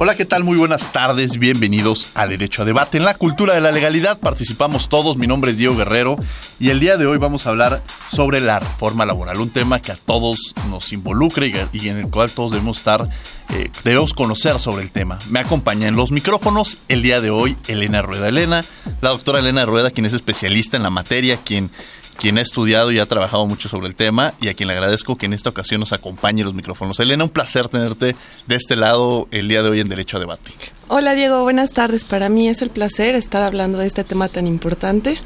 Hola, 0.00 0.14
¿qué 0.14 0.24
tal? 0.24 0.44
Muy 0.44 0.56
buenas 0.56 0.92
tardes, 0.92 1.38
bienvenidos 1.38 2.10
a 2.14 2.28
Derecho 2.28 2.62
a 2.62 2.64
Debate. 2.64 2.98
En 2.98 3.04
la 3.04 3.14
cultura 3.14 3.54
de 3.54 3.60
la 3.60 3.72
legalidad 3.72 4.16
participamos 4.20 4.88
todos, 4.88 5.16
mi 5.16 5.26
nombre 5.26 5.50
es 5.50 5.56
Diego 5.56 5.74
Guerrero 5.74 6.14
y 6.60 6.70
el 6.70 6.78
día 6.78 6.96
de 6.96 7.08
hoy 7.08 7.18
vamos 7.18 7.46
a 7.46 7.50
hablar 7.50 7.82
sobre 8.08 8.40
la 8.40 8.60
reforma 8.60 9.04
laboral, 9.04 9.40
un 9.40 9.50
tema 9.50 9.80
que 9.80 9.90
a 9.90 9.96
todos 9.96 10.54
nos 10.70 10.92
involucra 10.92 11.46
y, 11.46 11.88
en 11.88 11.96
el 11.96 12.10
cual 12.10 12.30
todos 12.30 12.52
debemos 12.52 12.78
estar, 12.78 13.08
eh, 13.52 13.72
debemos 13.82 14.14
conocer 14.14 14.60
sobre 14.60 14.84
el 14.84 14.92
tema. 14.92 15.18
Me 15.30 15.40
acompaña 15.40 15.88
en 15.88 15.96
los 15.96 16.12
micrófonos 16.12 16.78
el 16.86 17.02
día 17.02 17.20
de 17.20 17.30
hoy 17.30 17.56
Elena 17.66 18.00
Rueda. 18.00 18.28
Elena, 18.28 18.64
la 19.00 19.10
doctora 19.10 19.40
Elena 19.40 19.66
Rueda, 19.66 19.90
quien 19.90 20.06
es 20.06 20.12
especialista 20.12 20.76
en 20.76 20.84
la 20.84 20.90
materia, 20.90 21.38
quien 21.44 21.72
quien 22.18 22.36
ha 22.36 22.42
estudiado 22.42 22.90
y 22.90 22.98
ha 22.98 23.06
trabajado 23.06 23.46
mucho 23.46 23.68
sobre 23.68 23.86
el 23.86 23.94
tema 23.94 24.34
y 24.40 24.48
a 24.48 24.54
quien 24.54 24.66
le 24.66 24.74
agradezco 24.74 25.16
que 25.16 25.26
en 25.26 25.32
esta 25.32 25.50
ocasión 25.50 25.80
nos 25.80 25.92
acompañe 25.92 26.44
los 26.44 26.52
micrófonos. 26.52 26.98
Elena, 27.00 27.24
un 27.24 27.30
placer 27.30 27.68
tenerte 27.68 28.16
de 28.46 28.54
este 28.56 28.76
lado 28.76 29.28
el 29.30 29.48
día 29.48 29.62
de 29.62 29.70
hoy 29.70 29.80
en 29.80 29.88
Derecho 29.88 30.16
a 30.16 30.20
Debate. 30.20 30.50
Hola 30.88 31.14
Diego, 31.14 31.42
buenas 31.44 31.72
tardes. 31.72 32.04
Para 32.04 32.28
mí 32.28 32.48
es 32.48 32.60
el 32.60 32.70
placer 32.70 33.14
estar 33.14 33.42
hablando 33.42 33.78
de 33.78 33.86
este 33.86 34.02
tema 34.02 34.28
tan 34.28 34.48
importante 34.48 35.18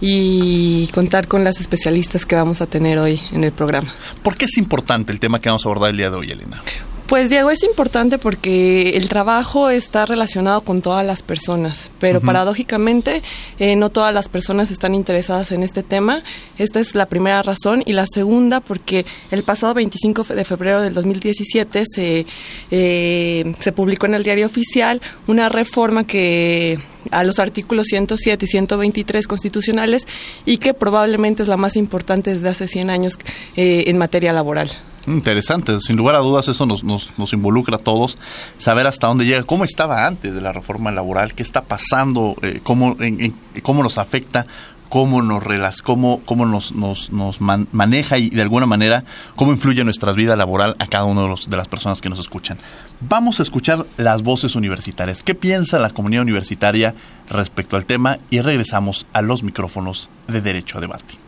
y 0.00 0.86
contar 0.88 1.26
con 1.26 1.42
las 1.42 1.60
especialistas 1.60 2.24
que 2.24 2.36
vamos 2.36 2.60
a 2.60 2.66
tener 2.66 2.98
hoy 2.98 3.20
en 3.32 3.42
el 3.42 3.52
programa. 3.52 3.92
¿Por 4.22 4.36
qué 4.36 4.44
es 4.44 4.56
importante 4.58 5.10
el 5.10 5.18
tema 5.18 5.40
que 5.40 5.48
vamos 5.48 5.66
a 5.66 5.68
abordar 5.68 5.90
el 5.90 5.96
día 5.96 6.10
de 6.10 6.16
hoy, 6.16 6.30
Elena? 6.30 6.62
Pues 7.08 7.30
Diego, 7.30 7.48
es 7.48 7.62
importante 7.62 8.18
porque 8.18 8.90
el 8.90 9.08
trabajo 9.08 9.70
está 9.70 10.04
relacionado 10.04 10.60
con 10.60 10.82
todas 10.82 11.06
las 11.06 11.22
personas, 11.22 11.90
pero 11.98 12.20
paradójicamente 12.20 13.22
eh, 13.58 13.76
no 13.76 13.88
todas 13.88 14.12
las 14.12 14.28
personas 14.28 14.70
están 14.70 14.94
interesadas 14.94 15.50
en 15.52 15.62
este 15.62 15.82
tema. 15.82 16.22
Esta 16.58 16.80
es 16.80 16.94
la 16.94 17.06
primera 17.06 17.42
razón. 17.42 17.82
Y 17.86 17.94
la 17.94 18.04
segunda, 18.04 18.60
porque 18.60 19.06
el 19.30 19.42
pasado 19.42 19.72
25 19.72 20.24
de 20.24 20.44
febrero 20.44 20.82
del 20.82 20.92
2017 20.92 21.84
se, 21.86 22.26
eh, 22.70 23.54
se 23.58 23.72
publicó 23.72 24.04
en 24.04 24.12
el 24.12 24.22
diario 24.22 24.44
oficial 24.44 25.00
una 25.26 25.48
reforma 25.48 26.06
que 26.06 26.78
a 27.10 27.24
los 27.24 27.38
artículos 27.38 27.86
107 27.86 28.44
y 28.44 28.48
123 28.48 29.26
constitucionales 29.26 30.02
y 30.44 30.58
que 30.58 30.74
probablemente 30.74 31.42
es 31.42 31.48
la 31.48 31.56
más 31.56 31.76
importante 31.76 32.34
desde 32.34 32.50
hace 32.50 32.68
100 32.68 32.90
años 32.90 33.14
eh, 33.56 33.84
en 33.86 33.96
materia 33.96 34.34
laboral. 34.34 34.87
Interesante, 35.08 35.80
sin 35.80 35.96
lugar 35.96 36.16
a 36.16 36.18
dudas 36.18 36.48
eso 36.48 36.66
nos, 36.66 36.84
nos, 36.84 37.18
nos, 37.18 37.32
involucra 37.32 37.76
a 37.76 37.78
todos, 37.78 38.18
saber 38.58 38.86
hasta 38.86 39.06
dónde 39.06 39.24
llega, 39.24 39.42
cómo 39.42 39.64
estaba 39.64 40.06
antes 40.06 40.34
de 40.34 40.40
la 40.40 40.52
reforma 40.52 40.90
laboral, 40.92 41.34
qué 41.34 41.42
está 41.42 41.62
pasando, 41.62 42.36
eh, 42.42 42.60
cómo, 42.62 42.96
en, 43.00 43.34
cómo 43.62 43.82
nos 43.82 43.96
afecta, 43.96 44.46
cómo 44.88 45.22
nos 45.22 45.42
cómo, 45.82 46.20
cómo 46.24 46.46
nos, 46.46 46.72
nos, 46.72 47.10
nos 47.10 47.40
maneja 47.40 48.18
y 48.18 48.30
de 48.30 48.42
alguna 48.42 48.66
manera 48.66 49.04
cómo 49.36 49.52
influye 49.52 49.84
nuestra 49.84 50.12
vida 50.12 50.36
laboral 50.36 50.76
a 50.78 50.86
cada 50.86 51.04
uno 51.04 51.22
de, 51.22 51.28
los, 51.28 51.48
de 51.48 51.56
las 51.56 51.68
personas 51.68 52.00
que 52.00 52.08
nos 52.08 52.18
escuchan. 52.18 52.58
Vamos 53.00 53.40
a 53.40 53.42
escuchar 53.42 53.86
las 53.96 54.22
voces 54.22 54.56
universitarias. 54.56 55.22
¿Qué 55.22 55.34
piensa 55.34 55.78
la 55.78 55.90
comunidad 55.90 56.22
universitaria 56.22 56.94
respecto 57.28 57.76
al 57.76 57.86
tema? 57.86 58.18
Y 58.30 58.40
regresamos 58.40 59.06
a 59.12 59.22
los 59.22 59.42
micrófonos 59.42 60.10
de 60.26 60.40
Derecho 60.40 60.78
a 60.78 60.80
Debate. 60.80 61.27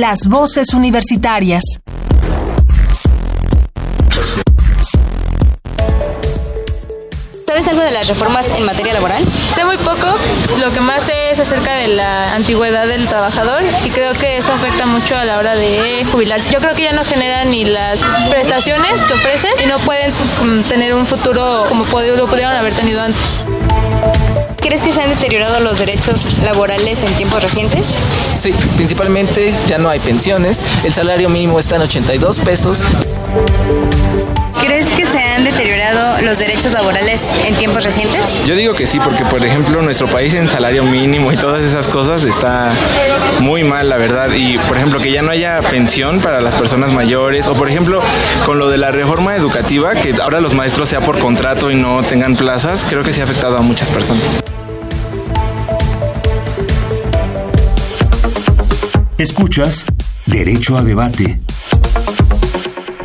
Las 0.00 0.26
voces 0.26 0.74
universitarias. 0.74 1.62
¿Sabes 7.46 7.68
algo 7.68 7.80
de 7.80 7.90
las 7.92 8.06
reformas 8.06 8.50
en 8.50 8.66
materia 8.66 8.92
laboral? 8.92 9.24
Sé 9.54 9.64
muy 9.64 9.78
poco. 9.78 10.06
Lo 10.60 10.70
que 10.70 10.80
más 10.80 11.04
sé 11.04 11.30
es 11.30 11.38
acerca 11.38 11.76
de 11.76 11.88
la 11.88 12.34
antigüedad 12.34 12.86
del 12.86 13.08
trabajador 13.08 13.62
y 13.86 13.88
creo 13.88 14.12
que 14.12 14.36
eso 14.36 14.52
afecta 14.52 14.84
mucho 14.84 15.16
a 15.16 15.24
la 15.24 15.38
hora 15.38 15.54
de 15.56 16.04
jubilarse. 16.12 16.52
Yo 16.52 16.58
creo 16.58 16.74
que 16.74 16.82
ya 16.82 16.92
no 16.92 17.02
generan 17.02 17.48
ni 17.48 17.64
las 17.64 18.04
prestaciones 18.28 19.00
que 19.08 19.14
ofrecen 19.14 19.52
y 19.64 19.66
no 19.66 19.78
pueden 19.78 20.12
mm, 20.12 20.62
tener 20.64 20.94
un 20.94 21.06
futuro 21.06 21.64
como 21.70 21.86
lo 21.86 22.26
pudieron 22.26 22.54
haber 22.54 22.74
tenido 22.74 23.00
antes. 23.00 23.38
¿Crees 24.66 24.82
que 24.82 24.92
se 24.92 25.00
han 25.00 25.10
deteriorado 25.10 25.60
los 25.60 25.78
derechos 25.78 26.36
laborales 26.42 27.04
en 27.04 27.14
tiempos 27.14 27.40
recientes? 27.40 27.94
Sí, 28.34 28.52
principalmente 28.74 29.54
ya 29.68 29.78
no 29.78 29.88
hay 29.88 30.00
pensiones, 30.00 30.64
el 30.82 30.92
salario 30.92 31.28
mínimo 31.28 31.60
está 31.60 31.76
en 31.76 31.82
82 31.82 32.40
pesos. 32.40 32.84
¿Crees 34.66 34.92
que 34.92 35.06
se 35.06 35.22
han 35.22 35.44
deteriorado 35.44 36.20
los 36.22 36.38
derechos 36.38 36.72
laborales 36.72 37.30
en 37.46 37.54
tiempos 37.54 37.84
recientes? 37.84 38.40
Yo 38.46 38.56
digo 38.56 38.74
que 38.74 38.84
sí, 38.84 38.98
porque 38.98 39.24
por 39.24 39.44
ejemplo 39.44 39.80
nuestro 39.80 40.08
país 40.08 40.34
en 40.34 40.48
salario 40.48 40.82
mínimo 40.82 41.30
y 41.30 41.36
todas 41.36 41.60
esas 41.60 41.86
cosas 41.86 42.24
está 42.24 42.72
muy 43.42 43.62
mal, 43.62 43.88
la 43.88 43.96
verdad. 43.96 44.28
Y 44.34 44.58
por 44.58 44.76
ejemplo 44.76 44.98
que 44.98 45.12
ya 45.12 45.22
no 45.22 45.30
haya 45.30 45.60
pensión 45.70 46.20
para 46.20 46.40
las 46.40 46.56
personas 46.56 46.92
mayores, 46.92 47.46
o 47.46 47.54
por 47.54 47.68
ejemplo 47.68 48.02
con 48.44 48.58
lo 48.58 48.68
de 48.68 48.78
la 48.78 48.90
reforma 48.90 49.36
educativa, 49.36 49.94
que 49.94 50.12
ahora 50.20 50.40
los 50.40 50.52
maestros 50.54 50.88
sea 50.88 51.00
por 51.00 51.20
contrato 51.20 51.70
y 51.70 51.76
no 51.76 52.02
tengan 52.02 52.34
plazas, 52.34 52.86
creo 52.90 53.04
que 53.04 53.12
sí 53.12 53.20
ha 53.20 53.24
afectado 53.24 53.56
a 53.58 53.62
muchas 53.62 53.92
personas. 53.92 54.42
Escuchas 59.16 59.86
Derecho 60.26 60.76
a 60.76 60.82
Debate. 60.82 61.40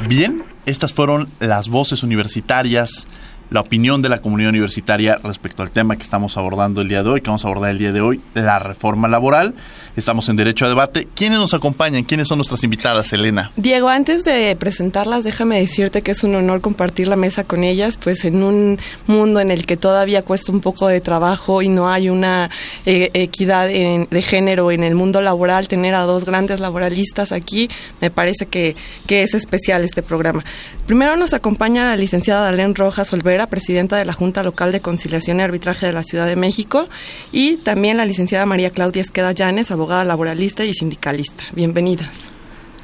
Bien, 0.08 0.44
estas 0.66 0.94
fueron 0.94 1.30
las 1.40 1.70
voces 1.70 2.04
universitarias 2.04 3.08
la 3.52 3.60
opinión 3.60 4.02
de 4.02 4.08
la 4.10 4.22
comunidad 4.22 4.50
universitaria 4.50 5.18
respecto 5.22 5.62
al 5.62 5.72
tema 5.72 5.98
que 5.98 6.04
estamos 6.04 6.38
abordando 6.38 6.82
el 6.82 6.88
día 6.88 7.04
de 7.04 7.10
hoy, 7.10 7.22
que 7.22 7.28
vamos 7.28 7.44
a 7.44 7.50
abordar 7.50 7.72
el 7.72 7.78
día 7.78 7.92
de 7.92 8.00
hoy, 8.00 8.22
la 8.34 8.58
reforma 8.60 9.10
laboral. 9.10 9.54
Estamos 9.98 10.30
en 10.30 10.38
derecho 10.38 10.66
a 10.66 10.70
debate. 10.70 11.10
¿Quiénes 11.14 11.38
nos 11.38 11.54
acompañan? 11.54 12.06
¿Quiénes 12.06 12.30
son 12.30 12.38
nuestras 12.38 12.64
invitadas, 12.64 13.12
Elena? 13.12 13.52
Diego, 13.58 13.90
antes 13.90 14.24
de 14.24 14.56
presentarlas, 14.56 15.26
déjame 15.26 15.60
decirte 15.60 16.02
que 16.02 16.12
es 16.12 16.24
un 16.24 16.34
honor 16.34 16.62
compartir 16.62 17.10
la 17.10 17.18
mesa 17.18 17.44
con 17.44 17.66
ellas, 17.66 17.98
pues 17.98 18.24
en 18.24 18.42
un 18.42 18.80
mundo 19.06 19.42
en 19.42 19.52
el 19.52 19.66
que 19.66 19.76
todavía 19.76 20.24
cuesta 20.24 20.54
un 20.54 20.62
poco 20.62 20.88
de 20.88 21.02
trabajo 21.02 21.62
y 21.62 21.68
no 21.68 21.90
hay 21.90 22.10
una 22.10 22.50
eh, 22.86 23.12
equidad 23.14 23.68
de 23.68 24.22
género 24.22 24.72
en 24.72 24.84
el 24.84 24.96
mundo 24.96 25.20
laboral, 25.20 25.68
tener 25.68 25.94
a 25.94 26.04
dos 26.04 26.24
grandes 26.24 26.62
laboralistas 26.62 27.34
aquí, 27.34 27.68
me 28.00 28.10
parece 28.10 28.46
que, 28.46 28.78
que 29.08 29.24
es 29.24 29.34
especial 29.34 29.84
este 29.84 30.04
programa. 30.04 30.46
Primero 30.88 31.16
nos 31.16 31.34
acompaña 31.34 31.84
la 31.84 31.96
licenciada 31.96 32.44
Dalén 32.44 32.76
Rojas 32.76 33.14
Olvera, 33.14 33.41
presidenta 33.48 33.98
de 33.98 34.06
la 34.06 34.14
Junta 34.14 34.44
Local 34.44 34.72
de 34.72 34.82
Conciliación 34.82 35.40
y 35.40 35.44
Arbitraje 35.44 35.86
de 35.86 35.94
la 35.94 36.04
Ciudad 36.04 36.28
de 36.28 36.36
México, 36.36 36.88
y 37.32 37.58
también 37.58 37.98
la 37.98 38.06
licenciada 38.06 38.46
María 38.46 38.70
Claudia 38.70 39.02
Esqueda 39.02 39.32
Llanes, 39.32 39.72
abogada 39.72 40.04
laboralista 40.04 40.64
y 40.64 40.74
sindicalista. 40.74 41.44
Bienvenidas. 41.54 42.10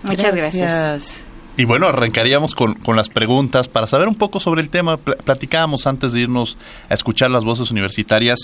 Muchas 0.04 0.36
gracias. 0.36 1.28
Y 1.60 1.66
bueno, 1.66 1.88
arrancaríamos 1.88 2.54
con, 2.54 2.76
con, 2.76 2.96
las 2.96 3.10
preguntas 3.10 3.68
para 3.68 3.88
saber 3.88 4.08
un 4.08 4.14
poco 4.14 4.40
sobre 4.40 4.62
el 4.62 4.70
tema. 4.70 4.98
Platicábamos 4.98 5.88
antes 5.88 6.14
de 6.14 6.20
irnos 6.20 6.56
a 6.88 6.94
escuchar 6.94 7.32
las 7.32 7.46
voces 7.46 7.72
universitarias 7.72 8.38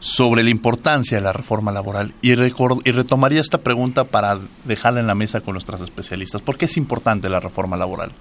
sobre 0.00 0.42
la 0.42 0.50
importancia 0.50 1.16
de 1.16 1.22
la 1.22 1.32
reforma 1.32 1.72
laboral. 1.72 2.12
Y, 2.20 2.32
y 2.32 2.92
retomaría 2.92 3.40
esta 3.40 3.56
pregunta 3.56 4.04
para 4.04 4.38
dejarla 4.64 5.00
en 5.00 5.06
la 5.06 5.14
mesa 5.14 5.40
con 5.40 5.54
nuestras 5.54 5.80
especialistas. 5.80 6.42
¿Por 6.42 6.58
qué 6.58 6.66
es 6.66 6.76
importante 6.76 7.30
la 7.30 7.40
reforma 7.40 7.78
laboral? 7.78 8.12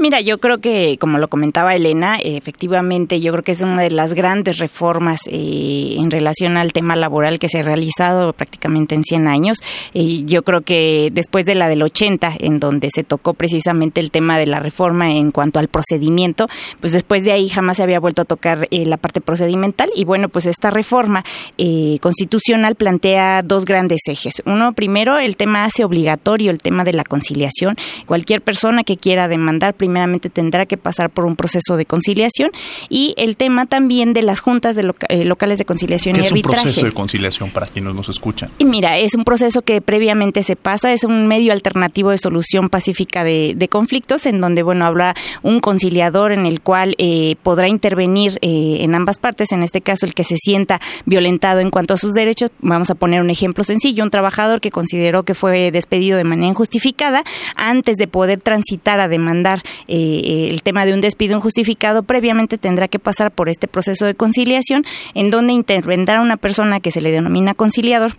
Mira, 0.00 0.22
yo 0.22 0.38
creo 0.38 0.62
que, 0.62 0.96
como 0.98 1.18
lo 1.18 1.28
comentaba 1.28 1.74
Elena, 1.74 2.16
efectivamente, 2.16 3.20
yo 3.20 3.32
creo 3.32 3.44
que 3.44 3.52
es 3.52 3.60
una 3.60 3.82
de 3.82 3.90
las 3.90 4.14
grandes 4.14 4.56
reformas 4.56 5.20
eh, 5.26 5.96
en 5.98 6.10
relación 6.10 6.56
al 6.56 6.72
tema 6.72 6.96
laboral 6.96 7.38
que 7.38 7.50
se 7.50 7.58
ha 7.58 7.62
realizado 7.62 8.32
prácticamente 8.32 8.94
en 8.94 9.04
100 9.04 9.28
años. 9.28 9.58
Y 9.92 10.24
yo 10.24 10.42
creo 10.42 10.62
que 10.62 11.10
después 11.12 11.44
de 11.44 11.54
la 11.54 11.68
del 11.68 11.82
80, 11.82 12.32
en 12.38 12.60
donde 12.60 12.88
se 12.90 13.04
tocó 13.04 13.34
precisamente 13.34 14.00
el 14.00 14.10
tema 14.10 14.38
de 14.38 14.46
la 14.46 14.58
reforma 14.58 15.12
en 15.12 15.32
cuanto 15.32 15.58
al 15.58 15.68
procedimiento, 15.68 16.48
pues 16.80 16.94
después 16.94 17.22
de 17.24 17.32
ahí 17.32 17.50
jamás 17.50 17.76
se 17.76 17.82
había 17.82 18.00
vuelto 18.00 18.22
a 18.22 18.24
tocar 18.24 18.68
eh, 18.70 18.86
la 18.86 18.96
parte 18.96 19.20
procedimental. 19.20 19.90
Y 19.94 20.06
bueno, 20.06 20.30
pues 20.30 20.46
esta 20.46 20.70
reforma 20.70 21.26
eh, 21.58 21.98
constitucional 22.00 22.74
plantea 22.74 23.42
dos 23.42 23.66
grandes 23.66 24.00
ejes. 24.06 24.40
Uno, 24.46 24.72
primero, 24.72 25.18
el 25.18 25.36
tema 25.36 25.66
hace 25.66 25.84
obligatorio 25.84 26.50
el 26.50 26.62
tema 26.62 26.84
de 26.84 26.94
la 26.94 27.04
conciliación. 27.04 27.76
Cualquier 28.06 28.40
persona 28.40 28.82
que 28.82 28.96
quiera 28.96 29.28
demandar, 29.28 29.74
primeramente 29.90 30.30
tendrá 30.30 30.66
que 30.66 30.76
pasar 30.76 31.10
por 31.10 31.24
un 31.24 31.34
proceso 31.34 31.76
de 31.76 31.84
conciliación 31.84 32.52
y 32.88 33.12
el 33.16 33.36
tema 33.36 33.66
también 33.66 34.12
de 34.12 34.22
las 34.22 34.38
juntas 34.38 34.76
de 34.76 34.88
eh, 35.08 35.24
locales 35.24 35.58
de 35.58 35.64
conciliación 35.64 36.14
¿Qué 36.14 36.20
y 36.20 36.24
es 36.24 36.30
arbitraje. 36.30 36.58
un 36.58 36.62
proceso 36.62 36.86
de 36.86 36.92
conciliación 36.92 37.50
para 37.50 37.66
quienes 37.66 37.92
nos 37.92 38.08
escuchan? 38.08 38.50
Y 38.58 38.66
mira, 38.66 38.98
es 38.98 39.16
un 39.16 39.24
proceso 39.24 39.62
que 39.62 39.80
previamente 39.80 40.44
se 40.44 40.54
pasa, 40.54 40.92
es 40.92 41.02
un 41.02 41.26
medio 41.26 41.52
alternativo 41.52 42.10
de 42.10 42.18
solución 42.18 42.68
pacífica 42.68 43.24
de, 43.24 43.68
conflictos, 43.68 44.26
en 44.26 44.40
donde, 44.40 44.62
bueno, 44.62 44.84
habrá 44.84 45.14
un 45.42 45.60
conciliador 45.60 46.32
en 46.32 46.46
el 46.46 46.60
cual 46.60 46.94
eh, 46.98 47.34
podrá 47.42 47.68
intervenir 47.68 48.38
eh, 48.42 48.78
en 48.80 48.94
ambas 48.94 49.18
partes, 49.18 49.50
en 49.50 49.64
este 49.64 49.80
caso 49.80 50.06
el 50.06 50.14
que 50.14 50.22
se 50.22 50.36
sienta 50.36 50.80
violentado 51.04 51.60
en 51.60 51.70
cuanto 51.70 51.94
a 51.94 51.96
sus 51.96 52.14
derechos. 52.14 52.50
Vamos 52.60 52.90
a 52.90 52.94
poner 52.94 53.20
un 53.20 53.30
ejemplo 53.30 53.64
sencillo, 53.64 54.04
un 54.04 54.10
trabajador 54.10 54.60
que 54.60 54.70
consideró 54.70 55.24
que 55.24 55.34
fue 55.34 55.72
despedido 55.72 56.16
de 56.16 56.24
manera 56.24 56.48
injustificada, 56.48 57.24
antes 57.56 57.96
de 57.96 58.06
poder 58.06 58.40
transitar 58.40 59.00
a 59.00 59.08
demandar 59.08 59.62
eh, 59.88 60.48
el 60.50 60.62
tema 60.62 60.86
de 60.86 60.94
un 60.94 61.00
despido 61.00 61.36
injustificado, 61.36 62.02
previamente 62.02 62.58
tendrá 62.58 62.88
que 62.88 62.98
pasar 62.98 63.30
por 63.30 63.48
este 63.48 63.68
proceso 63.68 64.06
de 64.06 64.14
conciliación 64.14 64.84
en 65.14 65.30
donde 65.30 65.52
intervendrá 65.52 66.20
una 66.20 66.36
persona 66.36 66.80
que 66.80 66.90
se 66.90 67.00
le 67.00 67.10
denomina 67.10 67.54
conciliador 67.54 68.14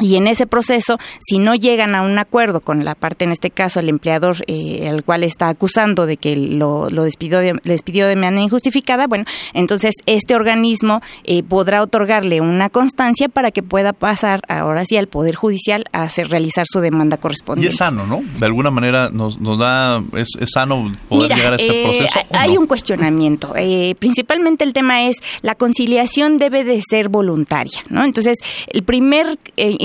y 0.00 0.16
en 0.16 0.26
ese 0.26 0.46
proceso, 0.46 0.98
si 1.18 1.38
no 1.38 1.54
llegan 1.54 1.94
a 1.94 2.02
un 2.02 2.18
acuerdo 2.18 2.60
con 2.60 2.84
la 2.84 2.94
parte, 2.94 3.24
en 3.24 3.32
este 3.32 3.50
caso, 3.50 3.80
el 3.80 3.88
empleador 3.88 4.36
eh, 4.46 4.88
al 4.88 5.02
cual 5.04 5.24
está 5.24 5.48
acusando 5.48 6.06
de 6.06 6.16
que 6.16 6.36
lo, 6.36 6.88
despidió, 6.88 7.40
de, 7.40 7.58
despidió 7.64 8.06
de 8.06 8.16
manera 8.16 8.42
injustificada, 8.42 9.06
bueno, 9.06 9.24
entonces 9.54 9.94
este 10.06 10.34
organismo 10.34 11.02
eh, 11.24 11.42
podrá 11.42 11.82
otorgarle 11.82 12.40
una 12.40 12.70
constancia 12.70 13.28
para 13.28 13.50
que 13.50 13.62
pueda 13.62 13.92
pasar 13.92 14.42
ahora 14.48 14.84
sí 14.84 14.96
al 14.96 15.08
Poder 15.08 15.34
Judicial 15.34 15.84
a 15.92 16.02
hacer, 16.02 16.28
realizar 16.28 16.66
su 16.70 16.80
demanda 16.80 17.16
correspondiente. 17.16 17.70
Y 17.70 17.72
es 17.72 17.76
sano, 17.76 18.06
¿no? 18.06 18.22
De 18.38 18.46
alguna 18.46 18.70
manera 18.70 19.10
nos, 19.12 19.40
nos 19.40 19.58
da, 19.58 20.02
es, 20.14 20.28
sano 20.46 20.94
poder 21.08 21.34
llegar 21.34 21.52
a 21.54 21.56
este 21.56 21.80
eh, 21.80 21.84
proceso. 21.84 22.18
Hay 22.32 22.56
un 22.56 22.66
cuestionamiento. 22.66 23.54
principalmente 23.98 24.64
el 24.64 24.72
tema 24.72 25.08
es 25.08 25.16
la 25.42 25.54
conciliación 25.54 26.38
debe 26.38 26.64
de 26.64 26.80
ser 26.88 27.08
voluntaria, 27.08 27.80
¿no? 27.88 28.04
Entonces, 28.04 28.38
el 28.68 28.82
primer 28.82 29.38
eh, 29.56 29.76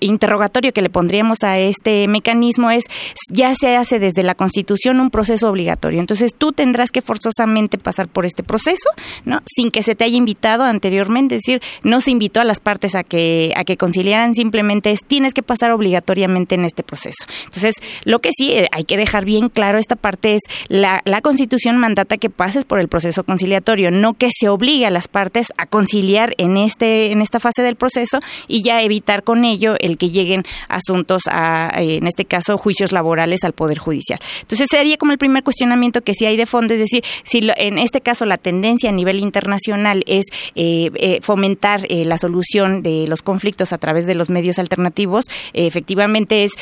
interrogatorio 0.00 0.72
que 0.72 0.82
le 0.82 0.90
pondríamos 0.90 1.42
a 1.42 1.58
este 1.58 2.08
mecanismo 2.08 2.70
es, 2.70 2.84
ya 3.32 3.54
se 3.54 3.76
hace 3.76 3.98
desde 3.98 4.22
la 4.22 4.34
Constitución 4.34 5.00
un 5.00 5.10
proceso 5.10 5.48
obligatorio. 5.48 6.00
Entonces 6.00 6.34
tú 6.36 6.52
tendrás 6.52 6.90
que 6.90 7.02
forzosamente 7.02 7.78
pasar 7.78 8.08
por 8.08 8.26
este 8.26 8.42
proceso, 8.42 8.88
¿no? 9.24 9.40
Sin 9.46 9.70
que 9.70 9.82
se 9.82 9.94
te 9.94 10.04
haya 10.04 10.16
invitado 10.16 10.64
anteriormente, 10.64 11.36
es 11.36 11.42
decir, 11.46 11.62
no 11.82 12.00
se 12.00 12.10
invitó 12.10 12.40
a 12.40 12.44
las 12.44 12.60
partes 12.60 12.94
a 12.94 13.02
que, 13.02 13.52
a 13.56 13.64
que 13.64 13.76
conciliaran, 13.76 14.34
simplemente 14.34 14.90
es, 14.90 15.04
tienes 15.04 15.34
que 15.34 15.42
pasar 15.42 15.70
obligatoriamente 15.70 16.54
en 16.54 16.64
este 16.64 16.82
proceso. 16.82 17.26
Entonces, 17.44 17.74
lo 18.04 18.20
que 18.20 18.30
sí 18.32 18.52
eh, 18.52 18.68
hay 18.72 18.84
que 18.84 18.96
dejar 18.96 19.24
bien 19.24 19.48
claro 19.48 19.78
esta 19.78 19.96
parte 19.96 20.34
es, 20.34 20.42
la, 20.68 21.02
la 21.04 21.20
Constitución 21.20 21.76
mandata 21.78 22.18
que 22.18 22.30
pases 22.30 22.64
por 22.64 22.80
el 22.80 22.88
proceso 22.88 23.24
conciliatorio, 23.24 23.90
no 23.90 24.14
que 24.14 24.30
se 24.30 24.48
obligue 24.48 24.86
a 24.86 24.90
las 24.90 25.08
partes 25.08 25.48
a 25.56 25.66
conciliar 25.66 26.34
en, 26.38 26.56
este, 26.56 27.12
en 27.12 27.22
esta 27.22 27.40
fase 27.40 27.62
del 27.62 27.76
proceso 27.76 28.20
y 28.48 28.62
ya 28.62 28.82
evitar 28.82 29.22
con 29.22 29.44
ello 29.50 29.74
el 29.78 29.98
que 29.98 30.10
lleguen 30.10 30.44
asuntos 30.68 31.22
a, 31.30 31.70
en 31.76 32.06
este 32.06 32.24
caso, 32.24 32.56
juicios 32.56 32.92
laborales 32.92 33.44
al 33.44 33.52
Poder 33.52 33.78
Judicial. 33.78 34.18
Entonces 34.40 34.68
sería 34.70 34.96
como 34.96 35.12
el 35.12 35.18
primer 35.18 35.42
cuestionamiento 35.42 36.02
que 36.02 36.14
sí 36.14 36.24
hay 36.26 36.36
de 36.36 36.46
fondo, 36.46 36.74
es 36.74 36.80
decir, 36.80 37.04
si 37.24 37.40
en 37.56 37.78
este 37.78 38.00
caso 38.00 38.24
la 38.24 38.38
tendencia 38.38 38.90
a 38.90 38.92
nivel 38.92 39.18
internacional 39.18 40.02
es 40.06 40.26
eh, 40.54 40.90
eh, 40.94 41.20
fomentar 41.22 41.86
eh, 41.88 42.04
la 42.04 42.18
solución 42.18 42.82
de 42.82 43.06
los 43.06 43.22
conflictos 43.22 43.72
a 43.72 43.78
través 43.78 44.06
de 44.06 44.14
los 44.14 44.30
medios 44.30 44.58
alternativos, 44.58 45.26
efectivamente 45.52 46.44
es 46.44 46.52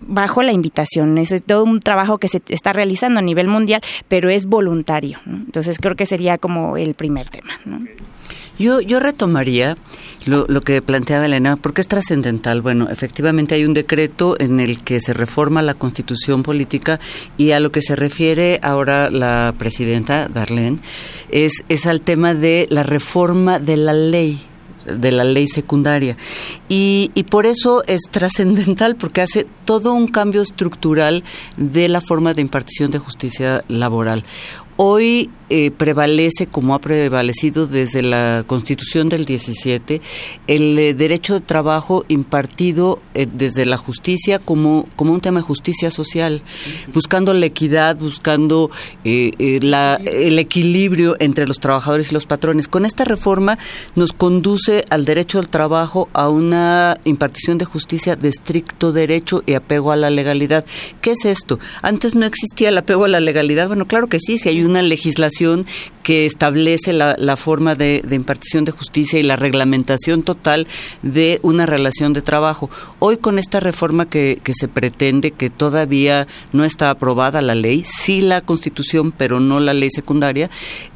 bajo 0.00 0.42
la 0.42 0.52
invitación. 0.52 1.18
Es 1.18 1.34
todo 1.44 1.64
un 1.64 1.80
trabajo 1.80 2.18
que 2.18 2.28
se 2.28 2.40
está 2.48 2.72
realizando 2.72 3.20
a 3.20 3.22
nivel 3.22 3.48
mundial, 3.48 3.80
pero 4.08 4.30
es 4.30 4.46
voluntario. 4.46 5.18
Entonces 5.26 5.78
creo 5.78 5.96
que 5.96 6.06
sería 6.06 6.38
como 6.38 6.76
el 6.76 6.94
primer 6.94 7.28
tema. 7.28 7.58
Yo, 8.58 8.80
yo 8.80 9.00
retomaría 9.00 9.76
lo, 10.26 10.46
lo, 10.48 10.60
que 10.62 10.82
planteaba 10.82 11.26
Elena, 11.26 11.56
porque 11.56 11.80
es 11.80 11.88
trascendental. 11.88 12.60
Bueno, 12.60 12.88
efectivamente 12.90 13.54
hay 13.54 13.64
un 13.64 13.74
decreto 13.74 14.36
en 14.38 14.60
el 14.60 14.82
que 14.82 15.00
se 15.00 15.12
reforma 15.12 15.62
la 15.62 15.74
constitución 15.74 16.42
política 16.42 16.98
y 17.36 17.52
a 17.52 17.60
lo 17.60 17.70
que 17.70 17.82
se 17.82 17.96
refiere 17.96 18.58
ahora 18.62 19.10
la 19.10 19.54
presidenta 19.58 20.28
Darlene 20.28 20.78
es, 21.30 21.64
es 21.68 21.86
al 21.86 22.00
tema 22.00 22.34
de 22.34 22.66
la 22.70 22.82
reforma 22.82 23.58
de 23.58 23.76
la 23.76 23.92
ley 23.92 24.42
de 24.86 25.12
la 25.12 25.24
ley 25.24 25.46
secundaria. 25.48 26.16
Y, 26.68 27.10
y 27.14 27.24
por 27.24 27.46
eso 27.46 27.82
es 27.86 28.02
trascendental, 28.10 28.96
porque 28.96 29.20
hace 29.20 29.46
todo 29.64 29.92
un 29.92 30.08
cambio 30.08 30.40
estructural 30.42 31.24
de 31.56 31.88
la 31.88 32.00
forma 32.00 32.32
de 32.32 32.40
impartición 32.40 32.90
de 32.90 32.98
justicia 32.98 33.64
laboral. 33.68 34.24
Hoy 34.80 35.28
eh, 35.50 35.70
prevalece, 35.70 36.46
como 36.46 36.74
ha 36.74 36.78
prevalecido 36.78 37.66
desde 37.66 38.02
la 38.02 38.44
Constitución 38.46 39.08
del 39.08 39.24
17, 39.24 40.02
el 40.46 40.78
eh, 40.78 40.92
derecho 40.92 41.34
de 41.34 41.40
trabajo 41.40 42.04
impartido 42.08 43.00
eh, 43.14 43.26
desde 43.26 43.64
la 43.64 43.78
justicia 43.78 44.38
como, 44.38 44.86
como 44.94 45.14
un 45.14 45.22
tema 45.22 45.40
de 45.40 45.46
justicia 45.46 45.90
social, 45.90 46.42
buscando 46.92 47.32
la 47.32 47.46
equidad, 47.46 47.96
buscando 47.96 48.70
la, 49.02 49.98
el 50.04 50.38
equilibrio 50.38 51.16
entre 51.18 51.48
los 51.48 51.58
trabajadores 51.58 52.12
y 52.12 52.14
los 52.14 52.26
patrones. 52.26 52.68
Con 52.68 52.84
esta 52.84 53.04
reforma 53.04 53.58
nos 53.96 54.12
conduce 54.12 54.84
al 54.90 55.06
derecho 55.06 55.38
del 55.38 55.48
trabajo 55.48 56.08
a 56.12 56.28
una 56.28 56.98
impartición 57.04 57.58
de 57.58 57.64
justicia 57.64 58.14
de 58.14 58.28
estricto 58.28 58.92
derecho 58.92 59.42
y 59.44 59.54
apego 59.54 59.92
a 59.92 59.96
la 59.96 60.10
legalidad. 60.10 60.64
¿Qué 61.00 61.12
es 61.12 61.24
esto? 61.24 61.58
Antes 61.80 62.14
no 62.14 62.26
existía 62.26 62.68
el 62.68 62.78
apego 62.78 63.06
a 63.06 63.08
la 63.08 63.18
legalidad. 63.18 63.66
Bueno, 63.66 63.86
claro 63.86 64.08
que 64.08 64.20
sí, 64.20 64.36
si 64.36 64.50
hay 64.50 64.67
una 64.68 64.82
legislación 64.82 65.66
que 66.08 66.24
establece 66.24 66.94
la, 66.94 67.36
forma 67.36 67.74
de, 67.74 68.02
impartición 68.10 68.64
de 68.64 68.72
justicia 68.72 69.18
y 69.18 69.22
la 69.22 69.36
reglamentación 69.36 70.22
total 70.22 70.66
de 71.02 71.38
una 71.42 71.66
relación 71.66 72.14
de 72.14 72.22
trabajo. 72.22 72.70
Hoy 72.98 73.18
con 73.18 73.38
esta 73.38 73.60
reforma 73.60 74.08
que, 74.08 74.40
se 74.54 74.68
pretende, 74.68 75.32
que 75.32 75.50
todavía 75.50 76.26
no 76.54 76.64
está 76.64 76.88
aprobada 76.88 77.42
la 77.42 77.54
ley, 77.54 77.82
sí 77.84 78.22
la 78.22 78.40
Constitución, 78.40 79.12
pero 79.12 79.38
no 79.38 79.60
la 79.60 79.74
ley 79.74 79.90
secundaria, 79.90 80.48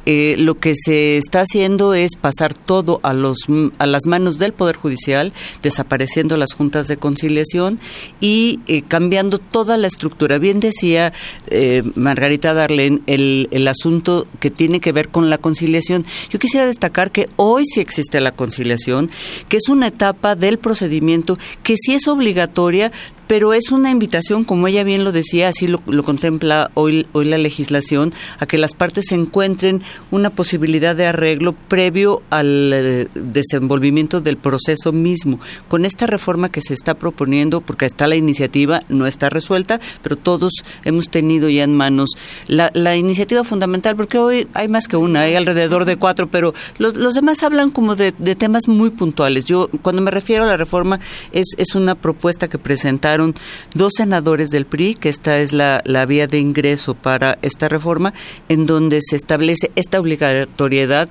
eh, 0.07 0.35
lo 0.39 0.55
que 0.55 0.73
se 0.75 1.17
está 1.17 1.41
haciendo 1.41 1.93
es 1.93 2.15
pasar 2.19 2.55
todo 2.55 2.99
a, 3.03 3.13
los, 3.13 3.37
a 3.77 3.85
las 3.85 4.07
manos 4.07 4.39
del 4.39 4.53
Poder 4.53 4.77
Judicial, 4.77 5.31
desapareciendo 5.61 6.37
las 6.37 6.53
juntas 6.53 6.87
de 6.87 6.97
conciliación 6.97 7.79
y 8.19 8.61
eh, 8.65 8.81
cambiando 8.81 9.37
toda 9.37 9.77
la 9.77 9.85
estructura. 9.85 10.39
Bien 10.39 10.59
decía 10.59 11.13
eh, 11.51 11.83
Margarita 11.93 12.55
Darlene, 12.55 13.01
el 13.05 13.62
asunto 13.67 14.27
que 14.39 14.49
tiene 14.49 14.79
que 14.79 14.91
ver 14.91 15.09
con 15.09 15.29
la 15.29 15.37
conciliación. 15.37 16.05
Yo 16.29 16.39
quisiera 16.39 16.65
destacar 16.65 17.11
que 17.11 17.27
hoy 17.35 17.63
sí 17.65 17.79
existe 17.79 18.21
la 18.21 18.31
conciliación, 18.31 19.09
que 19.49 19.57
es 19.57 19.69
una 19.69 19.87
etapa 19.87 20.35
del 20.35 20.59
procedimiento 20.59 21.37
que 21.63 21.75
sí 21.77 21.93
es 21.93 22.07
obligatoria, 22.07 22.91
pero 23.27 23.53
es 23.53 23.71
una 23.71 23.91
invitación, 23.91 24.43
como 24.43 24.67
ella 24.67 24.83
bien 24.83 25.03
lo 25.03 25.11
decía, 25.11 25.49
así 25.49 25.67
lo, 25.67 25.79
contempla 26.03 26.71
hoy, 26.73 27.07
hoy 27.13 27.25
la 27.25 27.37
legislación, 27.37 28.13
a 28.39 28.45
que 28.45 28.57
las 28.57 28.73
partes 28.73 29.11
encuentren 29.11 29.81
una 30.11 30.29
posibilidad 30.29 30.95
de 30.95 31.07
arreglo 31.07 31.53
previo 31.53 32.21
al 32.29 32.71
eh, 32.73 33.07
desenvolvimiento 33.13 34.21
del 34.21 34.37
proceso 34.37 34.91
mismo. 34.91 35.39
Con 35.67 35.85
esta 35.85 36.07
reforma 36.07 36.49
que 36.49 36.61
se 36.61 36.73
está 36.73 36.95
proponiendo, 36.95 37.61
porque 37.61 37.85
está 37.85 38.07
la 38.07 38.15
iniciativa, 38.15 38.83
no 38.89 39.07
está 39.07 39.29
resuelta, 39.29 39.79
pero 40.01 40.15
todos 40.15 40.51
hemos 40.83 41.09
tenido 41.09 41.49
ya 41.49 41.63
en 41.63 41.75
manos 41.75 42.11
la, 42.47 42.69
la 42.73 42.95
iniciativa 42.95 43.43
fundamental, 43.43 43.95
porque 43.95 44.17
hoy 44.17 44.47
hay 44.53 44.67
más 44.67 44.87
que 44.87 44.97
una, 44.97 45.21
hay 45.21 45.35
alrededor 45.35 45.85
de 45.85 45.97
cuatro, 45.97 46.27
pero 46.27 46.53
los, 46.77 47.13
demás 47.13 47.43
hablan 47.43 47.69
como 47.69 47.95
de, 47.95 48.11
temas 48.11 48.67
muy 48.67 48.89
puntuales. 48.89 49.45
Yo, 49.45 49.69
cuando 49.81 50.01
me 50.01 50.11
refiero 50.11 50.43
a 50.43 50.47
la 50.47 50.57
reforma, 50.57 50.99
es, 51.31 51.47
es 51.57 51.75
una 51.75 51.95
propuesta 51.95 52.47
que 52.47 52.57
dos 53.73 53.93
senadores 53.97 54.49
del 54.49 54.65
PRI, 54.65 54.95
que 54.95 55.09
esta 55.09 55.39
es 55.39 55.53
la, 55.53 55.81
la 55.85 56.05
vía 56.05 56.27
de 56.27 56.39
ingreso 56.39 56.93
para 56.95 57.37
esta 57.41 57.69
reforma, 57.69 58.13
en 58.49 58.65
donde 58.65 58.99
se 59.01 59.15
establece 59.15 59.71
esta 59.75 59.99
obligatoriedad 59.99 61.09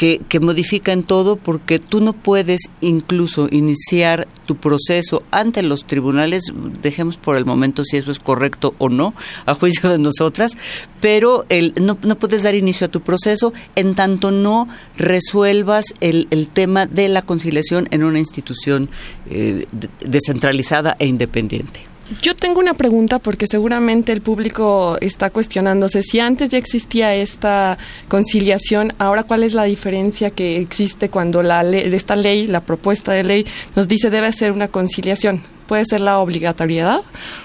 que, 0.00 0.22
que 0.30 0.40
modifican 0.40 1.02
todo 1.02 1.36
porque 1.36 1.78
tú 1.78 2.00
no 2.00 2.14
puedes 2.14 2.70
incluso 2.80 3.48
iniciar 3.50 4.26
tu 4.46 4.56
proceso 4.56 5.24
ante 5.30 5.62
los 5.62 5.84
tribunales, 5.84 6.44
dejemos 6.80 7.18
por 7.18 7.36
el 7.36 7.44
momento 7.44 7.84
si 7.84 7.98
eso 7.98 8.10
es 8.10 8.18
correcto 8.18 8.74
o 8.78 8.88
no, 8.88 9.12
a 9.44 9.54
juicio 9.54 9.90
de 9.90 9.98
nosotras, 9.98 10.56
pero 11.02 11.44
el, 11.50 11.74
no, 11.78 11.98
no 12.02 12.18
puedes 12.18 12.44
dar 12.44 12.54
inicio 12.54 12.86
a 12.86 12.90
tu 12.90 13.02
proceso 13.02 13.52
en 13.76 13.94
tanto 13.94 14.30
no 14.30 14.68
resuelvas 14.96 15.84
el, 16.00 16.28
el 16.30 16.48
tema 16.48 16.86
de 16.86 17.08
la 17.08 17.20
conciliación 17.20 17.86
en 17.90 18.02
una 18.02 18.20
institución 18.20 18.88
eh, 19.28 19.66
descentralizada 20.00 20.96
e 20.98 21.08
independiente. 21.08 21.89
Yo 22.20 22.34
tengo 22.34 22.58
una 22.58 22.74
pregunta 22.74 23.20
porque 23.20 23.46
seguramente 23.46 24.12
el 24.12 24.20
público 24.20 24.98
está 25.00 25.30
cuestionándose 25.30 26.02
si 26.02 26.18
antes 26.18 26.50
ya 26.50 26.58
existía 26.58 27.14
esta 27.14 27.78
conciliación, 28.08 28.92
ahora 28.98 29.22
cuál 29.22 29.44
es 29.44 29.54
la 29.54 29.64
diferencia 29.64 30.30
que 30.30 30.58
existe 30.58 31.08
cuando 31.08 31.42
la 31.42 31.62
ley, 31.62 31.88
esta 31.94 32.16
ley, 32.16 32.48
la 32.48 32.60
propuesta 32.62 33.12
de 33.12 33.22
ley 33.22 33.46
nos 33.76 33.86
dice 33.86 34.10
debe 34.10 34.32
ser 34.32 34.50
una 34.50 34.66
conciliación 34.66 35.42
puede 35.70 35.84
ser 35.84 36.00
la 36.00 36.18
obligatoriedad? 36.18 37.00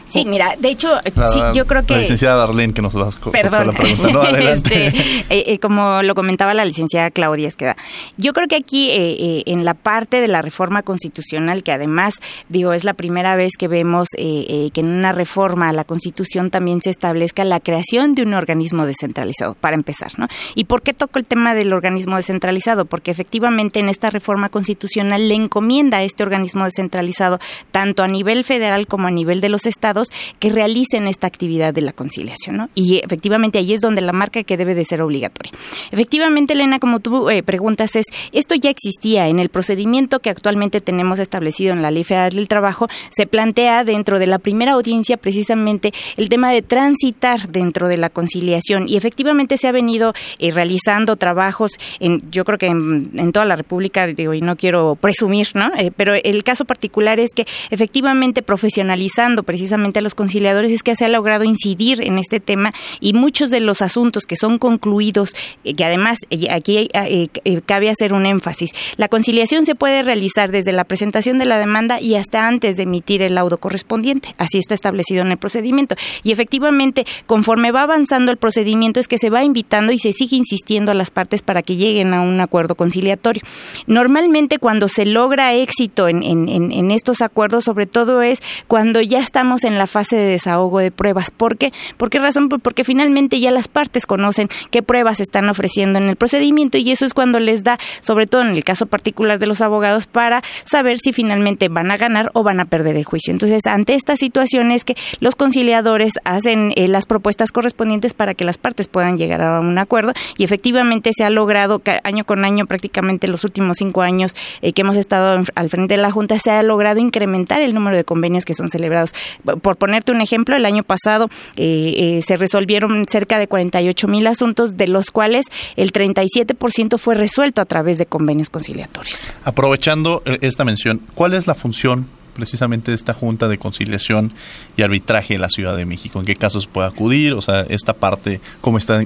Sí, 0.06 0.26
mira, 0.26 0.56
de 0.58 0.70
hecho, 0.70 1.00
sí, 1.32 1.40
yo 1.54 1.68
creo 1.68 1.86
que... 1.86 1.94
La 1.94 2.00
licenciada 2.00 2.38
Darlene 2.38 2.74
que 2.74 2.82
nos 2.82 2.98
va 2.98 3.10
a 3.10 3.32
Perdón. 3.32 3.68
la 3.68 3.74
pregunta. 3.74 4.12
No, 4.12 4.22
adelante. 4.24 4.88
Este, 4.88 5.00
eh, 5.30 5.44
eh, 5.46 5.60
como 5.60 6.02
lo 6.02 6.16
comentaba 6.16 6.56
la 6.56 6.66
licenciada 6.66 7.12
Claudia 7.12 7.48
Esqueda, 7.48 7.78
yo 8.18 8.34
creo 8.34 8.48
que 8.48 8.56
aquí 8.56 8.90
eh, 8.90 9.44
en 9.46 9.64
la 9.64 9.76
parte 9.76 10.22
de 10.22 10.28
la 10.28 10.42
reforma 10.42 10.82
constitucional, 10.82 11.62
que 11.62 11.72
además, 11.72 12.16
digo, 12.50 12.74
es 12.74 12.84
la 12.84 12.96
primera 12.96 13.36
vez 13.36 13.58
que 13.60 13.68
vemos 13.68 14.08
que 14.16 14.72
en 14.74 14.88
una 14.88 15.12
reforma 15.12 15.70
a 15.70 15.74
la 15.74 15.84
Constitución 15.84 16.50
también 16.50 16.82
se 16.82 16.90
establezca 16.90 17.44
la 17.44 17.60
creación 17.60 18.16
de 18.16 18.24
un 18.24 18.34
organismo 18.34 18.88
descentralizado, 18.88 19.54
para 19.54 19.76
empezar, 19.76 20.18
¿no? 20.18 20.28
¿Y 20.56 20.64
por 20.64 20.82
qué 20.82 20.94
toco 20.94 21.20
el 21.20 21.26
tema 21.26 21.54
del 21.54 21.74
organismo 21.74 22.16
descentralizado? 22.16 22.86
Porque 22.86 23.12
efectivamente 23.12 23.80
en 23.80 23.90
esta 23.90 24.10
reforma 24.10 24.50
constitucional 24.50 25.28
le 25.30 25.36
encomienda 25.36 25.98
a 25.98 26.04
este 26.04 26.24
organismo 26.24 26.66
descentralizado 26.66 27.40
tanto 27.72 28.02
a 28.02 28.08
nivel 28.16 28.44
federal 28.44 28.88
como 28.88 29.08
a 29.08 29.12
nivel 29.12 29.42
de 29.42 29.50
los 29.50 29.66
estados 29.66 30.08
que 30.40 30.50
realicen 30.50 31.08
esta 31.08 31.28
actividad 31.28 31.74
de 31.74 31.82
la 31.82 31.94
conciliación, 31.94 32.58
¿no? 32.58 32.70
Y 32.76 33.02
efectivamente 33.04 33.58
ahí 33.58 33.74
es 33.74 33.82
donde 33.82 34.02
la 34.02 34.14
marca 34.14 34.44
que 34.44 34.58
debe 34.58 34.76
de 34.76 34.86
ser 34.86 35.02
obligatoria. 35.02 35.52
Efectivamente, 35.92 36.54
Elena, 36.54 36.80
como 36.80 37.00
tú 37.00 37.30
eh, 37.30 37.44
preguntas, 37.44 37.96
es 37.96 38.06
esto 38.32 38.56
ya 38.56 38.70
existía 38.70 39.28
en 39.28 39.40
el 39.40 39.50
procedimiento 39.50 40.20
que 40.20 40.30
actualmente 40.30 40.82
tenemos 40.82 41.20
establecido 41.20 41.74
en 41.74 41.82
la 41.82 41.92
Ley 41.92 42.04
Federal 42.04 42.32
del 42.32 42.48
Trabajo, 42.48 42.88
se 43.10 43.28
plantea 43.28 43.84
dentro 43.84 44.20
de 44.20 44.28
la 44.28 44.40
primera 44.40 44.74
audiencia 44.74 45.18
precisamente 45.18 45.92
el 46.18 46.30
tema 46.30 46.52
de 46.52 46.62
transitar 46.62 47.50
dentro 47.50 47.88
de 47.88 47.98
la 47.98 48.10
conciliación 48.10 48.88
y 48.88 48.96
efectivamente 48.98 49.58
se 49.58 49.68
ha 49.68 49.72
venido 49.72 50.14
eh, 50.40 50.52
realizando 50.52 51.16
trabajos 51.16 51.72
en, 52.00 52.22
yo 52.32 52.46
creo 52.46 52.58
que 52.58 52.68
en, 52.68 53.32
toda 53.32 53.46
la 53.46 53.56
República, 53.56 54.08
digo, 54.08 54.34
y 54.34 54.42
no 54.42 54.56
quiero 54.56 54.96
presumir, 54.96 55.50
¿no? 55.54 55.72
Eh, 55.78 55.92
pero 55.96 56.14
el 56.14 56.44
caso 56.44 56.66
particular 56.66 57.20
es 57.20 57.32
que 57.34 57.46
efectivamente 57.70 58.05
profesionalizando 58.44 59.44
precisamente 59.44 60.00
a 60.00 60.02
los 60.02 60.16
conciliadores 60.16 60.72
es 60.72 60.84
que 60.84 60.96
se 60.96 61.06
ha 61.06 61.10
logrado 61.10 61.44
incidir 61.44 62.02
en 62.02 62.18
este 62.18 62.40
tema 62.40 62.74
y 63.00 63.14
muchos 63.14 63.50
de 63.50 63.60
los 63.60 63.82
asuntos 63.82 64.24
que 64.24 64.36
son 64.36 64.58
concluidos, 64.58 65.36
eh, 65.64 65.74
que 65.74 65.84
además 65.84 66.20
eh, 66.30 66.48
aquí 66.52 66.90
eh, 66.94 67.62
cabe 67.66 67.90
hacer 67.90 68.14
un 68.14 68.26
énfasis, 68.26 68.72
la 68.98 69.08
conciliación 69.08 69.66
se 69.66 69.76
puede 69.76 70.04
realizar 70.04 70.52
desde 70.52 70.72
la 70.72 70.84
presentación 70.84 71.38
de 71.38 71.46
la 71.46 71.58
demanda 71.58 72.00
y 72.00 72.16
hasta 72.16 72.48
antes 72.48 72.78
de 72.78 72.84
emitir 72.84 73.22
el 73.22 73.36
laudo 73.36 73.58
correspondiente. 73.58 74.36
Así 74.38 74.58
está 74.58 74.74
establecido 74.74 75.22
en 75.22 75.32
el 75.32 75.38
procedimiento. 75.38 75.96
Y 76.24 76.32
efectivamente, 76.32 77.06
conforme 77.26 77.72
va 77.72 77.84
avanzando 77.84 78.32
el 78.32 78.38
procedimiento 78.38 79.00
es 79.00 79.08
que 79.08 79.18
se 79.18 79.30
va 79.30 79.44
invitando 79.44 79.92
y 79.92 80.00
se 80.00 80.14
sigue 80.14 80.38
insistiendo 80.38 80.92
a 80.92 80.96
las 80.96 81.10
partes 81.10 81.42
para 81.42 81.64
que 81.64 81.76
lleguen 81.76 82.14
a 82.14 82.22
un 82.22 82.40
acuerdo 82.40 82.76
conciliatorio. 82.76 83.42
Normalmente 83.88 84.60
cuando 84.60 84.88
se 84.88 85.06
logra 85.06 85.54
éxito 85.54 86.08
en, 86.08 86.24
en, 86.24 86.72
en 86.72 86.92
estos 86.92 87.22
acuerdos, 87.22 87.66
sobre 87.66 87.86
todo 87.96 88.22
es 88.22 88.44
cuando 88.68 89.00
ya 89.00 89.20
estamos 89.20 89.64
en 89.64 89.78
la 89.78 89.88
fase 89.88 90.18
de 90.18 90.26
desahogo 90.26 90.80
de 90.80 90.92
pruebas. 90.92 91.32
¿Por 91.32 91.58
qué? 91.58 91.72
¿Por 91.96 92.10
qué 92.10 92.20
razón? 92.20 92.50
Pues 92.50 92.62
porque 92.62 92.84
finalmente 92.84 93.40
ya 93.40 93.52
las 93.52 93.70
partes 93.70 94.06
conocen 94.06 94.50
qué 94.70 94.84
pruebas 94.84 95.22
están 95.22 95.48
ofreciendo 95.48 95.98
en 95.98 96.10
el 96.10 96.18
procedimiento 96.18 96.78
y 96.78 96.92
eso 96.92 97.06
es 97.06 97.14
cuando 97.14 97.40
les 97.40 97.64
da, 97.64 97.78
sobre 98.02 98.28
todo 98.28 98.42
en 98.42 98.50
el 98.50 98.66
caso 98.66 98.86
particular 98.86 99.40
de 99.40 99.48
los 99.48 99.62
abogados, 99.62 100.08
para 100.08 100.44
saber 100.66 100.98
si 100.98 101.14
finalmente 101.14 101.70
van 101.70 101.90
a 101.90 101.96
ganar 101.96 102.32
o 102.34 102.44
van 102.44 102.60
a 102.60 102.66
perder 102.66 102.98
el 102.98 103.06
juicio. 103.06 103.32
Entonces, 103.32 103.66
ante 103.66 103.94
esta 103.94 104.18
situación 104.18 104.72
es 104.72 104.84
que 104.84 104.98
los 105.22 105.36
conciliadores 105.36 106.12
hacen 106.26 106.74
eh, 106.76 106.90
las 106.90 107.06
propuestas 107.06 107.54
correspondientes 107.54 108.14
para 108.14 108.34
que 108.34 108.44
las 108.44 108.58
partes 108.58 108.90
puedan 108.90 109.18
llegar 109.18 109.42
a 109.42 109.62
un 109.62 109.78
acuerdo 109.78 110.12
y 110.38 110.44
efectivamente 110.44 111.12
se 111.16 111.24
ha 111.24 111.30
logrado 111.30 111.82
año 112.04 112.26
con 112.26 112.44
año, 112.44 112.66
prácticamente 112.66 113.30
los 113.30 113.46
últimos 113.46 113.78
cinco 113.78 114.02
años 114.02 114.36
eh, 114.62 114.74
que 114.74 114.82
hemos 114.82 114.98
estado 114.98 115.42
al 115.56 115.70
frente 115.70 115.96
de 115.96 116.02
la 116.02 116.12
Junta, 116.12 116.38
se 116.40 116.52
ha 116.52 116.62
logrado 116.62 117.00
incrementar 117.00 117.62
el 117.62 117.74
número 117.76 117.96
de 117.96 118.04
convenios 118.04 118.46
que 118.46 118.54
son 118.54 118.70
celebrados. 118.70 119.14
Por 119.62 119.78
ponerte 119.78 120.12
un 120.12 120.22
ejemplo, 120.22 120.56
el 120.56 120.66
año 120.66 120.84
pasado 120.84 121.30
eh, 121.56 122.18
eh, 122.18 122.22
se 122.22 122.38
resolvieron 122.38 123.04
cerca 123.08 123.38
de 123.38 123.48
48 123.48 124.08
mil 124.08 124.26
asuntos, 124.28 124.78
de 124.78 124.88
los 124.88 125.12
cuales 125.12 125.46
el 125.76 125.94
37% 125.94 126.98
fue 126.98 127.16
resuelto 127.16 127.62
a 127.62 127.66
través 127.66 127.98
de 127.98 128.06
convenios 128.06 128.50
conciliatorios. 128.50 129.28
Aprovechando 129.44 130.24
eh, 130.26 130.40
esta 130.42 130.66
mención, 130.66 131.02
¿cuál 131.14 131.34
es 131.34 131.46
la 131.48 131.56
función 131.56 132.08
precisamente 132.34 132.92
de 132.92 132.96
esta 132.96 133.14
Junta 133.14 133.48
de 133.48 133.58
Conciliación 133.58 134.34
y 134.76 134.82
Arbitraje 134.82 135.36
en 135.36 135.42
la 135.42 135.50
Ciudad 135.50 135.78
de 135.78 135.86
México? 135.86 136.20
¿En 136.20 136.26
qué 136.26 136.36
casos 136.36 136.68
puede 136.68 136.88
acudir? 136.88 137.34
O 137.34 137.42
sea, 137.42 137.62
esta 137.62 137.94
parte, 137.94 138.42
¿cómo 138.62 138.78
está 138.78 139.02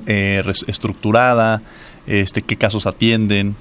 estructurada? 0.67 1.61
Este, 2.07 2.41
¿Qué 2.41 2.55
casos 2.55 2.87
atienden? 2.87 3.55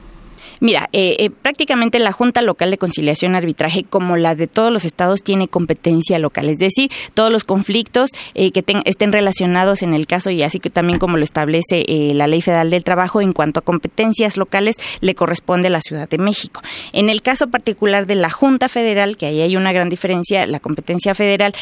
Mira, 0.60 0.88
eh, 0.92 1.16
eh, 1.18 1.30
prácticamente 1.30 1.98
la 1.98 2.12
Junta 2.12 2.42
Local 2.42 2.70
de 2.70 2.78
Conciliación 2.78 3.34
y 3.34 3.36
Arbitraje, 3.36 3.84
como 3.84 4.16
la 4.16 4.34
de 4.34 4.46
todos 4.46 4.72
los 4.72 4.84
estados, 4.84 5.22
tiene 5.22 5.48
competencia 5.48 6.18
local, 6.18 6.48
es 6.48 6.58
decir, 6.58 6.90
todos 7.14 7.30
los 7.30 7.44
conflictos 7.44 8.10
eh, 8.34 8.50
que 8.50 8.64
estén 8.84 9.12
relacionados 9.12 9.82
en 9.82 9.94
el 9.94 10.06
caso 10.06 10.30
y 10.30 10.42
así 10.42 10.58
que 10.58 10.70
también 10.70 10.98
como 10.98 11.16
lo 11.16 11.24
establece 11.24 11.84
la 12.14 12.26
Ley 12.26 12.42
Federal 12.42 12.70
del 12.70 12.84
Trabajo 12.84 13.20
en 13.20 13.32
cuanto 13.32 13.60
a 13.60 13.62
competencias 13.62 14.36
locales 14.36 14.76
le 15.00 15.14
corresponde 15.14 15.68
a 15.68 15.70
la 15.70 15.80
Ciudad 15.80 16.08
de 16.08 16.18
México. 16.18 16.60
En 16.92 17.08
el 17.08 17.22
caso 17.22 17.48
particular 17.48 18.06
de 18.06 18.14
la 18.16 18.30
Junta 18.30 18.68
Federal, 18.68 19.16
que 19.16 19.26
ahí 19.26 19.40
hay 19.40 19.56
una 19.56 19.72
gran 19.72 19.88
diferencia, 19.88 20.46
la 20.46 20.60
competencia 20.60 21.14
federal, 21.14 21.52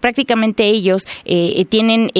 prácticamente 0.00 0.64
ellos 0.64 1.02
tienen 1.68 2.10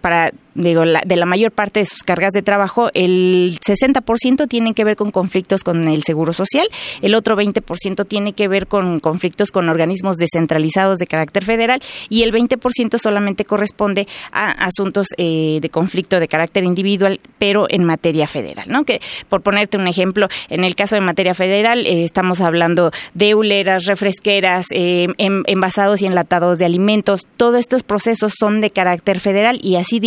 para 0.00 0.32
digo, 0.54 0.82
de 0.82 1.16
la 1.16 1.26
mayor 1.26 1.52
parte 1.52 1.80
de 1.80 1.86
sus 1.86 2.02
cargas 2.02 2.32
de 2.32 2.42
trabajo, 2.42 2.90
el 2.94 3.58
60% 3.60 4.48
tienen 4.48 4.74
que 4.74 4.84
ver 4.84 4.96
con 4.96 5.10
conflictos 5.10 5.64
con 5.64 5.88
el 5.88 6.02
Seguro 6.02 6.32
Social, 6.32 6.66
el 7.02 7.14
otro 7.14 7.36
20% 7.36 8.06
tiene 8.06 8.32
que 8.32 8.48
ver 8.48 8.66
con 8.66 9.00
conflictos 9.00 9.50
con 9.52 9.68
organismos 9.68 10.16
descentralizados 10.16 10.98
de 10.98 11.06
carácter 11.06 11.44
federal 11.44 11.80
y 12.08 12.22
el 12.22 12.32
20% 12.32 12.98
solamente 12.98 13.44
corresponde 13.44 14.06
a 14.32 14.50
asuntos 14.50 15.08
eh, 15.16 15.58
de 15.60 15.68
conflicto 15.70 16.20
de 16.20 16.28
carácter 16.28 16.64
individual, 16.64 17.20
pero 17.38 17.66
en 17.68 17.84
materia 17.84 18.26
federal, 18.26 18.66
¿no? 18.68 18.84
Que 18.84 19.00
por 19.28 19.42
ponerte 19.42 19.76
un 19.78 19.88
ejemplo, 19.88 20.28
en 20.48 20.64
el 20.64 20.74
caso 20.74 20.96
de 20.96 21.00
materia 21.00 21.34
federal 21.34 21.86
eh, 21.86 22.04
estamos 22.04 22.40
hablando 22.40 22.90
de 23.14 23.34
uleras, 23.34 23.86
refresqueras, 23.86 24.66
eh, 24.72 25.08
envasados 25.18 26.02
y 26.02 26.06
enlatados 26.06 26.58
de 26.58 26.64
alimentos, 26.64 27.26
todos 27.36 27.58
estos 27.58 27.82
procesos 27.82 28.32
son 28.38 28.60
de 28.60 28.70
carácter 28.70 29.20
federal 29.20 29.58
y 29.62 29.76
así 29.76 30.00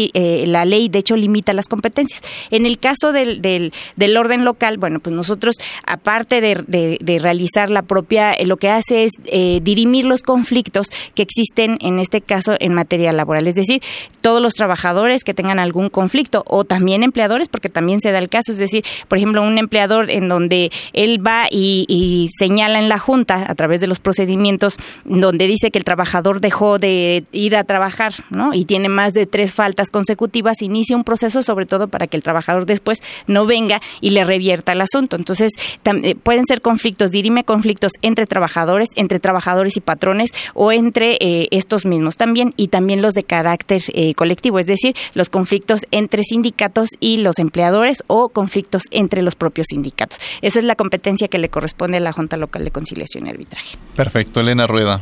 la 0.47 0.65
ley, 0.65 0.89
de 0.89 0.99
hecho, 0.99 1.15
limita 1.15 1.53
las 1.53 1.67
competencias. 1.67 2.21
En 2.51 2.65
el 2.65 2.79
caso 2.79 3.11
del, 3.11 3.41
del, 3.41 4.17
orden 4.17 4.45
local, 4.45 4.77
bueno, 4.77 4.99
pues 4.99 5.15
nosotros, 5.15 5.55
aparte 5.85 6.41
de, 6.41 7.19
realizar 7.19 7.69
la 7.69 7.83
propia, 7.83 8.33
eh, 8.33 8.45
lo 8.45 8.57
que 8.57 8.69
hace 8.69 9.05
es 9.05 9.11
eh, 9.25 9.59
dirimir 9.63 10.05
los 10.05 10.23
conflictos 10.23 10.87
que 11.15 11.23
existen, 11.23 11.77
en 11.81 11.99
este 11.99 12.21
caso, 12.21 12.55
en 12.59 12.73
materia 12.73 13.11
laboral. 13.11 13.47
Es 13.47 13.55
decir, 13.55 13.81
todos 14.21 14.41
los 14.41 14.53
trabajadores 14.53 15.23
que 15.23 15.33
tengan 15.33 15.59
algún 15.59 15.89
conflicto 15.89 16.43
o 16.47 16.63
también 16.63 17.03
empleadores, 17.03 17.49
porque 17.49 17.69
también 17.69 18.01
se 18.01 18.11
da 18.11 18.19
el 18.19 18.29
caso, 18.29 18.51
es 18.51 18.57
decir, 18.57 18.83
por 19.07 19.17
ejemplo, 19.17 19.41
un 19.43 19.57
empleador 19.57 20.09
en 20.09 20.27
donde 20.27 20.71
él 20.93 21.25
va 21.25 21.47
y, 21.49 21.85
y 21.87 22.29
señala 22.37 22.79
en 22.79 22.89
la 22.89 22.99
Junta, 22.99 23.45
a 23.47 23.55
través 23.55 23.81
de 23.81 23.87
los 23.87 23.99
procedimientos, 23.99 24.77
donde 25.05 25.47
dice 25.47 25.71
que 25.71 25.79
el 25.79 25.85
trabajador 25.85 26.41
dejó 26.41 26.79
de 26.79 27.25
ir 27.31 27.55
a 27.55 27.63
trabajar, 27.63 28.13
¿no? 28.29 28.53
Y 28.53 28.65
tiene 28.65 28.89
más 28.89 29.13
de 29.13 29.25
tres 29.25 29.53
faltas 29.53 29.89
consecutivas 29.89 30.22
inicia 30.61 30.95
un 30.95 31.03
proceso 31.03 31.41
sobre 31.43 31.65
todo 31.65 31.87
para 31.87 32.07
que 32.07 32.17
el 32.17 32.23
trabajador 32.23 32.65
después 32.65 33.01
no 33.27 33.45
venga 33.45 33.81
y 34.01 34.11
le 34.11 34.23
revierta 34.23 34.73
el 34.73 34.81
asunto. 34.81 35.15
Entonces, 35.15 35.51
eh, 35.85 36.15
pueden 36.15 36.45
ser 36.45 36.61
conflictos, 36.61 37.11
dirime 37.11 37.43
conflictos 37.43 37.91
entre 38.01 38.27
trabajadores, 38.27 38.89
entre 38.95 39.19
trabajadores 39.19 39.77
y 39.77 39.81
patrones 39.81 40.31
o 40.53 40.71
entre 40.71 41.17
eh, 41.19 41.47
estos 41.51 41.85
mismos 41.85 42.17
también 42.17 42.53
y 42.57 42.67
también 42.69 43.01
los 43.01 43.13
de 43.13 43.23
carácter 43.23 43.81
eh, 43.93 44.13
colectivo, 44.13 44.59
es 44.59 44.67
decir, 44.67 44.95
los 45.13 45.29
conflictos 45.29 45.85
entre 45.91 46.23
sindicatos 46.23 46.89
y 46.99 47.17
los 47.17 47.39
empleadores 47.39 48.03
o 48.07 48.29
conflictos 48.29 48.83
entre 48.91 49.21
los 49.21 49.35
propios 49.35 49.67
sindicatos. 49.69 50.19
Esa 50.41 50.59
es 50.59 50.65
la 50.65 50.75
competencia 50.75 51.27
que 51.27 51.37
le 51.37 51.49
corresponde 51.49 51.97
a 51.97 51.99
la 51.99 52.11
Junta 52.11 52.37
Local 52.37 52.63
de 52.63 52.71
Conciliación 52.71 53.27
y 53.27 53.29
Arbitraje. 53.29 53.77
Perfecto, 53.95 54.39
Elena 54.39 54.67
Rueda. 54.67 55.01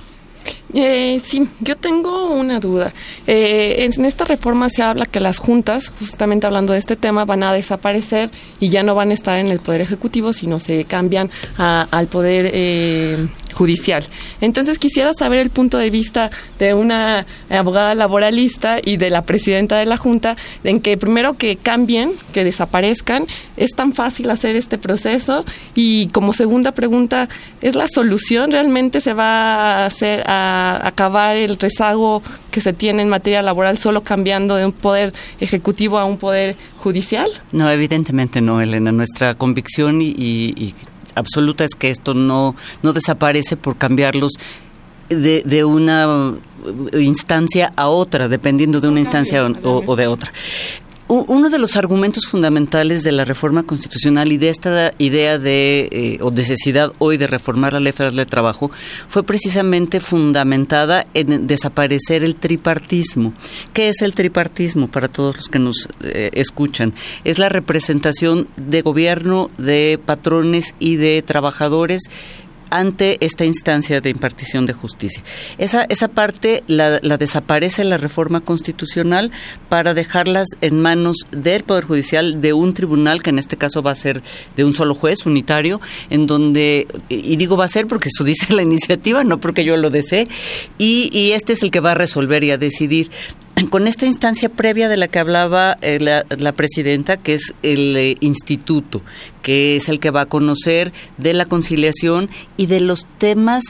Eh, 0.73 1.19
sí, 1.23 1.47
yo 1.59 1.75
tengo 1.75 2.31
una 2.31 2.59
duda. 2.59 2.93
Eh, 3.27 3.89
en 3.93 4.05
esta 4.05 4.25
reforma 4.25 4.69
se 4.69 4.83
habla 4.83 5.05
que 5.05 5.19
las 5.19 5.37
juntas, 5.37 5.91
justamente 5.99 6.47
hablando 6.47 6.73
de 6.73 6.79
este 6.79 6.95
tema, 6.95 7.25
van 7.25 7.43
a 7.43 7.53
desaparecer 7.53 8.31
y 8.59 8.69
ya 8.69 8.83
no 8.83 8.95
van 8.95 9.11
a 9.11 9.13
estar 9.13 9.37
en 9.37 9.47
el 9.47 9.59
Poder 9.59 9.81
Ejecutivo, 9.81 10.33
sino 10.33 10.59
se 10.59 10.85
cambian 10.85 11.29
al 11.57 12.07
Poder 12.07 12.49
eh, 12.53 13.27
Judicial. 13.53 14.03
Entonces 14.39 14.79
quisiera 14.79 15.13
saber 15.13 15.39
el 15.39 15.49
punto 15.49 15.77
de 15.77 15.89
vista 15.89 16.31
de 16.57 16.73
una 16.73 17.25
abogada 17.49 17.93
laboralista 17.95 18.77
y 18.83 18.95
de 18.97 19.09
la 19.09 19.25
presidenta 19.25 19.77
de 19.77 19.85
la 19.85 19.97
Junta, 19.97 20.37
en 20.63 20.79
que 20.79 20.97
primero 20.97 21.33
que 21.33 21.57
cambien, 21.57 22.13
que 22.33 22.45
desaparezcan, 22.45 23.27
es 23.57 23.71
tan 23.75 23.93
fácil 23.93 24.29
hacer 24.29 24.55
este 24.55 24.77
proceso 24.77 25.45
y 25.75 26.07
como 26.07 26.31
segunda 26.33 26.71
pregunta, 26.71 27.27
¿es 27.61 27.75
la 27.75 27.87
solución 27.89 28.51
realmente 28.51 29.01
se 29.01 29.13
va 29.13 29.83
a 29.83 29.85
hacer 29.85 30.23
a 30.31 30.87
acabar 30.87 31.35
el 31.35 31.57
rezago 31.57 32.23
que 32.51 32.61
se 32.61 32.71
tiene 32.71 33.01
en 33.01 33.09
materia 33.09 33.41
laboral 33.41 33.77
solo 33.77 34.01
cambiando 34.01 34.55
de 34.55 34.65
un 34.65 34.71
poder 34.71 35.13
ejecutivo 35.41 35.99
a 35.99 36.05
un 36.05 36.17
poder 36.17 36.55
judicial? 36.77 37.29
No, 37.51 37.69
evidentemente 37.69 38.39
no, 38.39 38.61
Elena. 38.61 38.93
Nuestra 38.93 39.35
convicción 39.35 40.01
y, 40.01 40.73
absoluta 41.15 41.65
es 41.65 41.75
que 41.75 41.89
esto 41.89 42.13
no, 42.13 42.55
no 42.81 42.93
desaparece 42.93 43.57
por 43.57 43.77
cambiarlos 43.77 44.31
de, 45.09 45.43
de, 45.43 45.65
una 45.65 46.35
instancia 46.93 47.73
a 47.75 47.89
otra, 47.89 48.29
dependiendo 48.29 48.79
de 48.79 48.87
una 48.87 49.01
instancia 49.01 49.45
o, 49.63 49.95
de 49.97 50.07
otra 50.07 50.31
uno 51.11 51.49
de 51.49 51.59
los 51.59 51.75
argumentos 51.75 52.25
fundamentales 52.25 53.03
de 53.03 53.11
la 53.11 53.25
reforma 53.25 53.63
constitucional 53.63 54.31
y 54.31 54.37
de 54.37 54.47
esta 54.47 54.93
idea 54.97 55.37
de 55.37 55.89
eh, 55.91 56.17
o 56.21 56.31
necesidad 56.31 56.93
hoy 56.99 57.17
de 57.17 57.27
reformar 57.27 57.73
la 57.73 57.81
ley 57.81 57.91
federal 57.91 58.15
de 58.15 58.25
trabajo 58.25 58.71
fue 59.09 59.23
precisamente 59.23 59.99
fundamentada 59.99 61.05
en 61.13 61.47
desaparecer 61.47 62.23
el 62.23 62.35
tripartismo. 62.35 63.33
¿Qué 63.73 63.89
es 63.89 64.01
el 64.01 64.15
tripartismo 64.15 64.89
para 64.89 65.09
todos 65.09 65.35
los 65.35 65.49
que 65.49 65.59
nos 65.59 65.89
eh, 66.01 66.29
escuchan? 66.33 66.93
Es 67.25 67.39
la 67.39 67.49
representación 67.49 68.47
de 68.55 68.81
gobierno, 68.81 69.51
de 69.57 69.99
patrones 70.05 70.75
y 70.79 70.95
de 70.95 71.21
trabajadores 71.23 72.03
ante 72.71 73.23
esta 73.23 73.45
instancia 73.45 74.01
de 74.01 74.09
impartición 74.09 74.65
de 74.65 74.73
justicia. 74.73 75.23
Esa, 75.59 75.83
esa 75.89 76.07
parte 76.07 76.63
la, 76.67 76.99
desaparece 76.99 77.83
la 77.83 77.97
reforma 77.97 78.41
constitucional 78.41 79.31
para 79.69 79.93
dejarlas 79.93 80.47
en 80.61 80.81
manos 80.81 81.17
del 81.31 81.63
Poder 81.63 81.83
Judicial, 81.83 82.41
de 82.41 82.53
un 82.53 82.73
tribunal, 82.73 83.21
que 83.21 83.29
en 83.29 83.39
este 83.39 83.57
caso 83.57 83.83
va 83.83 83.91
a 83.91 83.95
ser 83.95 84.23
de 84.55 84.63
un 84.63 84.73
solo 84.73 84.95
juez 84.95 85.25
unitario, 85.25 85.79
en 86.09 86.25
donde, 86.25 86.87
y 87.09 87.35
digo 87.35 87.57
va 87.57 87.65
a 87.65 87.69
ser 87.69 87.87
porque 87.87 88.09
eso 88.09 88.23
dice 88.31 88.53
la 88.53 88.63
iniciativa, 88.63 89.23
no 89.23 89.39
porque 89.39 89.63
yo 89.63 89.77
lo 89.77 89.89
desee, 89.89 90.27
y, 90.77 91.09
y 91.13 91.33
este 91.33 91.53
es 91.53 91.63
el 91.63 91.71
que 91.71 91.81
va 91.81 91.91
a 91.91 91.95
resolver 91.95 92.43
y 92.43 92.51
a 92.51 92.57
decidir 92.57 93.11
con 93.69 93.87
esta 93.87 94.05
instancia 94.05 94.49
previa 94.49 94.89
de 94.89 94.97
la 94.97 95.07
que 95.07 95.19
hablaba 95.19 95.77
eh, 95.81 95.99
la, 95.99 96.51
presidenta, 96.53 97.17
que 97.17 97.33
es 97.33 97.53
el 97.63 97.95
eh, 97.95 98.15
instituto, 98.19 99.01
que 99.41 99.75
es 99.75 99.89
el 99.89 99.99
que 99.99 100.11
va 100.11 100.21
a 100.21 100.25
conocer 100.25 100.93
de 101.17 101.33
la 101.33 101.45
conciliación 101.45 102.29
y 102.57 102.65
de 102.65 102.79
los 102.79 103.07
temas 103.17 103.63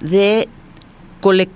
de 0.00 0.48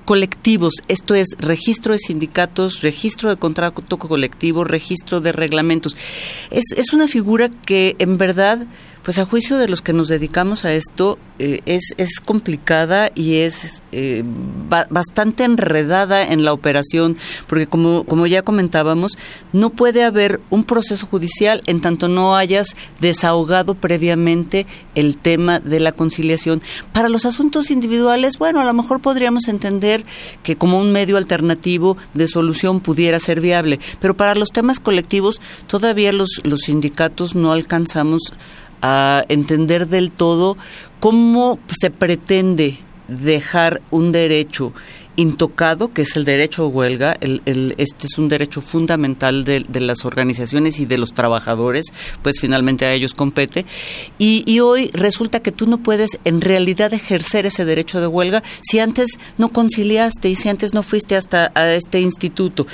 colectivos, 0.05 0.75
esto 0.89 1.15
es 1.15 1.29
registro 1.39 1.93
de 1.93 2.01
sindicatos, 2.01 2.81
registro 2.83 3.31
de 3.31 3.37
contrato 3.37 3.83
colectivo, 3.99 4.65
registro 4.65 5.21
de 5.21 5.31
reglamentos. 5.31 5.97
Es, 6.51 6.65
es 6.77 6.93
una 6.93 7.07
figura 7.07 7.51
que 7.51 7.95
en 8.01 8.19
verdad 8.19 8.67
pues 9.02 9.19
a 9.19 9.25
juicio 9.25 9.57
de 9.57 9.69
los 9.69 9.80
que 9.83 9.92
nos 9.92 10.09
dedicamos 10.09 10.64
a 10.64 10.73
esto, 10.73 11.19
eh, 11.38 11.61
es, 11.64 11.95
es 11.97 12.21
complicada 12.21 13.11
y 13.14 13.37
es 13.37 13.83
eh, 13.92 14.23
bastante 14.90 15.45
enredada 15.45 16.23
en 16.23 16.45
la 16.45 16.52
operación, 16.52 17.16
porque 17.47 17.66
como, 17.66 18.04
como 18.04 18.26
ya 18.26 18.42
comentábamos, 18.42 19.12
no 19.52 19.71
puede 19.71 20.04
haber 20.04 20.40
un 20.50 20.64
proceso 20.64 21.07
judicial 21.07 21.62
en 21.66 21.80
tanto 21.80 22.09
no 22.09 22.37
hayas 22.37 22.76
desahogado 23.00 23.75
previamente 23.75 24.66
el 24.95 25.16
tema 25.16 25.61
de 25.61 25.80
la 25.80 25.92
conciliación. 25.92 26.62
Para 26.92 27.09
los 27.09 27.25
asuntos 27.25 27.71
individuales, 27.71 28.38
bueno, 28.38 28.61
a 28.61 28.64
lo 28.64 28.75
mejor 28.75 29.00
podríamos 29.00 29.49
entender 29.49 30.04
que 30.42 30.57
como 30.57 30.78
un 30.78 30.92
medio 30.92 31.16
alternativo 31.16 31.97
de 32.14 32.28
solución 32.28 32.80
pudiera 32.80 33.19
ser 33.19 33.40
viable, 33.40 33.80
pero 34.00 34.16
para 34.16 34.35
los 34.35 34.50
temas 34.50 34.78
colectivos 34.78 35.40
todavía 35.66 36.12
los, 36.12 36.40
los 36.45 36.61
sindicatos 36.61 37.35
no 37.35 37.52
alcanzamos 37.52 38.35
a 38.83 39.25
entender 39.29 39.89
del 39.89 40.11
todo 40.11 40.57
cómo 41.01 41.59
se 41.69 41.91
pretende 41.91 42.79
dejar 43.09 43.83
un 43.91 44.13
derecho 44.13 44.73
intocado, 45.17 45.93
que 45.93 46.02
es 46.02 46.17
el 46.17 46.25
derecho 46.25 46.65
a 46.65 46.69
huelga. 46.69 47.17
El, 47.21 47.75
este 47.76 48.07
es 48.07 48.19
un 48.19 48.28
derecho 48.28 48.61
fundamental 48.61 49.45
de, 49.45 49.81
las 49.81 50.04
organizaciones 50.04 50.81
y 50.81 50.87
de 50.87 50.99
los 50.99 51.13
trabajadores, 51.13 51.87
pues 52.23 52.41
finalmente 52.41 52.87
a 52.87 52.93
ellos 52.93 53.15
compete. 53.15 53.67
Y, 54.19 54.61
hoy 54.61 54.91
resulta 54.93 55.41
que 55.41 55.52
tú 55.52 55.67
no 55.67 55.78
puedes 55.78 56.19
en 56.25 56.41
realidad 56.41 56.93
ejercer 56.93 57.47
ese 57.47 57.65
derecho 57.65 58.00
de 58.00 58.07
huelga 58.07 58.43
si 58.61 58.78
antes 58.78 59.19
no 59.39 59.50
conciliaste 59.50 60.28
y 60.28 60.37
si 60.37 60.49
antes 60.49 60.75
no 60.75 60.83
fuiste 60.83 61.17
hasta 61.17 61.50
a 61.54 61.73
este 61.75 62.00
instituto 62.00 62.67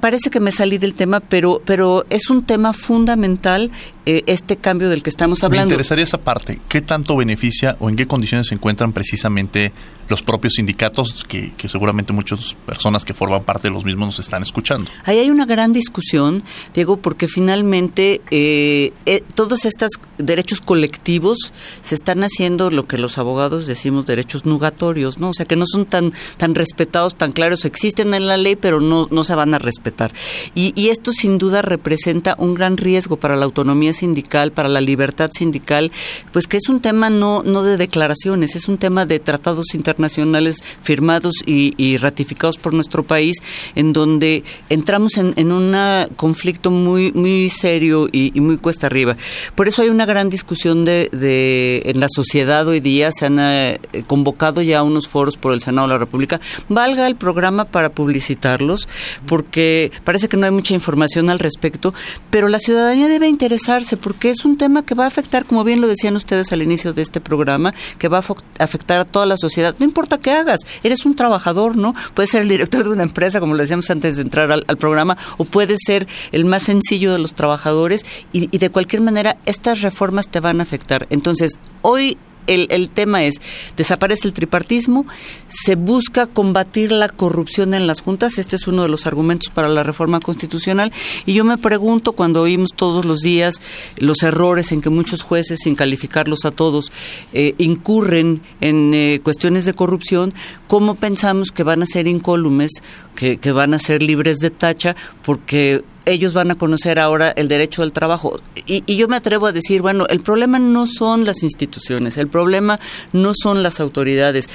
parece 0.00 0.30
que 0.30 0.40
me 0.40 0.50
salí 0.50 0.78
del 0.78 0.94
tema, 0.94 1.20
pero, 1.20 1.62
pero 1.64 2.04
es 2.10 2.28
un 2.30 2.42
tema 2.42 2.72
fundamental 2.72 3.70
eh, 4.06 4.22
este 4.26 4.56
cambio 4.56 4.88
del 4.88 5.02
que 5.02 5.10
estamos 5.10 5.44
hablando. 5.44 5.66
Me 5.66 5.72
interesaría 5.72 6.04
esa 6.04 6.18
parte. 6.18 6.60
¿Qué 6.68 6.80
tanto 6.80 7.16
beneficia 7.16 7.76
o 7.80 7.88
en 7.88 7.96
qué 7.96 8.06
condiciones 8.06 8.48
se 8.48 8.54
encuentran 8.54 8.92
precisamente 8.92 9.72
los 10.10 10.22
propios 10.22 10.54
sindicatos 10.54 11.24
que, 11.24 11.52
seguramente 11.68 12.12
muchas 12.12 12.54
personas 12.66 13.04
que 13.04 13.14
forman 13.14 13.44
parte 13.44 13.68
de 13.68 13.74
los 13.74 13.84
mismos 13.84 14.08
nos 14.08 14.18
están 14.18 14.42
escuchando. 14.42 14.90
Ahí 15.04 15.18
hay 15.18 15.30
una 15.30 15.46
gran 15.46 15.72
discusión, 15.72 16.42
Diego, 16.74 16.96
porque 16.96 17.28
finalmente 17.28 18.20
eh, 18.32 18.92
eh, 19.06 19.22
todos 19.36 19.64
estos 19.64 19.92
derechos 20.18 20.60
colectivos 20.60 21.52
se 21.80 21.94
están 21.94 22.24
haciendo 22.24 22.70
lo 22.70 22.88
que 22.88 22.98
los 22.98 23.18
abogados 23.18 23.68
decimos 23.68 24.04
derechos 24.04 24.44
nugatorios, 24.44 25.18
¿no? 25.18 25.30
O 25.30 25.32
sea, 25.32 25.46
que 25.46 25.54
no 25.54 25.64
son 25.64 25.86
tan, 25.86 26.12
tan 26.36 26.56
respetados, 26.56 27.14
tan 27.14 27.30
claros, 27.30 27.64
existen 27.64 28.12
en 28.12 28.26
la 28.26 28.36
ley, 28.36 28.56
pero 28.56 28.80
no, 28.80 29.06
no 29.12 29.22
se 29.22 29.36
van 29.36 29.54
a 29.54 29.60
respetar. 29.60 30.12
Y, 30.56 30.72
y 30.74 30.88
esto 30.88 31.12
sin 31.12 31.38
duda 31.38 31.62
representa 31.62 32.34
un 32.36 32.54
gran 32.54 32.76
riesgo 32.76 33.16
para 33.16 33.36
la 33.36 33.44
autonomía 33.44 33.89
sindical, 33.92 34.52
para 34.52 34.68
la 34.68 34.80
libertad 34.80 35.30
sindical, 35.32 35.92
pues 36.32 36.46
que 36.46 36.56
es 36.56 36.68
un 36.68 36.80
tema 36.80 37.10
no, 37.10 37.42
no 37.44 37.62
de 37.62 37.76
declaraciones, 37.76 38.56
es 38.56 38.68
un 38.68 38.78
tema 38.78 39.06
de 39.06 39.18
tratados 39.18 39.74
internacionales 39.74 40.00
nacionales 40.10 40.62
firmados 40.82 41.34
y, 41.46 41.96
ratificados 41.98 42.56
por 42.56 42.74
nuestro 42.74 43.02
país, 43.02 43.36
en 43.74 43.92
donde 43.92 44.42
entramos 44.68 45.16
en, 45.16 45.52
un 45.52 45.76
conflicto 46.16 46.70
muy, 46.70 47.12
muy 47.12 47.48
serio 47.48 48.08
y, 48.10 48.40
muy 48.40 48.56
cuesta 48.58 48.86
arriba. 48.86 49.16
Por 49.54 49.68
eso 49.68 49.82
hay 49.82 49.88
una 49.88 50.06
gran 50.06 50.28
discusión 50.28 50.84
de, 50.84 51.82
en 51.84 52.00
la 52.00 52.08
sociedad 52.08 52.66
hoy 52.66 52.80
día, 52.80 53.10
se 53.12 53.26
han 53.26 53.38
eh, 53.38 53.78
convocado 54.06 54.62
ya 54.62 54.82
unos 54.82 55.08
foros 55.08 55.36
por 55.36 55.52
el 55.52 55.60
Senado 55.60 55.86
de 55.86 55.94
la 55.94 55.98
República. 55.98 56.40
Valga 56.68 57.06
el 57.06 57.16
programa 57.16 57.66
para 57.66 57.90
publicitarlos, 57.90 58.88
porque 59.26 59.92
parece 60.04 60.28
que 60.28 60.36
no 60.36 60.46
hay 60.46 60.52
mucha 60.52 60.74
información 60.74 61.30
al 61.30 61.38
respecto, 61.38 61.94
pero 62.30 62.48
la 62.48 62.58
ciudadanía 62.58 63.08
debe 63.08 63.28
interesarse, 63.28 63.79
porque 64.00 64.30
es 64.30 64.44
un 64.44 64.56
tema 64.56 64.84
que 64.84 64.94
va 64.94 65.04
a 65.04 65.08
afectar, 65.08 65.44
como 65.44 65.64
bien 65.64 65.80
lo 65.80 65.88
decían 65.88 66.16
ustedes 66.16 66.52
al 66.52 66.62
inicio 66.62 66.92
de 66.92 67.02
este 67.02 67.20
programa, 67.20 67.74
que 67.98 68.08
va 68.08 68.18
a 68.18 68.24
afectar 68.62 69.00
a 69.00 69.04
toda 69.04 69.26
la 69.26 69.36
sociedad 69.36 69.74
importa 69.90 70.18
qué 70.18 70.32
hagas, 70.32 70.60
eres 70.82 71.04
un 71.04 71.14
trabajador, 71.14 71.76
¿no? 71.76 71.94
Puedes 72.14 72.30
ser 72.30 72.42
el 72.42 72.48
director 72.48 72.84
de 72.84 72.90
una 72.90 73.02
empresa, 73.02 73.40
como 73.40 73.54
lo 73.54 73.60
decíamos 73.60 73.90
antes 73.90 74.16
de 74.16 74.22
entrar 74.22 74.50
al, 74.52 74.64
programa, 74.76 75.18
o 75.36 75.44
puedes 75.44 75.78
ser 75.84 76.06
el 76.32 76.44
más 76.44 76.62
sencillo 76.62 77.12
de 77.12 77.18
los 77.18 77.34
trabajadores 77.34 78.06
y, 78.32 78.48
y 78.54 78.58
de 78.58 78.70
cualquier 78.70 79.02
manera 79.02 79.36
estas 79.46 79.82
reformas 79.82 80.28
te 80.28 80.40
van 80.40 80.60
a 80.60 80.62
afectar. 80.62 81.06
Entonces, 81.10 81.58
hoy 81.82 82.16
el, 82.46 82.90
tema 82.90 83.24
es, 83.24 83.34
desaparece 83.76 84.28
el 84.28 84.34
tripartismo, 84.34 85.06
se 85.48 85.76
busca 85.76 86.26
combatir 86.26 86.92
la 86.92 87.08
corrupción 87.08 87.74
en 87.74 87.86
las 87.86 88.00
juntas, 88.00 88.38
este 88.38 88.56
es 88.56 88.66
uno 88.66 88.82
de 88.82 88.88
los 88.88 89.06
argumentos 89.06 89.50
para 89.50 89.68
la 89.68 89.82
reforma 89.82 90.20
constitucional, 90.20 90.92
y 91.26 91.34
yo 91.34 91.44
me 91.44 91.58
pregunto 91.58 92.12
cuando 92.12 92.42
oímos 92.42 92.70
todos 92.74 93.04
los 93.04 93.20
días 93.20 93.54
los 93.98 94.22
errores 94.22 94.72
en 94.72 94.80
que 94.80 94.90
muchos 94.90 95.22
jueces, 95.22 95.60
sin 95.62 95.74
calificarlos 95.74 96.44
a 96.44 96.50
todos, 96.50 96.92
eh, 97.32 97.54
incurren 97.58 98.42
en 98.60 98.92
eh, 98.94 99.20
cuestiones 99.22 99.64
de 99.64 99.74
corrupción, 99.74 100.34
¿cómo 100.66 100.94
pensamos 100.94 101.50
que 101.50 101.62
van 101.62 101.82
a 101.82 101.86
ser 101.86 102.06
incólumes, 102.08 102.70
que, 103.14 103.38
que 103.38 103.52
van 103.52 103.74
a 103.74 103.78
ser 103.78 104.02
libres 104.02 104.38
de 104.38 104.50
tacha, 104.50 104.96
porque 105.22 105.82
ellos 106.06 106.32
van 106.32 106.50
a 106.50 106.54
conocer 106.54 106.98
ahora 106.98 107.30
el 107.30 107.48
derecho 107.48 107.82
al 107.82 107.92
trabajo. 107.92 108.40
Y, 108.66 108.82
y, 108.86 108.96
yo 108.96 109.08
me 109.08 109.16
atrevo 109.16 109.46
a 109.46 109.52
decir, 109.52 109.82
bueno, 109.82 110.06
el 110.08 110.20
problema 110.20 110.58
no 110.58 110.86
son 110.86 111.24
las 111.24 111.42
instituciones, 111.42 112.16
el 112.16 112.28
problema 112.28 112.80
no 113.12 113.32
son 113.34 113.62
las 113.62 113.80
autoridades. 113.80 114.48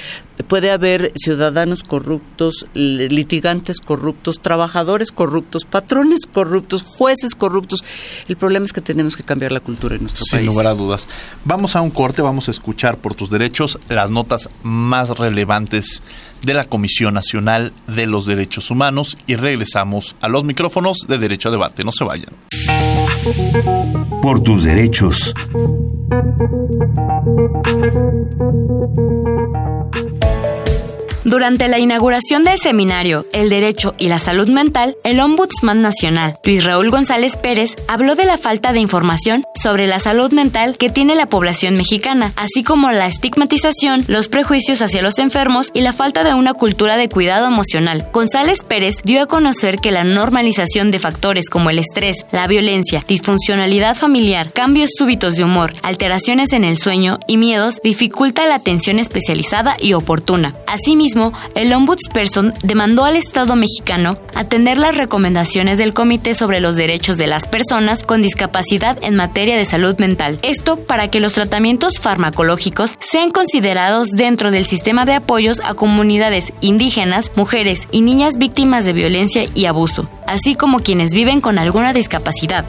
Puede 0.48 0.70
haber 0.70 1.12
ciudadanos 1.16 1.82
corruptos, 1.82 2.66
litigantes 2.74 3.80
corruptos, 3.80 4.40
trabajadores 4.40 5.10
corruptos, 5.10 5.64
patrones 5.64 6.26
corruptos, 6.30 6.82
jueces 6.82 7.34
corruptos. 7.34 7.84
El 8.28 8.36
problema 8.36 8.66
es 8.66 8.72
que 8.72 8.82
tenemos 8.82 9.16
que 9.16 9.22
cambiar 9.22 9.52
la 9.52 9.60
cultura 9.60 9.94
en 9.94 10.02
nuestro 10.02 10.24
Sin 10.24 10.38
país. 10.38 10.48
Sin 10.48 10.54
lugar 10.54 10.66
a 10.66 10.74
dudas. 10.74 11.08
Vamos 11.44 11.74
a 11.74 11.80
un 11.80 11.90
corte, 11.90 12.20
vamos 12.20 12.48
a 12.48 12.50
escuchar 12.50 12.98
por 12.98 13.14
tus 13.14 13.30
derechos 13.30 13.78
las 13.88 14.10
notas 14.10 14.50
más 14.62 15.18
relevantes 15.18 16.02
de 16.46 16.54
la 16.54 16.64
Comisión 16.64 17.12
Nacional 17.12 17.72
de 17.88 18.06
los 18.06 18.24
Derechos 18.24 18.70
Humanos 18.70 19.18
y 19.26 19.34
regresamos 19.34 20.14
a 20.20 20.28
los 20.28 20.44
micrófonos 20.44 20.98
de 21.08 21.18
Derecho 21.18 21.48
a 21.48 21.52
Debate. 21.52 21.84
No 21.84 21.90
se 21.92 22.04
vayan. 22.04 22.30
Por 24.22 24.40
tus 24.40 24.62
derechos. 24.62 25.34
Durante 31.26 31.66
la 31.66 31.80
inauguración 31.80 32.44
del 32.44 32.60
seminario 32.60 33.26
El 33.32 33.50
Derecho 33.50 33.96
y 33.98 34.06
la 34.06 34.20
Salud 34.20 34.48
Mental, 34.48 34.96
el 35.02 35.18
Ombudsman 35.18 35.82
Nacional, 35.82 36.38
Luis 36.44 36.62
Raúl 36.62 36.88
González 36.88 37.36
Pérez, 37.36 37.74
habló 37.88 38.14
de 38.14 38.26
la 38.26 38.38
falta 38.38 38.72
de 38.72 38.78
información 38.78 39.42
sobre 39.60 39.88
la 39.88 39.98
salud 39.98 40.30
mental 40.30 40.78
que 40.78 40.88
tiene 40.88 41.16
la 41.16 41.28
población 41.28 41.76
mexicana, 41.76 42.32
así 42.36 42.62
como 42.62 42.92
la 42.92 43.08
estigmatización, 43.08 44.04
los 44.06 44.28
prejuicios 44.28 44.82
hacia 44.82 45.02
los 45.02 45.18
enfermos 45.18 45.72
y 45.74 45.80
la 45.80 45.92
falta 45.92 46.22
de 46.22 46.32
una 46.32 46.54
cultura 46.54 46.96
de 46.96 47.08
cuidado 47.08 47.48
emocional. 47.48 48.08
González 48.12 48.62
Pérez 48.62 48.98
dio 49.02 49.20
a 49.20 49.26
conocer 49.26 49.78
que 49.78 49.90
la 49.90 50.04
normalización 50.04 50.92
de 50.92 51.00
factores 51.00 51.50
como 51.50 51.70
el 51.70 51.80
estrés, 51.80 52.24
la 52.30 52.46
violencia, 52.46 53.04
disfuncionalidad 53.08 53.96
familiar, 53.96 54.52
cambios 54.52 54.90
súbitos 54.96 55.34
de 55.34 55.42
humor, 55.42 55.74
alteraciones 55.82 56.52
en 56.52 56.62
el 56.62 56.78
sueño 56.78 57.18
y 57.26 57.36
miedos 57.36 57.80
dificulta 57.82 58.46
la 58.46 58.54
atención 58.54 59.00
especializada 59.00 59.76
y 59.80 59.94
oportuna. 59.94 60.54
Asimismo, 60.68 61.15
el 61.54 61.72
Ombudsperson 61.72 62.52
demandó 62.62 63.04
al 63.04 63.16
Estado 63.16 63.56
mexicano 63.56 64.18
atender 64.34 64.76
las 64.78 64.96
recomendaciones 64.96 65.78
del 65.78 65.94
Comité 65.94 66.34
sobre 66.34 66.60
los 66.60 66.76
Derechos 66.76 67.16
de 67.16 67.26
las 67.26 67.46
Personas 67.46 68.02
con 68.02 68.22
Discapacidad 68.22 68.98
en 69.02 69.16
materia 69.16 69.56
de 69.56 69.64
salud 69.64 69.96
mental. 69.98 70.38
Esto 70.42 70.76
para 70.76 71.08
que 71.08 71.20
los 71.20 71.32
tratamientos 71.32 71.98
farmacológicos 72.00 72.96
sean 73.00 73.30
considerados 73.30 74.08
dentro 74.10 74.50
del 74.50 74.66
sistema 74.66 75.04
de 75.04 75.14
apoyos 75.14 75.60
a 75.64 75.74
comunidades 75.74 76.52
indígenas, 76.60 77.30
mujeres 77.34 77.88
y 77.90 78.02
niñas 78.02 78.36
víctimas 78.36 78.84
de 78.84 78.92
violencia 78.92 79.44
y 79.54 79.64
abuso, 79.66 80.08
así 80.26 80.54
como 80.54 80.80
quienes 80.80 81.12
viven 81.12 81.40
con 81.40 81.58
alguna 81.58 81.92
discapacidad. 81.92 82.64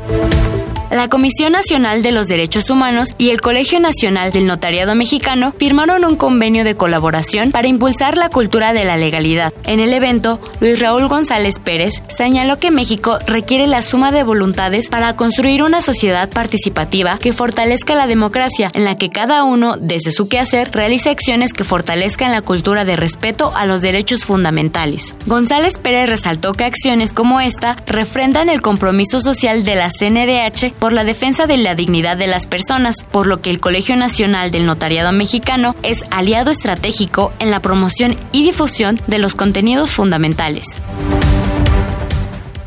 La 0.89 1.09
Comisión 1.09 1.51
Nacional 1.51 2.01
de 2.01 2.13
los 2.13 2.29
Derechos 2.29 2.69
Humanos 2.69 3.09
y 3.17 3.31
el 3.31 3.41
Colegio 3.41 3.81
Nacional 3.81 4.31
del 4.31 4.47
Notariado 4.47 4.95
Mexicano 4.95 5.53
firmaron 5.57 6.05
un 6.05 6.15
convenio 6.15 6.63
de 6.63 6.75
colaboración 6.75 7.51
para 7.51 7.67
impulsar 7.67 8.17
la 8.17 8.29
cultura 8.29 8.71
de 8.71 8.85
la 8.85 8.95
legalidad. 8.95 9.53
En 9.65 9.81
el 9.81 9.93
evento, 9.93 10.39
Luis 10.61 10.79
Raúl 10.79 11.09
González 11.09 11.59
Pérez 11.59 12.01
señaló 12.07 12.57
que 12.57 12.71
México 12.71 13.19
requiere 13.27 13.67
la 13.67 13.81
suma 13.81 14.13
de 14.13 14.23
voluntades 14.23 14.87
para 14.87 15.13
construir 15.17 15.61
una 15.61 15.81
sociedad 15.81 16.29
participativa 16.29 17.17
que 17.17 17.33
fortalezca 17.33 17.93
la 17.93 18.07
democracia, 18.07 18.71
en 18.73 18.85
la 18.85 18.95
que 18.95 19.09
cada 19.09 19.43
uno, 19.43 19.75
desde 19.77 20.13
su 20.13 20.29
quehacer, 20.29 20.71
realice 20.71 21.09
acciones 21.09 21.51
que 21.51 21.65
fortalezcan 21.65 22.31
la 22.31 22.41
cultura 22.41 22.85
de 22.85 22.95
respeto 22.95 23.51
a 23.55 23.65
los 23.65 23.81
derechos 23.81 24.23
fundamentales. 24.23 25.15
González 25.25 25.79
Pérez 25.79 26.09
resaltó 26.09 26.53
que 26.53 26.63
acciones 26.63 27.11
como 27.11 27.41
esta 27.41 27.75
refrendan 27.87 28.47
el 28.47 28.61
compromiso 28.61 29.19
social 29.19 29.65
de 29.65 29.75
la 29.75 29.89
CNDH 29.89 30.76
por 30.79 30.93
la 30.93 31.03
defensa 31.03 31.47
de 31.47 31.57
la 31.57 31.75
dignidad 31.75 32.17
de 32.17 32.27
las 32.27 32.47
personas, 32.47 33.03
por 33.11 33.27
lo 33.27 33.41
que 33.41 33.49
el 33.49 33.59
Colegio 33.59 33.95
Nacional 33.95 34.51
del 34.51 34.65
Notariado 34.65 35.11
Mexicano 35.11 35.75
es 35.83 36.05
aliado 36.11 36.51
estratégico 36.51 37.33
en 37.39 37.51
la 37.51 37.61
promoción 37.61 38.17
y 38.31 38.43
difusión 38.43 38.99
de 39.07 39.19
los 39.19 39.35
contenidos 39.35 39.91
fundamentales. 39.91 40.79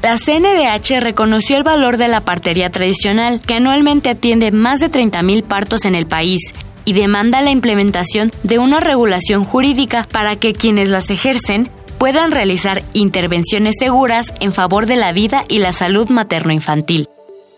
La 0.02 0.16
CNDH 0.16 1.00
reconoció 1.00 1.58
el 1.58 1.62
valor 1.62 1.98
de 1.98 2.08
la 2.08 2.22
partería 2.22 2.70
tradicional, 2.70 3.40
que 3.40 3.54
anualmente 3.54 4.08
atiende 4.08 4.50
más 4.50 4.80
de 4.80 4.90
30.000 4.90 5.42
partos 5.42 5.84
en 5.84 5.94
el 5.94 6.06
país, 6.06 6.54
y 6.86 6.94
demanda 6.94 7.42
la 7.42 7.50
implementación 7.50 8.32
de 8.42 8.58
una 8.58 8.80
regulación 8.80 9.44
jurídica 9.44 10.08
para 10.10 10.36
que 10.36 10.54
quienes 10.54 10.88
las 10.88 11.10
ejercen 11.10 11.70
puedan 11.98 12.32
realizar 12.32 12.82
intervenciones 12.94 13.74
seguras 13.78 14.32
en 14.40 14.54
favor 14.54 14.86
de 14.86 14.96
la 14.96 15.12
vida 15.12 15.44
y 15.48 15.58
la 15.58 15.74
salud 15.74 16.08
materno-infantil. 16.08 17.08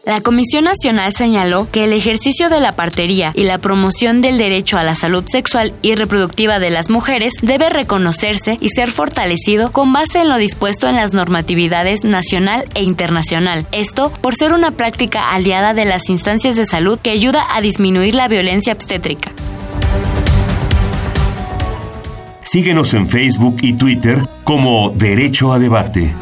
La 0.04 0.20
Comisión 0.20 0.64
Nacional 0.64 1.12
señaló 1.14 1.68
que 1.70 1.84
el 1.84 1.92
ejercicio 1.92 2.48
de 2.48 2.60
la 2.60 2.74
partería 2.74 3.30
y 3.36 3.44
la 3.44 3.58
promoción 3.58 4.20
del 4.20 4.36
derecho 4.36 4.76
a 4.76 4.82
la 4.82 4.96
salud 4.96 5.22
sexual 5.28 5.74
y 5.80 5.94
reproductiva 5.94 6.58
de 6.58 6.70
las 6.70 6.90
mujeres 6.90 7.34
debe 7.40 7.70
reconocerse 7.70 8.58
y 8.60 8.70
ser 8.70 8.90
fortalecido 8.90 9.70
con 9.70 9.92
base 9.92 10.22
en 10.22 10.28
lo 10.28 10.38
dispuesto 10.38 10.88
en 10.88 10.96
las 10.96 11.14
normatividades 11.14 12.02
nacional 12.02 12.64
e 12.74 12.82
internacional. 12.82 13.64
Esto 13.70 14.10
por 14.20 14.34
ser 14.34 14.52
una 14.54 14.72
práctica 14.72 15.30
aliada 15.30 15.72
de 15.72 15.84
las 15.84 16.08
instancias 16.08 16.56
de 16.56 16.64
salud 16.64 16.98
que 16.98 17.10
ayuda 17.10 17.46
a 17.54 17.60
disminuir 17.60 18.16
la 18.16 18.26
violencia 18.26 18.72
obstétrica. 18.72 19.30
Síguenos 22.42 22.92
en 22.94 23.08
Facebook 23.08 23.58
y 23.62 23.74
Twitter 23.74 24.28
como 24.42 24.90
Derecho 24.90 25.52
a 25.52 25.60
Debate. 25.60 26.12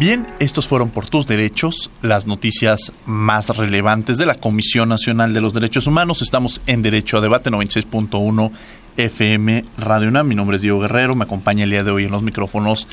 Bien, 0.00 0.26
estos 0.38 0.66
fueron 0.66 0.88
por 0.88 1.10
tus 1.10 1.26
derechos, 1.26 1.90
las 2.00 2.26
noticias 2.26 2.94
más 3.04 3.54
relevantes 3.54 4.16
de 4.16 4.24
la 4.24 4.34
Comisión 4.34 4.88
Nacional 4.88 5.34
de 5.34 5.42
los 5.42 5.52
Derechos 5.52 5.86
Humanos. 5.86 6.22
Estamos 6.22 6.62
en 6.66 6.80
Derecho 6.80 7.18
a 7.18 7.20
Debate 7.20 7.50
96.1 7.50 8.50
FM 8.96 9.62
Radio 9.76 10.08
UNAM. 10.08 10.26
Mi 10.26 10.34
nombre 10.34 10.56
es 10.56 10.62
Diego 10.62 10.80
Guerrero, 10.80 11.14
me 11.14 11.24
acompaña 11.24 11.64
el 11.64 11.70
día 11.70 11.84
de 11.84 11.90
hoy 11.90 12.04
en 12.06 12.12
los 12.12 12.22
micrófonos 12.22 12.88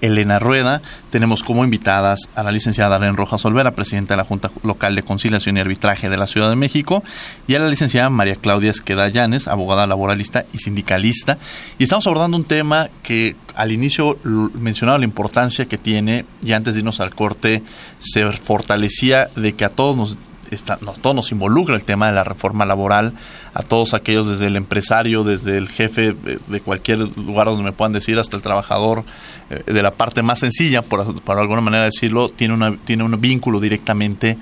Elena 0.00 0.38
Rueda. 0.38 0.80
Tenemos 1.10 1.42
como 1.42 1.64
invitadas 1.64 2.28
a 2.34 2.42
la 2.42 2.52
licenciada 2.52 2.90
Darlene 2.90 3.16
Rojas 3.16 3.44
Olvera, 3.44 3.72
presidenta 3.72 4.14
de 4.14 4.18
la 4.18 4.24
Junta 4.24 4.50
Local 4.62 4.94
de 4.94 5.02
Conciliación 5.02 5.56
y 5.56 5.60
Arbitraje 5.60 6.08
de 6.08 6.16
la 6.16 6.26
Ciudad 6.26 6.48
de 6.48 6.56
México, 6.56 7.02
y 7.46 7.54
a 7.54 7.58
la 7.58 7.68
licenciada 7.68 8.10
María 8.10 8.36
Claudia 8.36 8.70
Esqueda 8.70 9.08
Llanes, 9.08 9.48
abogada 9.48 9.86
laboralista 9.86 10.44
y 10.52 10.58
sindicalista. 10.58 11.38
Y 11.78 11.84
estamos 11.84 12.06
abordando 12.06 12.36
un 12.36 12.44
tema 12.44 12.88
que 13.02 13.36
al 13.54 13.72
inicio 13.72 14.18
mencionaba 14.54 14.98
la 14.98 15.04
importancia 15.04 15.66
que 15.66 15.78
tiene, 15.78 16.24
y 16.42 16.52
antes 16.52 16.74
de 16.74 16.80
irnos 16.80 17.00
al 17.00 17.14
corte, 17.14 17.62
se 17.98 18.30
fortalecía 18.32 19.28
de 19.36 19.52
que 19.54 19.64
a 19.64 19.70
todos 19.70 19.96
nos 19.96 20.16
Está, 20.50 20.78
no, 20.80 20.92
todo 20.92 21.14
nos 21.14 21.32
involucra 21.32 21.74
el 21.74 21.84
tema 21.84 22.08
de 22.08 22.12
la 22.12 22.24
reforma 22.24 22.64
laboral, 22.64 23.12
a 23.54 23.62
todos 23.62 23.94
aquellos, 23.94 24.26
desde 24.26 24.46
el 24.46 24.56
empresario, 24.56 25.24
desde 25.24 25.56
el 25.58 25.68
jefe 25.68 26.14
de 26.46 26.60
cualquier 26.60 26.98
lugar 26.98 27.46
donde 27.46 27.62
me 27.62 27.72
puedan 27.72 27.92
decir, 27.92 28.18
hasta 28.18 28.36
el 28.36 28.42
trabajador, 28.42 29.04
eh, 29.50 29.62
de 29.66 29.82
la 29.82 29.90
parte 29.90 30.22
más 30.22 30.40
sencilla, 30.40 30.82
por, 30.82 31.20
por 31.22 31.38
alguna 31.38 31.60
manera 31.60 31.84
decirlo, 31.84 32.28
tiene, 32.28 32.54
una, 32.54 32.76
tiene 32.76 33.04
un 33.04 33.20
vínculo 33.20 33.60
directamente 33.60 34.38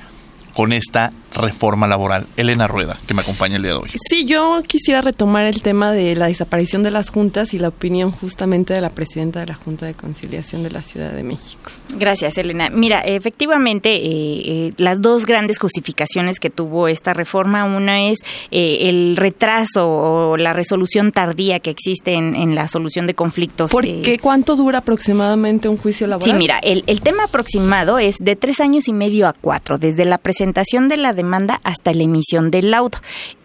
con 0.54 0.72
esta 0.72 1.12
reforma 1.34 1.86
laboral. 1.86 2.26
Elena 2.36 2.66
Rueda, 2.66 2.98
que 3.06 3.14
me 3.14 3.22
acompaña 3.22 3.56
el 3.56 3.62
día 3.62 3.72
de 3.72 3.78
hoy. 3.78 3.90
Sí, 4.08 4.24
yo 4.24 4.62
quisiera 4.66 5.00
retomar 5.00 5.46
el 5.46 5.62
tema 5.62 5.92
de 5.92 6.14
la 6.16 6.26
desaparición 6.26 6.82
de 6.82 6.90
las 6.90 7.10
juntas 7.10 7.54
y 7.54 7.58
la 7.58 7.68
opinión 7.68 8.10
justamente 8.10 8.74
de 8.74 8.80
la 8.80 8.90
presidenta 8.90 9.40
de 9.40 9.46
la 9.46 9.54
Junta 9.54 9.86
de 9.86 9.94
Conciliación 9.94 10.62
de 10.62 10.70
la 10.70 10.82
Ciudad 10.82 11.12
de 11.12 11.22
México. 11.22 11.70
Gracias, 11.96 12.38
Elena. 12.38 12.70
Mira, 12.70 13.00
efectivamente, 13.00 13.96
eh, 13.96 14.42
eh, 14.68 14.72
las 14.76 15.00
dos 15.00 15.26
grandes 15.26 15.58
justificaciones 15.58 16.38
que 16.40 16.50
tuvo 16.50 16.88
esta 16.88 17.14
reforma, 17.14 17.64
una 17.64 18.08
es 18.08 18.18
eh, 18.50 18.88
el 18.88 19.16
retraso 19.16 19.88
o 19.88 20.36
la 20.36 20.52
resolución 20.52 21.12
tardía 21.12 21.60
que 21.60 21.70
existe 21.70 22.14
en, 22.14 22.34
en 22.34 22.54
la 22.54 22.68
solución 22.68 23.06
de 23.06 23.14
conflictos. 23.14 23.70
¿Por 23.70 23.84
qué? 23.84 24.18
¿Cuánto 24.20 24.56
dura 24.56 24.78
aproximadamente 24.78 25.68
un 25.68 25.76
juicio 25.76 26.06
laboral? 26.06 26.30
Sí, 26.30 26.36
mira, 26.36 26.58
el, 26.62 26.84
el 26.86 27.00
tema 27.00 27.24
aproximado 27.24 27.98
es 27.98 28.16
de 28.18 28.36
tres 28.36 28.60
años 28.60 28.88
y 28.88 28.92
medio 28.92 29.26
a 29.26 29.32
cuatro, 29.32 29.78
desde 29.78 30.04
la 30.04 30.18
presentación 30.18 30.88
de 30.88 30.96
la 30.96 31.12
demanda 31.18 31.60
hasta 31.64 31.92
la 31.92 32.04
emisión 32.04 32.50
del 32.50 32.70
laudo 32.70 32.98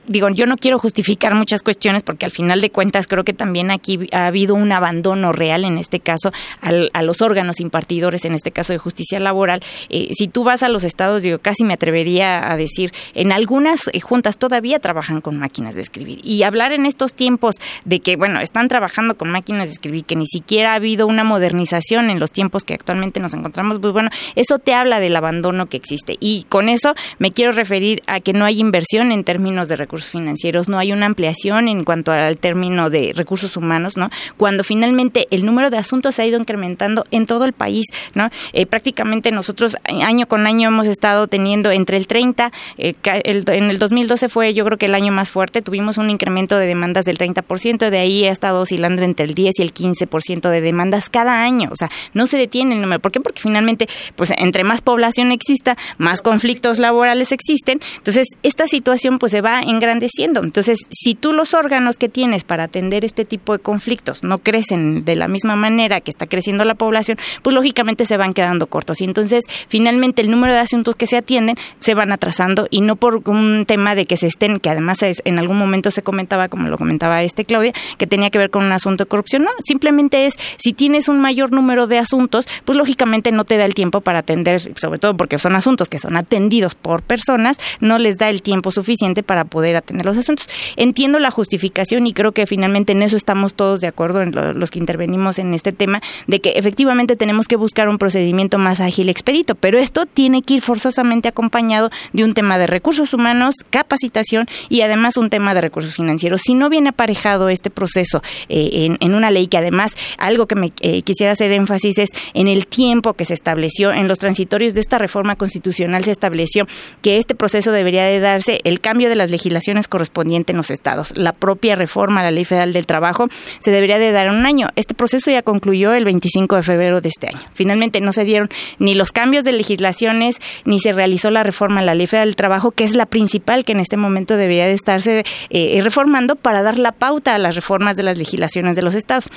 digo, 0.07 0.29
yo 0.29 0.45
no 0.45 0.57
quiero 0.57 0.79
justificar 0.79 1.33
muchas 1.35 1.63
cuestiones 1.63 2.03
porque 2.03 2.25
al 2.25 2.31
final 2.31 2.61
de 2.61 2.69
cuentas 2.69 3.07
creo 3.07 3.23
que 3.23 3.33
también 3.33 3.71
aquí 3.71 4.07
ha 4.11 4.27
habido 4.27 4.55
un 4.55 4.71
abandono 4.71 5.31
real, 5.31 5.65
en 5.65 5.77
este 5.77 5.99
caso, 5.99 6.31
al, 6.61 6.89
a 6.93 7.01
los 7.01 7.21
órganos 7.21 7.59
impartidores, 7.59 8.25
en 8.25 8.33
este 8.33 8.51
caso 8.51 8.73
de 8.73 8.79
justicia 8.79 9.19
laboral. 9.19 9.61
Eh, 9.89 10.09
si 10.13 10.27
tú 10.27 10.43
vas 10.43 10.63
a 10.63 10.69
los 10.69 10.83
estados, 10.83 11.23
digo, 11.23 11.39
casi 11.39 11.63
me 11.63 11.73
atrevería 11.73 12.51
a 12.51 12.57
decir, 12.57 12.91
en 13.13 13.31
algunas 13.31 13.89
eh, 13.93 13.99
juntas 13.99 14.37
todavía 14.37 14.79
trabajan 14.79 15.21
con 15.21 15.37
máquinas 15.37 15.75
de 15.75 15.81
escribir. 15.81 16.19
Y 16.23 16.43
hablar 16.43 16.73
en 16.73 16.85
estos 16.85 17.13
tiempos 17.13 17.55
de 17.85 17.99
que, 17.99 18.15
bueno, 18.15 18.39
están 18.39 18.67
trabajando 18.67 19.15
con 19.15 19.29
máquinas 19.29 19.67
de 19.67 19.73
escribir, 19.73 20.05
que 20.05 20.15
ni 20.15 20.27
siquiera 20.27 20.73
ha 20.73 20.75
habido 20.75 21.07
una 21.07 21.23
modernización 21.23 22.09
en 22.09 22.19
los 22.19 22.31
tiempos 22.31 22.63
que 22.63 22.73
actualmente 22.73 23.19
nos 23.19 23.33
encontramos, 23.33 23.79
pues 23.79 23.93
bueno, 23.93 24.09
eso 24.35 24.59
te 24.59 24.73
habla 24.73 24.99
del 24.99 25.15
abandono 25.15 25.67
que 25.67 25.77
existe. 25.77 26.17
Y 26.19 26.45
con 26.49 26.69
eso 26.69 26.93
me 27.19 27.31
quiero 27.31 27.51
referir 27.51 28.03
a 28.07 28.19
que 28.19 28.33
no 28.33 28.45
hay 28.45 28.59
inversión 28.59 29.11
en 29.11 29.23
términos 29.23 29.69
de 29.69 29.75
recursos 29.75 29.92
recursos 29.93 30.11
financieros, 30.11 30.69
no 30.69 30.79
hay 30.79 30.91
una 30.91 31.05
ampliación 31.05 31.67
en 31.67 31.83
cuanto 31.83 32.11
al 32.11 32.37
término 32.37 32.89
de 32.89 33.13
recursos 33.15 33.55
humanos, 33.57 33.95
¿no? 33.95 34.09
Cuando 34.37 34.63
finalmente 34.63 35.27
el 35.29 35.45
número 35.45 35.69
de 35.69 35.77
asuntos 35.77 36.15
se 36.15 36.23
ha 36.23 36.25
ido 36.25 36.39
incrementando 36.39 37.05
en 37.11 37.27
todo 37.27 37.45
el 37.45 37.53
país, 37.53 37.85
¿no? 38.15 38.29
Eh, 38.53 38.65
prácticamente 38.65 39.31
nosotros 39.31 39.77
año 39.83 40.27
con 40.27 40.47
año 40.47 40.69
hemos 40.69 40.87
estado 40.87 41.27
teniendo 41.27 41.69
entre 41.69 41.97
el 41.97 42.07
30, 42.07 42.51
eh, 42.79 42.95
en 43.03 43.69
el 43.69 43.77
2012 43.77 44.29
fue 44.29 44.55
yo 44.55 44.65
creo 44.65 44.79
que 44.79 44.87
el 44.87 44.95
año 44.95 45.11
más 45.11 45.29
fuerte, 45.29 45.61
tuvimos 45.61 45.99
un 45.99 46.09
incremento 46.09 46.57
de 46.57 46.65
demandas 46.65 47.05
del 47.05 47.19
30%, 47.19 47.91
de 47.91 47.97
ahí 47.99 48.25
ha 48.25 48.31
estado 48.31 48.61
oscilando 48.61 49.03
entre 49.03 49.27
el 49.27 49.35
10 49.35 49.59
y 49.59 49.61
el 49.61 49.73
15% 49.75 50.49
de 50.49 50.61
demandas 50.61 51.09
cada 51.09 51.43
año, 51.43 51.69
o 51.71 51.75
sea, 51.75 51.89
no 52.13 52.25
se 52.25 52.37
detiene 52.37 52.73
el 52.73 52.81
número, 52.81 52.99
¿por 52.99 53.11
qué? 53.11 53.19
Porque 53.19 53.41
finalmente, 53.43 53.87
pues 54.15 54.33
entre 54.39 54.63
más 54.63 54.81
población 54.81 55.31
exista, 55.31 55.77
más 55.99 56.23
conflictos 56.23 56.79
laborales 56.79 57.31
existen, 57.31 57.79
entonces 57.97 58.25
esta 58.41 58.65
situación 58.65 59.19
pues 59.19 59.31
se 59.31 59.41
va 59.41 59.61
engrandeciendo, 59.83 60.41
entonces 60.43 60.79
si 60.89 61.15
tú 61.15 61.33
los 61.33 61.53
órganos 61.53 61.97
que 61.97 62.09
tienes 62.09 62.43
para 62.43 62.63
atender 62.63 63.03
este 63.03 63.25
tipo 63.25 63.53
de 63.53 63.59
conflictos 63.59 64.23
no 64.23 64.37
crecen 64.37 65.03
de 65.03 65.15
la 65.15 65.27
misma 65.27 65.55
manera 65.55 65.99
que 66.01 66.11
está 66.11 66.25
creciendo 66.27 66.63
la 66.63 66.75
población, 66.75 67.17
pues 67.41 67.53
lógicamente 67.53 68.05
se 68.05 68.17
van 68.17 68.33
quedando 68.33 68.67
cortos. 68.67 69.01
Y 69.01 69.03
entonces 69.03 69.43
finalmente 69.67 70.21
el 70.21 70.31
número 70.31 70.53
de 70.53 70.59
asuntos 70.59 70.95
que 70.95 71.07
se 71.07 71.17
atienden 71.17 71.57
se 71.79 71.93
van 71.93 72.11
atrasando 72.11 72.67
y 72.69 72.81
no 72.81 72.95
por 72.95 73.27
un 73.29 73.65
tema 73.65 73.95
de 73.95 74.05
que 74.05 74.17
se 74.17 74.27
estén, 74.27 74.59
que 74.59 74.69
además 74.69 74.99
en 75.01 75.39
algún 75.39 75.57
momento 75.57 75.91
se 75.91 76.01
comentaba, 76.01 76.47
como 76.47 76.69
lo 76.69 76.77
comentaba 76.77 77.23
este 77.23 77.45
Claudia, 77.45 77.73
que 77.97 78.07
tenía 78.07 78.29
que 78.29 78.37
ver 78.37 78.49
con 78.49 78.63
un 78.63 78.71
asunto 78.71 79.03
de 79.03 79.09
corrupción, 79.09 79.43
no, 79.43 79.51
simplemente 79.59 80.25
es 80.25 80.35
si 80.57 80.73
tienes 80.73 81.09
un 81.09 81.19
mayor 81.19 81.51
número 81.51 81.87
de 81.87 81.97
asuntos, 81.97 82.47
pues 82.65 82.77
lógicamente 82.77 83.31
no 83.31 83.43
te 83.43 83.57
da 83.57 83.65
el 83.65 83.73
tiempo 83.73 84.01
para 84.01 84.19
atender, 84.19 84.61
sobre 84.77 84.99
todo 84.99 85.17
porque 85.17 85.39
son 85.39 85.55
asuntos 85.55 85.89
que 85.89 85.99
son 85.99 86.15
atendidos 86.15 86.75
por 86.75 87.01
personas, 87.01 87.57
no 87.79 87.99
les 87.99 88.17
da 88.17 88.29
el 88.29 88.41
tiempo 88.41 88.71
suficiente 88.71 89.23
para 89.23 89.45
poder 89.45 89.72
atender 89.77 90.05
los 90.05 90.17
asuntos. 90.17 90.47
Entiendo 90.75 91.19
la 91.19 91.31
justificación 91.31 92.07
y 92.07 92.13
creo 92.13 92.31
que 92.31 92.45
finalmente 92.47 92.93
en 92.93 93.01
eso 93.03 93.15
estamos 93.17 93.53
todos 93.53 93.81
de 93.81 93.87
acuerdo, 93.87 94.21
en 94.21 94.33
los 94.59 94.71
que 94.71 94.79
intervenimos 94.79 95.39
en 95.39 95.53
este 95.53 95.71
tema, 95.71 96.01
de 96.27 96.39
que 96.39 96.51
efectivamente 96.51 97.15
tenemos 97.15 97.47
que 97.47 97.55
buscar 97.55 97.87
un 97.89 97.97
procedimiento 97.97 98.57
más 98.57 98.79
ágil 98.79 99.09
expedito, 99.09 99.55
pero 99.55 99.77
esto 99.79 100.05
tiene 100.05 100.41
que 100.41 100.55
ir 100.55 100.61
forzosamente 100.61 101.27
acompañado 101.27 101.89
de 102.13 102.23
un 102.23 102.33
tema 102.33 102.57
de 102.57 102.67
recursos 102.67 103.13
humanos, 103.13 103.55
capacitación 103.69 104.47
y 104.69 104.81
además 104.81 105.17
un 105.17 105.29
tema 105.29 105.53
de 105.53 105.61
recursos 105.61 105.93
financieros. 105.93 106.41
Si 106.43 106.53
no 106.53 106.69
viene 106.69 106.89
aparejado 106.89 107.49
este 107.49 107.69
proceso 107.69 108.21
eh, 108.49 108.97
en, 108.99 109.13
una 109.13 109.31
ley 109.31 109.47
que 109.47 109.57
además 109.57 109.95
algo 110.17 110.47
que 110.47 110.55
me 110.55 110.71
eh, 110.81 111.01
quisiera 111.03 111.33
hacer 111.33 111.51
énfasis 111.51 111.99
es 111.99 112.09
en 112.33 112.47
el 112.47 112.67
tiempo 112.67 113.13
que 113.13 113.25
se 113.25 113.33
estableció 113.33 113.93
en 113.93 114.07
los 114.07 114.19
transitorios 114.19 114.73
de 114.73 114.81
esta 114.81 114.97
reforma 114.97 115.35
constitucional 115.35 116.03
se 116.03 116.11
estableció 116.11 116.67
que 117.01 117.17
este 117.17 117.35
proceso 117.35 117.71
debería 117.71 118.03
de 118.05 118.19
darse 118.19 118.59
el 118.63 118.79
cambio 118.79 119.09
de 119.09 119.15
las 119.15 119.29
legislaciones 119.29 119.62
correspondientes 119.87 120.53
en 120.53 120.57
los 120.57 120.71
estados, 120.71 121.13
la 121.15 121.33
propia 121.33 121.75
reforma 121.75 122.21
a 122.21 122.23
la 122.23 122.31
Ley 122.31 122.45
Federal 122.45 122.73
del 122.73 122.85
Trabajo 122.85 123.27
se 123.59 123.71
debería 123.71 123.99
de 123.99 124.11
dar 124.11 124.27
en 124.27 124.33
un 124.33 124.45
año. 124.45 124.69
Este 124.75 124.93
proceso 124.93 125.31
ya 125.31 125.41
concluyó 125.41 125.93
el 125.93 126.05
25 126.05 126.55
de 126.55 126.63
febrero 126.63 127.01
de 127.01 127.09
este 127.09 127.27
año. 127.27 127.41
Finalmente 127.53 128.01
no 128.01 128.13
se 128.13 128.23
dieron 128.23 128.49
ni 128.79 128.95
los 128.95 129.11
cambios 129.11 129.43
de 129.43 129.51
legislaciones 129.51 130.39
ni 130.65 130.79
se 130.79 130.93
realizó 130.93 131.31
la 131.31 131.43
reforma 131.43 131.81
a 131.81 131.83
la 131.83 131.95
Ley 131.95 132.07
Federal 132.07 132.29
del 132.29 132.35
Trabajo, 132.35 132.71
que 132.71 132.83
es 132.83 132.95
la 132.95 133.05
principal 133.05 133.65
que 133.65 133.73
en 133.73 133.79
este 133.79 133.97
momento 133.97 134.37
debería 134.37 134.65
de 134.65 134.73
estarse 134.73 135.23
eh, 135.49 135.79
reformando 135.81 136.35
para 136.35 136.63
dar 136.63 136.79
la 136.79 136.91
pauta 136.91 137.35
a 137.35 137.39
las 137.39 137.55
reformas 137.55 137.97
de 137.97 138.03
las 138.03 138.17
legislaciones 138.17 138.75
de 138.75 138.81
los 138.81 138.95
estados. 138.95 139.29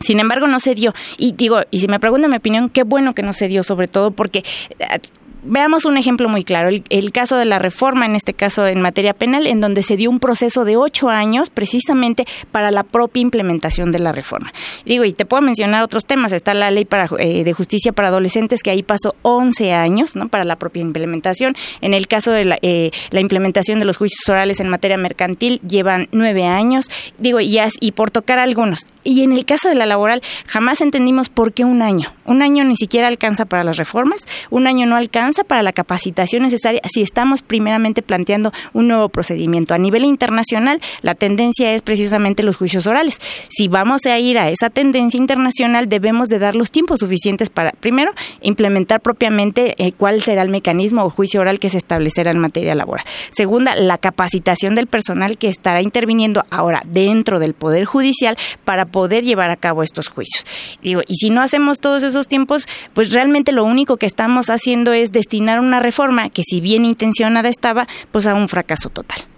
Sin 0.00 0.18
embargo, 0.20 0.46
no 0.46 0.60
se 0.60 0.74
dio. 0.74 0.94
Y 1.16 1.32
digo, 1.32 1.60
y 1.70 1.78
si 1.78 1.88
me 1.88 2.00
preguntan 2.00 2.30
mi 2.30 2.36
opinión, 2.36 2.68
qué 2.68 2.82
bueno 2.82 3.14
que 3.14 3.22
no 3.22 3.32
se 3.32 3.48
dio, 3.48 3.62
sobre 3.62 3.88
todo 3.88 4.10
porque 4.10 4.42
eh, 4.78 5.00
veamos 5.42 5.84
un 5.84 5.96
ejemplo 5.96 6.28
muy 6.28 6.44
claro, 6.44 6.68
el, 6.68 7.12
caso 7.12 7.36
de 7.36 7.44
la 7.44 7.58
reforma, 7.58 8.06
en 8.06 8.14
este 8.14 8.34
caso 8.34 8.66
en 8.66 8.80
materia 8.80 9.14
penal, 9.14 9.46
en 9.46 9.60
donde 9.60 9.82
se 9.82 9.96
dio 9.96 10.10
un 10.10 10.20
proceso 10.20 10.64
de 10.64 10.76
ocho 10.76 11.08
años 11.08 11.50
precisamente 11.50 12.24
para 12.50 12.70
la 12.70 12.82
propia 12.84 13.20
implementación 13.20 13.92
de 13.92 13.98
la 13.98 14.12
reforma. 14.12 14.52
Digo, 14.84 15.04
y 15.04 15.12
te 15.12 15.24
puedo 15.24 15.42
mencionar 15.42 15.82
otros 15.82 16.06
temas, 16.06 16.32
está 16.32 16.54
la 16.54 16.70
ley 16.70 16.86
eh, 17.18 17.44
de 17.44 17.52
justicia 17.52 17.92
para 17.92 18.08
adolescentes, 18.08 18.62
que 18.62 18.70
ahí 18.70 18.82
pasó 18.82 19.14
11 19.22 19.72
años 19.72 20.16
¿no? 20.16 20.28
para 20.28 20.44
la 20.44 20.56
propia 20.56 20.80
implementación. 20.80 21.56
En 21.80 21.94
el 21.94 22.06
caso 22.06 22.32
de 22.32 22.44
la, 22.44 22.58
eh, 22.62 22.90
la 23.10 23.20
implementación 23.20 23.78
de 23.78 23.84
los 23.84 23.96
juicios 23.96 24.28
orales 24.28 24.60
en 24.60 24.68
materia 24.68 24.96
mercantil, 24.96 25.60
llevan 25.66 26.08
nueve 26.12 26.44
años. 26.44 26.86
Digo, 27.18 27.40
y, 27.40 27.58
y 27.80 27.92
por 27.92 28.10
tocar 28.10 28.38
algunos. 28.38 28.86
Y 29.04 29.22
en 29.22 29.32
el 29.32 29.44
caso 29.44 29.68
de 29.68 29.74
la 29.74 29.86
laboral, 29.86 30.22
jamás 30.46 30.80
entendimos 30.80 31.28
por 31.28 31.52
qué 31.52 31.64
un 31.64 31.82
año. 31.82 32.12
Un 32.24 32.42
año 32.42 32.64
ni 32.64 32.76
siquiera 32.76 33.08
alcanza 33.08 33.44
para 33.44 33.64
las 33.64 33.76
reformas, 33.76 34.20
un 34.50 34.66
año 34.66 34.86
no 34.86 34.96
alcanza 34.96 35.44
para 35.44 35.62
la 35.62 35.72
capacitación 35.72 36.42
necesaria 36.42 36.80
si 36.92 37.02
estamos 37.02 37.42
primeramente 37.42 38.02
planteando 38.02 38.52
un 38.72 38.88
nuevo 38.88 39.08
procedimiento. 39.08 39.74
A 39.74 39.78
nivel 39.78 40.04
internacional, 40.04 40.80
la 41.02 41.14
tendencia 41.14 41.72
es 41.72 41.82
precisamente 41.82 42.42
los 42.42 42.56
juicios 42.56 42.86
orales. 42.86 43.20
Si 43.48 43.68
vamos 43.68 44.06
a 44.06 44.18
ir 44.18 44.38
a 44.38 44.50
esa 44.50 44.70
tendencia 44.70 45.18
internacional, 45.18 45.88
debemos 45.88 46.28
de 46.28 46.38
dar 46.38 46.54
los 46.54 46.70
tiempos 46.70 47.00
suficientes 47.00 47.50
para, 47.50 47.72
primero, 47.72 48.12
implementar 48.40 49.00
propiamente 49.00 49.74
eh, 49.78 49.92
cuál 49.92 50.22
será 50.22 50.42
el 50.42 50.48
mecanismo 50.48 51.02
o 51.04 51.10
juicio 51.10 51.40
oral 51.40 51.58
que 51.58 51.68
se 51.68 51.78
establecerá 51.78 52.30
en 52.30 52.38
materia 52.38 52.74
laboral. 52.74 53.04
Segunda, 53.30 53.74
la 53.74 53.98
capacitación 53.98 54.74
del 54.74 54.86
personal 54.86 55.38
que 55.38 55.48
estará 55.48 55.82
interviniendo 55.82 56.44
ahora 56.50 56.82
dentro 56.86 57.38
del 57.38 57.54
Poder 57.54 57.84
Judicial 57.84 58.36
para 58.64 58.86
poder 58.92 59.24
llevar 59.24 59.50
a 59.50 59.56
cabo 59.56 59.82
estos 59.82 60.08
juicios. 60.08 60.46
y 60.82 61.14
si 61.14 61.30
no 61.30 61.42
hacemos 61.42 61.80
todos 61.80 62.04
esos 62.04 62.28
tiempos, 62.28 62.66
pues 62.92 63.12
realmente 63.12 63.50
lo 63.50 63.64
único 63.64 63.96
que 63.96 64.06
estamos 64.06 64.50
haciendo 64.50 64.92
es 64.92 65.10
destinar 65.10 65.58
una 65.58 65.80
reforma 65.80 66.30
que 66.30 66.42
si 66.44 66.60
bien 66.60 66.84
intencionada 66.84 67.48
estaba, 67.48 67.88
pues 68.12 68.26
a 68.26 68.34
un 68.34 68.48
fracaso 68.48 68.88
total. 68.88 69.31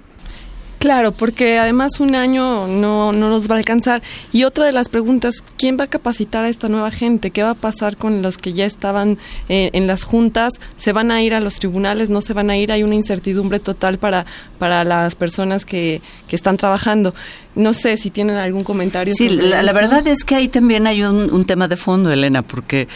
Claro, 0.84 1.12
porque 1.12 1.56
además 1.56 1.98
un 1.98 2.14
año 2.14 2.66
no, 2.66 3.10
no 3.10 3.30
nos 3.30 3.50
va 3.50 3.54
a 3.54 3.58
alcanzar. 3.58 4.02
Y 4.34 4.44
otra 4.44 4.66
de 4.66 4.72
las 4.72 4.90
preguntas, 4.90 5.42
¿quién 5.56 5.78
va 5.80 5.84
a 5.84 5.86
capacitar 5.86 6.44
a 6.44 6.50
esta 6.50 6.68
nueva 6.68 6.90
gente? 6.90 7.30
¿Qué 7.30 7.42
va 7.42 7.52
a 7.52 7.54
pasar 7.54 7.96
con 7.96 8.20
los 8.20 8.36
que 8.36 8.52
ya 8.52 8.66
estaban 8.66 9.16
eh, 9.48 9.70
en 9.72 9.86
las 9.86 10.04
juntas? 10.04 10.52
¿Se 10.76 10.92
van 10.92 11.10
a 11.10 11.22
ir 11.22 11.32
a 11.32 11.40
los 11.40 11.54
tribunales? 11.54 12.10
¿No 12.10 12.20
se 12.20 12.34
van 12.34 12.50
a 12.50 12.58
ir? 12.58 12.70
Hay 12.70 12.82
una 12.82 12.96
incertidumbre 12.96 13.60
total 13.60 13.96
para, 13.96 14.26
para 14.58 14.84
las 14.84 15.14
personas 15.14 15.64
que, 15.64 16.02
que 16.28 16.36
están 16.36 16.58
trabajando. 16.58 17.14
No 17.54 17.72
sé 17.72 17.96
si 17.96 18.10
tienen 18.10 18.36
algún 18.36 18.62
comentario. 18.62 19.14
Sí, 19.16 19.30
la, 19.30 19.72
verdad 19.72 20.06
es 20.06 20.22
que 20.22 20.34
ahí 20.34 20.48
también 20.48 20.86
hay 20.86 21.02
un, 21.02 21.32
un 21.32 21.46
tema 21.46 21.66
de 21.66 21.78
fondo, 21.78 22.12
Elena, 22.12 22.42
porque 22.42 22.88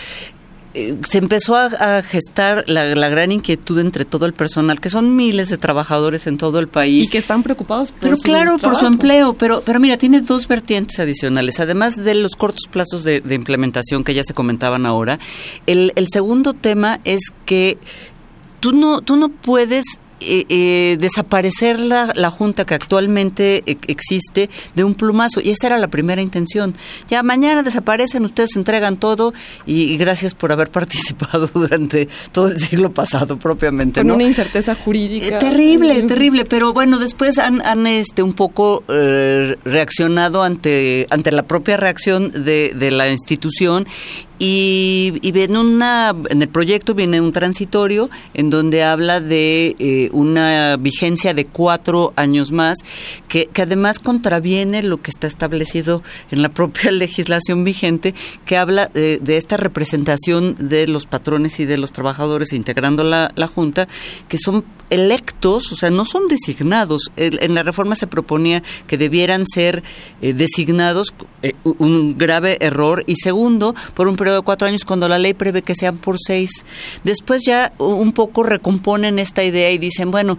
se 1.09 1.19
empezó 1.19 1.57
a, 1.57 2.03
gestar 2.03 2.65
la, 2.67 2.85
gran 3.09 3.33
inquietud 3.33 3.79
entre 3.79 4.05
todo 4.05 4.27
el 4.27 4.33
personal, 4.33 4.81
que 4.81 4.91
son 4.91 5.17
miles 5.17 5.49
de 5.49 5.59
trabajadores 5.59 6.27
en 6.27 6.37
todo 6.39 6.59
el 6.59 6.69
país. 6.69 7.05
Y 7.05 7.09
que 7.09 7.19
están 7.19 7.43
preocupados 7.43 7.91
por 7.91 8.01
pero 8.01 8.17
claro, 8.17 8.57
por 8.59 8.77
su 8.77 8.87
empleo. 8.87 9.35
Pero, 9.35 9.63
pero 9.65 9.81
mira, 9.81 9.97
tiene 9.97 10.21
dos 10.21 10.49
vertientes 10.49 10.99
adicionales. 10.99 11.61
Además 11.61 11.97
de 11.97 12.15
los 12.15 12.37
cortos 12.37 12.69
plazos 12.71 13.05
de, 13.05 13.23
implementación 13.31 14.05
que 14.05 14.15
ya 14.15 14.25
se 14.25 14.35
comentaban 14.35 14.87
ahora, 14.87 15.19
el, 15.67 15.93
el 15.97 16.07
segundo 16.09 16.55
tema 16.55 17.01
es 17.05 17.21
que 17.45 17.79
tú 18.61 18.73
no, 18.73 19.01
tú 19.01 19.17
no 19.17 19.29
puedes 19.29 19.85
eh, 20.21 20.45
eh, 20.49 20.97
desaparecer 20.99 21.79
la, 21.79 22.13
la, 22.15 22.31
junta 22.31 22.65
que 22.65 22.75
actualmente 22.75 23.63
e, 23.67 23.77
existe 23.87 24.51
de 24.75 24.85
un 24.85 24.95
plumazo. 24.95 25.41
Y 25.41 25.51
esa 25.51 25.69
era 25.69 25.79
la 25.79 25.89
primera 25.89 26.23
intención. 26.23 26.75
Ya 27.09 27.23
mañana 27.23 27.63
desaparecen, 27.63 28.25
ustedes 28.25 28.57
entregan 28.57 28.97
todo 28.97 29.33
y, 29.67 29.97
gracias 29.97 30.35
por 30.35 30.53
haber 30.53 30.71
participado 30.79 31.47
durante 31.47 32.09
todo 32.33 32.49
el 32.49 32.59
siglo 32.59 32.93
pasado 32.93 33.39
propiamente. 33.39 34.01
Con 34.01 34.11
una 34.11 34.25
incerteza 34.25 34.75
jurídica. 34.75 35.37
Eh, 35.37 35.39
terrible, 35.39 36.03
terrible. 36.03 36.45
Pero 36.45 36.73
bueno, 36.73 36.99
después 36.99 37.39
han, 37.39 37.65
han 37.65 37.87
este, 37.87 38.23
un 38.23 38.33
poco 38.33 38.85
eh, 38.89 39.57
reaccionado 39.65 40.43
ante, 40.43 41.07
ante 41.11 41.33
la 41.33 41.45
propia 41.45 41.77
reacción 41.77 42.31
de, 42.31 42.73
de 42.75 42.91
la 42.91 43.09
institución 43.09 43.87
y, 44.39 45.15
y 45.21 45.33
viene 45.33 45.59
una, 45.59 46.15
en 46.31 46.43
el 46.43 46.49
proyecto 46.49 46.95
viene 46.95 47.21
un 47.21 47.33
transitorio 47.33 48.09
en 48.35 48.51
donde 48.51 48.83
habla 48.83 49.21
de 49.21 49.75
eh, 49.79 50.11
una 50.13 50.77
vigencia 50.77 51.35
de 51.35 51.45
cuatro 51.45 52.13
años 52.17 52.53
más, 52.53 52.79
que, 53.27 53.47
que, 53.47 53.63
además 53.63 53.99
contraviene 53.99 54.83
lo 54.83 55.03
que 55.03 55.11
está 55.11 55.27
establecido 55.27 56.03
en 56.31 56.43
la 56.43 56.51
propia 56.51 56.91
legislación 56.93 57.65
vigente, 57.65 58.15
que 58.45 58.57
habla 58.57 58.87
de, 58.87 59.19
de 59.19 59.37
esta 59.37 59.57
representación 59.57 60.55
de 60.59 60.87
los 60.87 61.07
patrones 61.07 61.59
y 61.61 61.65
de 61.65 61.79
los 61.79 61.93
trabajadores 61.93 62.53
integrando 62.53 63.05
la, 63.05 63.31
la 63.35 63.49
Junta, 63.49 63.89
que 64.29 64.39
son 64.39 64.65
electos, 64.91 65.73
o 65.73 65.77
sea, 65.77 65.91
no 65.91 66.05
son 66.05 66.29
designados. 66.29 67.11
En 67.17 67.55
la 67.55 67.63
reforma 67.63 67.95
se 67.95 68.07
proponía 68.07 68.63
que 68.87 68.99
debieran 68.99 69.47
ser 69.47 69.83
eh, 70.23 70.33
designados, 70.33 71.15
eh, 71.43 71.55
un 71.63 72.19
grave 72.19 72.59
error, 72.61 73.05
y 73.07 73.17
segundo, 73.17 73.75
por 73.95 74.09
un 74.09 74.17
periodo 74.17 74.39
de 74.39 74.45
cuatro 74.45 74.69
años, 74.69 74.85
cuando 74.85 75.09
la 75.09 75.19
ley 75.19 75.35
prevé 75.35 75.63
que 75.63 75.75
sean 75.75 75.99
por 75.99 76.17
seis. 76.19 76.65
Después 77.05 77.43
ya 77.47 77.73
un 77.79 78.13
poco 78.13 78.43
recomponen 78.43 79.19
esta 79.19 79.45
idea 79.45 79.71
y 79.71 79.79
dicen, 79.79 80.11
bueno, 80.11 80.39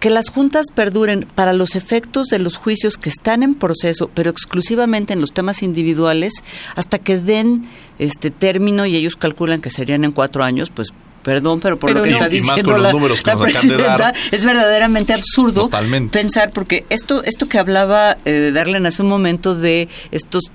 que 0.00 0.10
las 0.10 0.30
juntas 0.30 0.66
perduren 0.74 1.28
para 1.34 1.52
los 1.52 1.76
efectos 1.76 2.28
de 2.28 2.38
los 2.38 2.56
juicios 2.56 2.96
que 2.96 3.10
están 3.10 3.42
en 3.42 3.54
proceso, 3.54 4.10
pero 4.14 4.30
exclusivamente 4.30 5.12
en 5.12 5.20
los 5.20 5.32
temas 5.32 5.62
individuales, 5.62 6.32
hasta 6.74 6.98
que 6.98 7.18
den 7.18 7.62
este 7.98 8.30
término 8.30 8.86
y 8.86 8.96
ellos 8.96 9.16
calculan 9.16 9.60
que 9.60 9.70
serían 9.70 10.04
en 10.04 10.12
cuatro 10.12 10.42
años, 10.42 10.70
pues 10.70 10.88
perdón, 11.22 11.60
pero 11.60 11.78
por 11.78 11.90
Pero 11.90 12.00
lo 12.00 12.04
que 12.04 12.10
no. 12.10 12.16
está 12.16 12.28
diciendo 12.28 12.72
los 12.78 12.82
la, 12.82 12.92
dar. 12.92 13.38
presidenta, 13.38 14.14
es 14.30 14.44
verdaderamente 14.44 15.12
absurdo 15.12 15.62
Totalmente. 15.64 16.18
pensar, 16.18 16.50
porque 16.52 16.84
esto, 16.90 17.22
esto 17.24 17.48
que 17.48 17.58
hablaba 17.58 18.16
eh, 18.24 18.50
Darlene 18.54 18.88
hace 18.88 19.02
un 19.02 19.08
momento 19.08 19.54
de 19.54 19.88
estos 20.10 20.50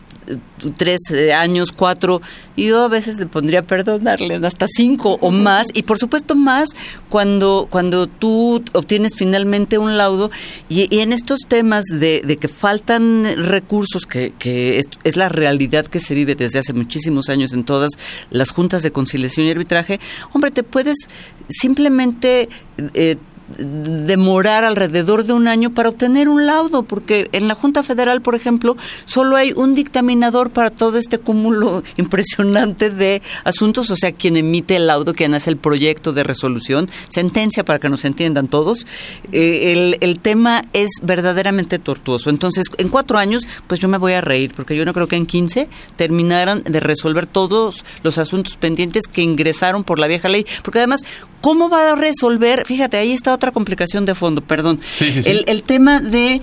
tres 0.78 1.02
eh, 1.12 1.34
años, 1.34 1.72
cuatro, 1.72 2.22
y 2.56 2.68
yo 2.68 2.84
a 2.84 2.88
veces 2.88 3.18
le 3.20 3.26
pondría 3.26 3.64
perdón, 3.64 4.04
Darlene, 4.04 4.48
hasta 4.48 4.68
cinco 4.68 5.18
o 5.22 5.32
más, 5.32 5.68
y 5.74 5.84
por 5.84 6.00
supuesto 6.00 6.36
más 6.36 6.70
cuando, 7.10 7.68
cuando 7.70 8.08
tú 8.08 8.64
obtienes 8.74 9.16
finalmente 9.16 9.78
un 9.78 9.98
laudo, 9.98 10.32
y, 10.70 11.00
en 11.00 11.14
estos 11.14 11.42
temas 11.48 11.86
de, 11.86 12.22
de 12.26 12.38
que 12.38 12.48
faltan 12.48 13.26
recursos, 13.38 14.06
que, 14.06 14.34
que 14.38 14.80
es, 14.80 14.88
es 15.04 15.18
la 15.18 15.30
realidad 15.30 15.86
que 15.86 16.00
se 16.00 16.16
vive 16.16 16.36
desde 16.36 16.60
hace 16.60 16.74
muchísimos 16.74 17.30
años 17.30 17.54
en 17.54 17.64
todas 17.64 17.92
las 18.30 18.52
juntas 18.52 18.84
de 18.84 18.92
conciliación 18.92 19.48
y 19.48 19.52
arbitraje, 19.52 20.00
hombre, 20.34 20.52
te 20.52 20.64
puedes 20.64 20.98
simplemente... 21.50 22.50
eh, 22.94 23.18
demorar 23.58 24.64
alrededor 24.64 25.24
de 25.24 25.34
un 25.34 25.48
año 25.48 25.74
para 25.74 25.90
obtener 25.90 26.30
un 26.30 26.46
laudo, 26.46 26.84
porque 26.84 27.30
en 27.32 27.48
la 27.48 27.56
Junta 27.56 27.84
Federal, 27.84 28.22
por 28.22 28.36
ejemplo, 28.36 28.76
solo 29.06 29.36
hay 29.36 29.54
un 29.56 29.76
dictaminador 29.76 30.50
para 30.50 30.72
todo 30.72 30.98
este 30.98 31.20
cúmulo 31.20 31.84
impresionante 31.98 32.90
de 32.90 33.22
asuntos, 33.44 33.92
o 33.92 33.96
sea, 33.96 34.12
quien 34.12 34.38
emite 34.38 34.76
el 34.76 34.88
laudo, 34.88 35.14
quien 35.14 35.34
hace 35.34 35.50
el 35.50 35.58
proyecto 35.58 36.14
de 36.14 36.24
resolución, 36.24 36.90
sentencia 37.08 37.64
para 37.64 37.80
que 37.80 37.90
nos 37.90 38.06
entiendan 38.06 38.48
todos. 38.48 38.86
Eh, 39.32 39.74
el, 39.74 39.98
el 40.02 40.20
tema 40.20 40.64
es 40.74 40.90
verdaderamente 41.02 41.80
tortuoso. 41.80 42.30
Entonces, 42.30 42.66
en 42.78 42.90
cuatro 42.90 43.18
años, 43.18 43.48
pues 43.68 43.80
yo 43.80 43.88
me 43.88 43.98
voy 43.98 44.14
a 44.14 44.22
reír, 44.22 44.54
porque 44.56 44.76
yo 44.76 44.86
no 44.86 44.94
creo 44.94 45.08
que 45.08 45.16
en 45.16 45.26
15 45.26 45.70
terminaran 45.96 46.64
de 46.64 46.80
resolver 46.80 47.28
todos 47.28 47.86
los 48.04 48.18
asuntos 48.18 48.58
pendientes 48.58 49.04
que 49.08 49.22
ingresaron 49.22 49.84
por 49.84 50.00
la 50.00 50.08
vieja 50.08 50.30
ley, 50.30 50.46
porque 50.64 50.80
además, 50.80 51.02
¿cómo 51.42 51.70
va 51.70 51.92
a 51.92 51.96
resolver? 51.96 52.66
Fíjate, 52.66 52.98
ahí 52.98 53.12
está 53.12 53.34
otra 53.34 53.52
complicación 53.52 54.06
de 54.06 54.16
fondo, 54.16 54.42
perdón. 54.42 54.80
Sí, 54.98 55.12
sí, 55.12 55.24
sí. 55.24 55.30
El, 55.30 55.44
el 55.48 55.64
tema 55.64 56.00
de, 56.00 56.42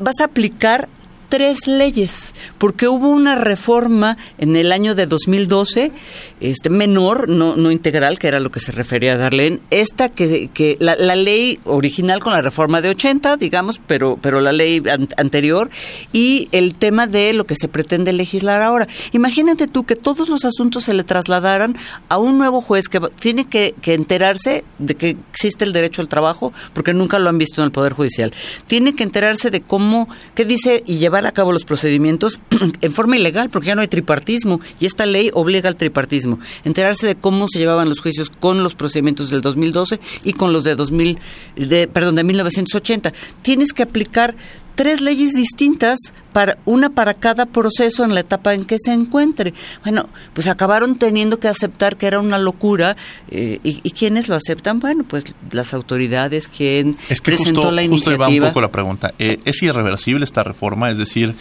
vas 0.00 0.20
a 0.20 0.24
aplicar 0.24 0.88
tres 1.28 1.66
leyes, 1.66 2.34
porque 2.58 2.88
hubo 2.88 3.08
una 3.10 3.34
reforma 3.34 4.16
en 4.38 4.56
el 4.56 4.72
año 4.72 4.94
de 4.94 5.06
2012, 5.06 5.92
este 6.40 6.70
menor, 6.70 7.28
no, 7.28 7.56
no 7.56 7.70
integral, 7.70 8.18
que 8.18 8.28
era 8.28 8.40
lo 8.40 8.50
que 8.50 8.60
se 8.60 8.72
refería 8.72 9.14
a 9.14 9.16
Darlene, 9.16 9.60
esta 9.70 10.08
que, 10.08 10.48
que 10.54 10.76
la, 10.80 10.94
ley 11.16 11.58
original 11.64 12.20
con 12.20 12.32
la 12.32 12.40
reforma 12.42 12.80
de 12.80 12.90
80, 12.90 13.36
digamos, 13.36 13.80
pero, 13.86 14.18
pero 14.20 14.40
la 14.40 14.52
ley 14.52 14.82
an- 14.90 15.08
anterior, 15.16 15.68
y 16.12 16.48
el 16.52 16.74
tema 16.74 17.06
de 17.06 17.32
lo 17.32 17.44
que 17.44 17.56
se 17.56 17.68
pretende 17.68 18.12
legislar 18.12 18.62
ahora. 18.62 18.88
Imagínate 19.12 19.66
tú 19.66 19.84
que 19.84 19.96
todos 19.96 20.28
los 20.28 20.44
asuntos 20.44 20.84
se 20.84 20.94
le 20.94 21.04
trasladaran 21.04 21.76
a 22.08 22.18
un 22.18 22.38
nuevo 22.38 22.62
juez 22.62 22.88
que 22.88 23.00
tiene 23.20 23.46
que, 23.46 23.74
que 23.82 23.94
enterarse 23.94 24.64
de 24.78 24.94
que 24.94 25.16
existe 25.32 25.64
el 25.64 25.72
derecho 25.72 26.00
al 26.02 26.08
trabajo, 26.08 26.52
porque 26.72 26.94
nunca 26.94 27.18
lo 27.18 27.28
han 27.28 27.38
visto 27.38 27.60
en 27.60 27.66
el 27.66 27.72
Poder 27.72 27.92
Judicial. 27.92 28.32
Tiene 28.66 28.94
que 28.94 29.02
enterarse 29.04 29.50
de 29.50 29.60
cómo, 29.60 30.08
qué 30.34 30.44
dice 30.44 30.82
y 30.86 30.98
llevar 30.98 31.17
a 31.26 31.32
cabo 31.32 31.52
los 31.52 31.64
procedimientos 31.64 32.40
en 32.80 32.92
forma 32.92 33.16
ilegal, 33.16 33.50
porque 33.50 33.68
ya 33.68 33.74
no 33.74 33.80
hay 33.80 33.88
tripartismo 33.88 34.60
y 34.80 34.86
esta 34.86 35.06
ley 35.06 35.30
obliga 35.34 35.68
al 35.68 35.76
tripartismo. 35.76 36.38
Enterarse 36.64 37.06
de 37.06 37.16
cómo 37.16 37.46
se 37.48 37.58
llevaban 37.58 37.88
los 37.88 38.00
juicios 38.00 38.30
con 38.30 38.62
los 38.62 38.74
procedimientos 38.74 39.30
del 39.30 39.40
2012 39.40 40.00
y 40.24 40.32
con 40.32 40.52
los 40.52 40.64
de 40.64 40.74
2000, 40.74 41.18
de, 41.56 41.88
perdón, 41.88 42.16
de 42.16 42.24
1980. 42.24 43.12
Tienes 43.42 43.72
que 43.72 43.82
aplicar 43.82 44.34
tres 44.78 45.00
leyes 45.00 45.32
distintas 45.34 45.98
para 46.32 46.56
una 46.64 46.88
para 46.90 47.12
cada 47.12 47.46
proceso 47.46 48.04
en 48.04 48.14
la 48.14 48.20
etapa 48.20 48.54
en 48.54 48.64
que 48.64 48.76
se 48.78 48.92
encuentre. 48.92 49.52
Bueno, 49.82 50.08
pues 50.34 50.46
acabaron 50.46 50.96
teniendo 50.96 51.40
que 51.40 51.48
aceptar 51.48 51.96
que 51.96 52.06
era 52.06 52.20
una 52.20 52.38
locura 52.38 52.96
eh, 53.28 53.58
y, 53.64 53.80
y 53.82 53.90
quiénes 53.90 54.28
lo 54.28 54.36
aceptan, 54.36 54.78
bueno, 54.78 55.02
pues 55.02 55.24
las 55.50 55.74
autoridades, 55.74 56.46
quien 56.46 56.96
Es 57.08 57.20
que 57.20 57.32
presentó 57.32 57.62
justo, 57.62 57.74
la 57.74 57.84
justo 57.88 58.10
ahí 58.10 58.16
va 58.16 58.26
un 58.26 58.32
iniciativa. 58.34 58.48
poco 58.50 58.60
la 58.60 58.70
pregunta. 58.70 59.14
Eh, 59.18 59.40
¿Es 59.44 59.60
irreversible 59.64 60.24
esta 60.24 60.44
reforma? 60.44 60.88
Es 60.92 60.96
decir, 60.96 61.34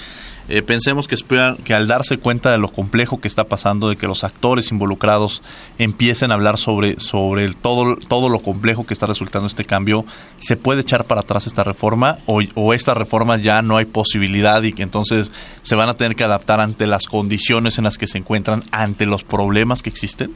eh, 0.49 0.61
pensemos 0.61 1.07
que, 1.07 1.15
esperan- 1.15 1.57
que 1.57 1.73
al 1.73 1.87
darse 1.87 2.17
cuenta 2.17 2.51
de 2.51 2.57
lo 2.57 2.69
complejo 2.69 3.19
que 3.19 3.27
está 3.27 3.45
pasando, 3.45 3.89
de 3.89 3.95
que 3.95 4.07
los 4.07 4.23
actores 4.23 4.71
involucrados 4.71 5.41
empiecen 5.77 6.31
a 6.31 6.35
hablar 6.35 6.57
sobre, 6.57 6.99
sobre 6.99 7.43
el 7.45 7.57
todo, 7.57 7.95
todo 7.97 8.29
lo 8.29 8.39
complejo 8.39 8.85
que 8.85 8.93
está 8.93 9.05
resultando 9.05 9.47
este 9.47 9.65
cambio, 9.65 10.05
¿se 10.37 10.55
puede 10.57 10.81
echar 10.81 11.03
para 11.05 11.21
atrás 11.21 11.47
esta 11.47 11.63
reforma 11.63 12.17
o, 12.25 12.41
o 12.55 12.73
esta 12.73 12.93
reforma 12.93 13.37
ya 13.37 13.61
no 13.61 13.77
hay 13.77 13.85
posibilidad 13.85 14.61
y 14.63 14.73
que 14.73 14.83
entonces 14.83 15.31
se 15.61 15.75
van 15.75 15.89
a 15.89 15.95
tener 15.95 16.15
que 16.15 16.23
adaptar 16.23 16.59
ante 16.59 16.87
las 16.87 17.07
condiciones 17.07 17.77
en 17.77 17.83
las 17.83 17.97
que 17.97 18.07
se 18.07 18.17
encuentran, 18.17 18.63
ante 18.71 19.05
los 19.05 19.23
problemas 19.23 19.81
que 19.81 19.89
existen? 19.89 20.31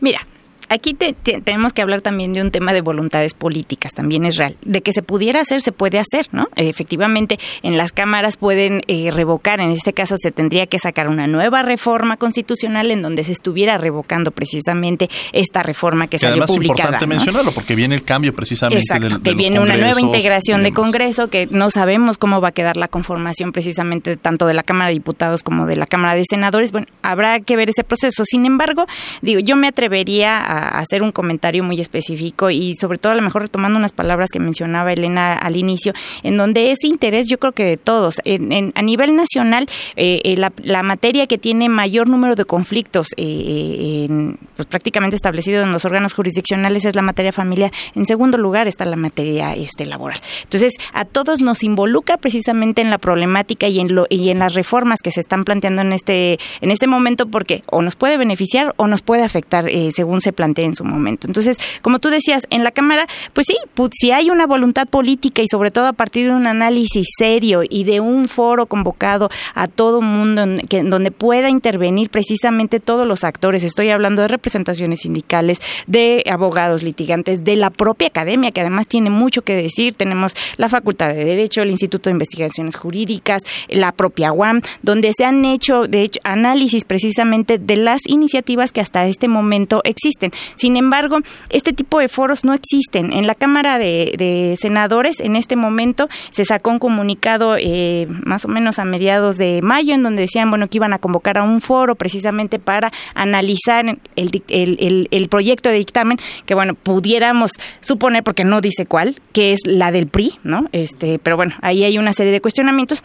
Mira, 0.00 0.26
aquí 0.68 0.94
te- 0.94 1.12
te- 1.12 1.40
tenemos 1.40 1.72
que 1.72 1.82
hablar 1.82 2.00
también 2.00 2.32
de 2.32 2.42
un 2.42 2.50
tema 2.50 2.72
de 2.72 2.80
voluntades 2.80 3.34
políticas, 3.34 3.92
también 3.94 4.24
es 4.24 4.36
real. 4.36 4.56
De 4.64 4.80
que 4.82 4.92
se 4.92 5.02
pudiera 5.02 5.40
hacer, 5.40 5.60
se 5.62 5.72
puede 5.72 5.98
hacer, 5.98 6.28
¿no? 6.32 6.48
Efectivamente, 6.56 7.38
en 7.62 7.76
las 7.76 7.92
cámaras 7.92 8.36
pueden 8.36 8.82
eh, 8.86 9.10
revocar, 9.10 9.60
en 9.60 9.70
este 9.70 9.92
caso 9.92 10.16
se 10.18 10.30
tendría 10.32 10.66
que 10.66 10.78
sacar 10.78 11.08
una 11.08 11.26
nueva 11.26 11.62
reforma 11.62 12.16
constitucional 12.16 12.90
en 12.90 13.02
donde 13.02 13.24
se 13.24 13.32
estuviera 13.32 13.78
revocando 13.78 14.30
precisamente 14.30 15.08
esta 15.32 15.62
reforma 15.62 16.06
que, 16.06 16.12
Que 16.12 16.18
salió 16.20 16.32
además 16.34 16.50
es 16.50 16.56
publicada. 16.56 16.78
importante 16.80 17.06
¿no? 17.06 17.14
mencionarlo 17.14 17.52
porque 17.52 17.74
viene 17.74 17.94
el 17.94 18.04
cambio 18.04 18.34
precisamente 18.34 18.80
Exacto, 18.80 19.08
del- 19.08 19.22
de 19.22 19.30
que 19.30 19.36
viene 19.36 19.60
una 19.60 19.76
nueva 19.76 20.00
integración 20.00 20.62
de. 20.62 20.72
Congreso, 20.72 21.28
que 21.28 21.46
no 21.50 21.68
sabemos 21.70 22.16
cómo 22.18 22.40
va 22.40 22.48
a 22.48 22.52
quedar 22.52 22.76
la 22.78 22.88
conformación 22.88 23.52
precisamente 23.52 24.16
tanto 24.16 24.46
de 24.46 24.54
la 24.54 24.62
Cámara 24.62 24.88
de 24.88 24.94
Diputados 24.94 25.42
como 25.42 25.66
de 25.66 25.76
la 25.76 25.86
Cámara 25.86 26.14
de 26.14 26.24
Senadores. 26.28 26.72
Bueno, 26.72 26.86
habrá 27.02 27.40
que 27.40 27.56
ver 27.56 27.68
ese 27.68 27.84
proceso. 27.84 28.24
Sin 28.24 28.46
embargo, 28.46 28.86
digo, 29.20 29.38
yo 29.40 29.54
me 29.56 29.68
atrevería 29.68 30.38
a 30.40 30.61
hacer 30.68 31.02
un 31.02 31.12
comentario 31.12 31.62
muy 31.64 31.80
específico 31.80 32.50
y 32.50 32.74
sobre 32.74 32.98
todo 32.98 33.12
a 33.12 33.16
lo 33.16 33.22
mejor 33.22 33.42
retomando 33.42 33.78
unas 33.78 33.92
palabras 33.92 34.30
que 34.32 34.40
mencionaba 34.40 34.92
Elena 34.92 35.34
al 35.34 35.56
inicio, 35.56 35.92
en 36.22 36.36
donde 36.36 36.70
es 36.70 36.84
interés 36.84 37.28
yo 37.28 37.38
creo 37.38 37.52
que 37.52 37.64
de 37.64 37.76
todos. 37.76 38.16
En, 38.24 38.72
a 38.74 38.82
nivel 38.82 39.16
nacional, 39.16 39.66
eh, 39.96 40.20
eh, 40.24 40.36
la, 40.36 40.82
materia 40.82 41.26
que 41.26 41.38
tiene 41.38 41.68
mayor 41.68 42.08
número 42.08 42.34
de 42.34 42.44
conflictos 42.44 43.08
eh, 43.16 43.22
eh, 43.24 44.04
en- 44.04 44.38
pues, 44.56 44.66
prácticamente 44.66 45.16
establecido 45.16 45.62
en 45.62 45.72
los 45.72 45.84
órganos 45.84 46.14
jurisdiccionales 46.14 46.84
es 46.84 46.94
la 46.94 47.02
materia 47.02 47.32
familiar. 47.32 47.72
En 47.94 48.06
segundo 48.06 48.38
lugar 48.38 48.68
está 48.68 48.84
la 48.84 48.96
materia 48.96 49.54
este, 49.54 49.86
laboral. 49.86 50.20
Entonces, 50.42 50.74
a 50.92 51.04
todos 51.04 51.40
nos 51.40 51.62
involucra 51.62 52.16
precisamente 52.16 52.82
en 52.82 52.90
la 52.90 52.98
problemática 52.98 53.68
y 53.68 53.80
en, 53.80 53.94
lo, 53.94 54.06
y 54.08 54.30
en 54.30 54.38
las 54.38 54.54
reformas 54.54 55.00
que 55.02 55.10
se 55.10 55.20
están 55.20 55.44
planteando 55.44 55.82
en 55.82 55.92
este, 55.92 56.38
en 56.60 56.70
este 56.70 56.86
momento 56.86 57.26
porque 57.26 57.62
o 57.66 57.82
nos 57.82 57.96
puede 57.96 58.16
beneficiar 58.16 58.74
o 58.76 58.86
nos 58.86 59.02
puede 59.02 59.22
afectar 59.22 59.66
según 59.90 60.20
se 60.20 60.32
plantee 60.42 60.64
en 60.64 60.74
su 60.74 60.84
momento. 60.84 61.28
Entonces, 61.28 61.56
como 61.82 62.00
tú 62.00 62.08
decías, 62.08 62.48
en 62.50 62.64
la 62.64 62.72
Cámara, 62.72 63.06
pues 63.32 63.46
sí, 63.46 63.56
pu- 63.76 63.90
si 63.92 64.10
hay 64.10 64.28
una 64.28 64.44
voluntad 64.46 64.88
política 64.88 65.40
y 65.40 65.46
sobre 65.48 65.70
todo 65.70 65.86
a 65.86 65.92
partir 65.92 66.26
de 66.26 66.32
un 66.34 66.48
análisis 66.48 67.06
serio 67.16 67.60
y 67.68 67.84
de 67.84 68.00
un 68.00 68.26
foro 68.26 68.66
convocado 68.66 69.28
a 69.54 69.68
todo 69.68 70.00
mundo 70.02 70.42
en, 70.42 70.58
que, 70.68 70.82
donde 70.82 71.12
pueda 71.12 71.48
intervenir 71.48 72.10
precisamente 72.10 72.80
todos 72.80 73.06
los 73.06 73.22
actores, 73.22 73.62
estoy 73.62 73.90
hablando 73.90 74.22
de 74.22 74.28
representaciones 74.28 75.00
sindicales, 75.02 75.60
de 75.86 76.24
abogados 76.28 76.82
litigantes, 76.82 77.44
de 77.44 77.54
la 77.54 77.70
propia 77.70 78.08
academia, 78.08 78.50
que 78.50 78.62
además 78.62 78.88
tiene 78.88 79.10
mucho 79.10 79.42
que 79.42 79.54
decir, 79.54 79.94
tenemos 79.94 80.34
la 80.56 80.68
Facultad 80.68 81.10
de 81.10 81.24
Derecho, 81.24 81.62
el 81.62 81.70
Instituto 81.70 82.10
de 82.10 82.14
Investigaciones 82.14 82.74
Jurídicas, 82.74 83.42
la 83.68 83.92
propia 83.92 84.32
UAM, 84.32 84.60
donde 84.82 85.12
se 85.16 85.24
han 85.24 85.44
hecho, 85.44 85.82
de 85.86 86.02
hecho, 86.02 86.18
análisis 86.24 86.84
precisamente 86.84 87.58
de 87.58 87.76
las 87.76 88.00
iniciativas 88.08 88.72
que 88.72 88.80
hasta 88.80 89.06
este 89.06 89.28
momento 89.28 89.82
existen. 89.84 90.31
Sin 90.56 90.76
embargo, 90.76 91.18
este 91.50 91.72
tipo 91.72 91.98
de 91.98 92.08
foros 92.08 92.44
no 92.44 92.54
existen. 92.54 93.12
En 93.12 93.26
la 93.26 93.34
Cámara 93.34 93.78
de, 93.78 94.54
Senadores, 94.58 95.20
en 95.20 95.36
este 95.36 95.56
momento, 95.56 96.08
se 96.30 96.44
sacó 96.44 96.70
un 96.70 96.78
comunicado 96.78 97.56
eh, 97.58 98.06
más 98.24 98.44
o 98.44 98.48
menos 98.48 98.78
a 98.78 98.84
mediados 98.84 99.36
de 99.38 99.60
mayo, 99.62 99.94
en 99.94 100.02
donde 100.02 100.22
decían, 100.22 100.50
bueno, 100.50 100.68
que 100.68 100.78
iban 100.78 100.92
a 100.92 100.98
convocar 100.98 101.38
a 101.38 101.42
un 101.42 101.60
foro 101.60 101.94
precisamente 101.94 102.58
para 102.58 102.92
analizar 103.14 103.84
el, 104.16 104.42
el- 104.48 105.08
el 105.10 105.28
proyecto 105.28 105.68
de 105.68 105.76
dictamen, 105.76 106.18
que 106.46 106.54
bueno, 106.54 106.74
pudiéramos 106.74 107.52
suponer, 107.80 108.22
porque 108.22 108.44
no 108.44 108.60
dice 108.60 108.86
cuál, 108.86 109.16
que 109.32 109.52
es 109.52 109.60
la 109.64 109.92
del 109.92 110.06
PRI, 110.06 110.38
¿no? 110.44 110.68
Este, 110.72 111.18
pero 111.18 111.36
bueno, 111.36 111.54
ahí 111.62 111.84
hay 111.84 111.98
una 111.98 112.12
serie 112.12 112.32
de 112.32 112.40
cuestionamientos 112.40 113.02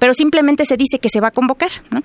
pero 0.00 0.12
simplemente 0.12 0.64
se 0.64 0.76
dice 0.76 0.98
que 0.98 1.08
se 1.08 1.20
va 1.20 1.28
a 1.28 1.30
convocar. 1.30 1.70
¿no? 1.92 2.02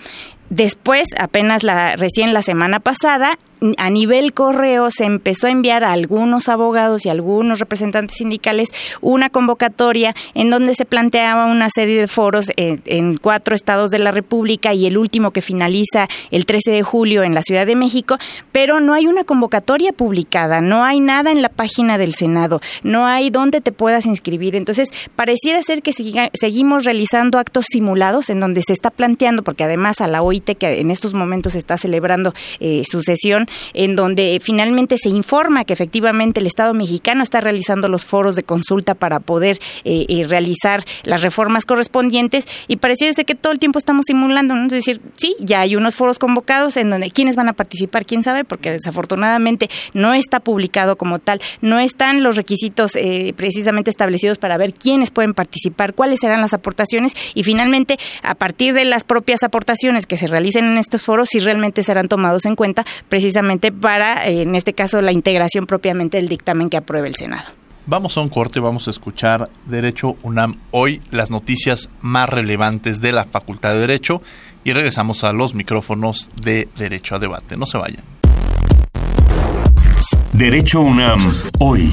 Después, 0.49 1.07
apenas 1.17 1.63
la, 1.63 1.95
recién 1.95 2.33
la 2.33 2.41
semana 2.41 2.79
pasada, 2.79 3.37
a 3.77 3.89
nivel 3.89 4.31
correo 4.33 4.87
se 4.89 5.03
empezó 5.03 5.47
a 5.47 5.49
enviar 5.51 5.83
a 5.83 5.91
algunos 5.91 6.47
abogados 6.47 7.05
y 7.05 7.09
a 7.09 7.11
algunos 7.11 7.59
representantes 7.59 8.15
sindicales 8.17 8.69
una 9.01 9.29
convocatoria 9.29 10.15
en 10.33 10.49
donde 10.49 10.75
se 10.75 10.85
planteaba 10.85 11.45
una 11.45 11.69
serie 11.69 11.99
de 11.99 12.07
foros 12.07 12.45
en, 12.55 12.81
en 12.85 13.17
cuatro 13.17 13.53
estados 13.55 13.91
de 13.91 13.99
la 13.99 14.11
República 14.11 14.73
y 14.73 14.85
el 14.85 14.97
último 14.97 15.31
que 15.31 15.41
finaliza 15.41 16.07
el 16.31 16.45
13 16.45 16.71
de 16.71 16.83
julio 16.83 17.21
en 17.23 17.35
la 17.35 17.41
Ciudad 17.43 17.65
de 17.67 17.75
México, 17.75 18.15
pero 18.53 18.79
no 18.79 18.93
hay 18.93 19.07
una 19.07 19.25
convocatoria 19.25 19.91
publicada, 19.91 20.61
no 20.61 20.85
hay 20.85 21.01
nada 21.01 21.29
en 21.29 21.41
la 21.41 21.49
página 21.49 21.97
del 21.97 22.13
Senado, 22.15 22.61
no 22.81 23.07
hay 23.07 23.29
donde 23.29 23.59
te 23.59 23.73
puedas 23.73 24.05
inscribir. 24.05 24.55
Entonces, 24.55 24.87
pareciera 25.17 25.61
ser 25.63 25.81
que 25.81 25.91
siga- 25.91 26.29
seguimos 26.33 26.85
realizando 26.85 27.37
actos 27.37 27.65
simulados 27.69 28.29
en 28.29 28.39
donde 28.39 28.61
se 28.61 28.71
está 28.71 28.89
planteando, 28.89 29.43
porque 29.43 29.65
además 29.65 29.99
a 29.99 30.07
la 30.07 30.21
OIT 30.21 30.38
Que 30.39 30.79
en 30.79 30.91
estos 30.91 31.13
momentos 31.13 31.55
está 31.55 31.77
celebrando 31.77 32.33
eh, 32.59 32.83
su 32.89 33.01
sesión, 33.01 33.47
en 33.73 33.95
donde 33.95 34.39
finalmente 34.41 34.97
se 34.97 35.09
informa 35.09 35.65
que 35.65 35.73
efectivamente 35.73 36.39
el 36.39 36.47
Estado 36.47 36.73
mexicano 36.73 37.23
está 37.23 37.41
realizando 37.41 37.87
los 37.87 38.05
foros 38.05 38.35
de 38.35 38.43
consulta 38.43 38.95
para 38.95 39.19
poder 39.19 39.59
eh, 39.83 40.05
eh, 40.07 40.25
realizar 40.27 40.83
las 41.03 41.21
reformas 41.21 41.65
correspondientes. 41.65 42.47
Y 42.67 42.77
pareciera 42.77 43.13
ser 43.13 43.25
que 43.25 43.35
todo 43.35 43.53
el 43.53 43.59
tiempo 43.59 43.79
estamos 43.79 44.05
simulando, 44.07 44.55
¿no? 44.55 44.65
es 44.65 44.71
decir, 44.71 45.01
sí, 45.15 45.35
ya 45.39 45.61
hay 45.61 45.75
unos 45.75 45.95
foros 45.95 46.19
convocados 46.19 46.77
en 46.77 46.89
donde 46.89 47.11
quiénes 47.11 47.35
van 47.35 47.49
a 47.49 47.53
participar, 47.53 48.05
quién 48.05 48.23
sabe, 48.23 48.43
porque 48.43 48.71
desafortunadamente 48.71 49.69
no 49.93 50.13
está 50.13 50.39
publicado 50.39 50.95
como 50.95 51.19
tal, 51.19 51.41
no 51.61 51.79
están 51.79 52.23
los 52.23 52.35
requisitos 52.35 52.93
precisamente 53.35 53.89
establecidos 53.89 54.37
para 54.37 54.57
ver 54.57 54.73
quiénes 54.73 55.11
pueden 55.11 55.33
participar, 55.33 55.93
cuáles 55.93 56.19
serán 56.19 56.41
las 56.41 56.53
aportaciones. 56.53 57.13
Y 57.33 57.43
finalmente 57.43 57.97
a 58.23 58.35
partir 58.35 58.73
de 58.73 58.85
las 58.85 59.03
propias 59.03 59.43
aportaciones 59.43 60.05
que 60.05 60.17
se 60.17 60.27
realicen 60.29 60.65
en 60.65 60.77
estos 60.77 61.01
foros, 61.01 61.29
si 61.29 61.39
realmente 61.39 61.83
serán 61.83 62.07
tomados 62.07 62.45
en 62.45 62.55
cuenta 62.55 62.85
precisamente 63.07 63.71
para, 63.71 64.27
eh, 64.27 64.43
en 64.43 64.55
este 64.55 64.73
caso, 64.73 65.01
la 65.01 65.11
integración 65.11 65.65
propiamente 65.65 66.17
del 66.17 66.29
dictamen 66.29 66.69
que 66.69 66.77
apruebe 66.77 67.07
el 67.07 67.15
Senado. 67.15 67.45
Vamos 67.85 68.17
a 68.17 68.21
un 68.21 68.29
corte, 68.29 68.59
vamos 68.59 68.87
a 68.87 68.91
escuchar 68.91 69.49
Derecho 69.65 70.15
UNAM 70.21 70.55
hoy, 70.69 71.01
las 71.09 71.31
noticias 71.31 71.89
más 72.01 72.29
relevantes 72.29 73.01
de 73.01 73.11
la 73.11 73.25
Facultad 73.25 73.73
de 73.73 73.79
Derecho 73.79 74.21
y 74.63 74.73
regresamos 74.73 75.23
a 75.23 75.33
los 75.33 75.55
micrófonos 75.55 76.29
de 76.39 76.67
Derecho 76.77 77.15
a 77.15 77.19
Debate. 77.19 77.57
No 77.57 77.65
se 77.65 77.79
vayan. 77.79 78.03
Derecho 80.33 80.81
UNAM 80.81 81.33
hoy. 81.59 81.91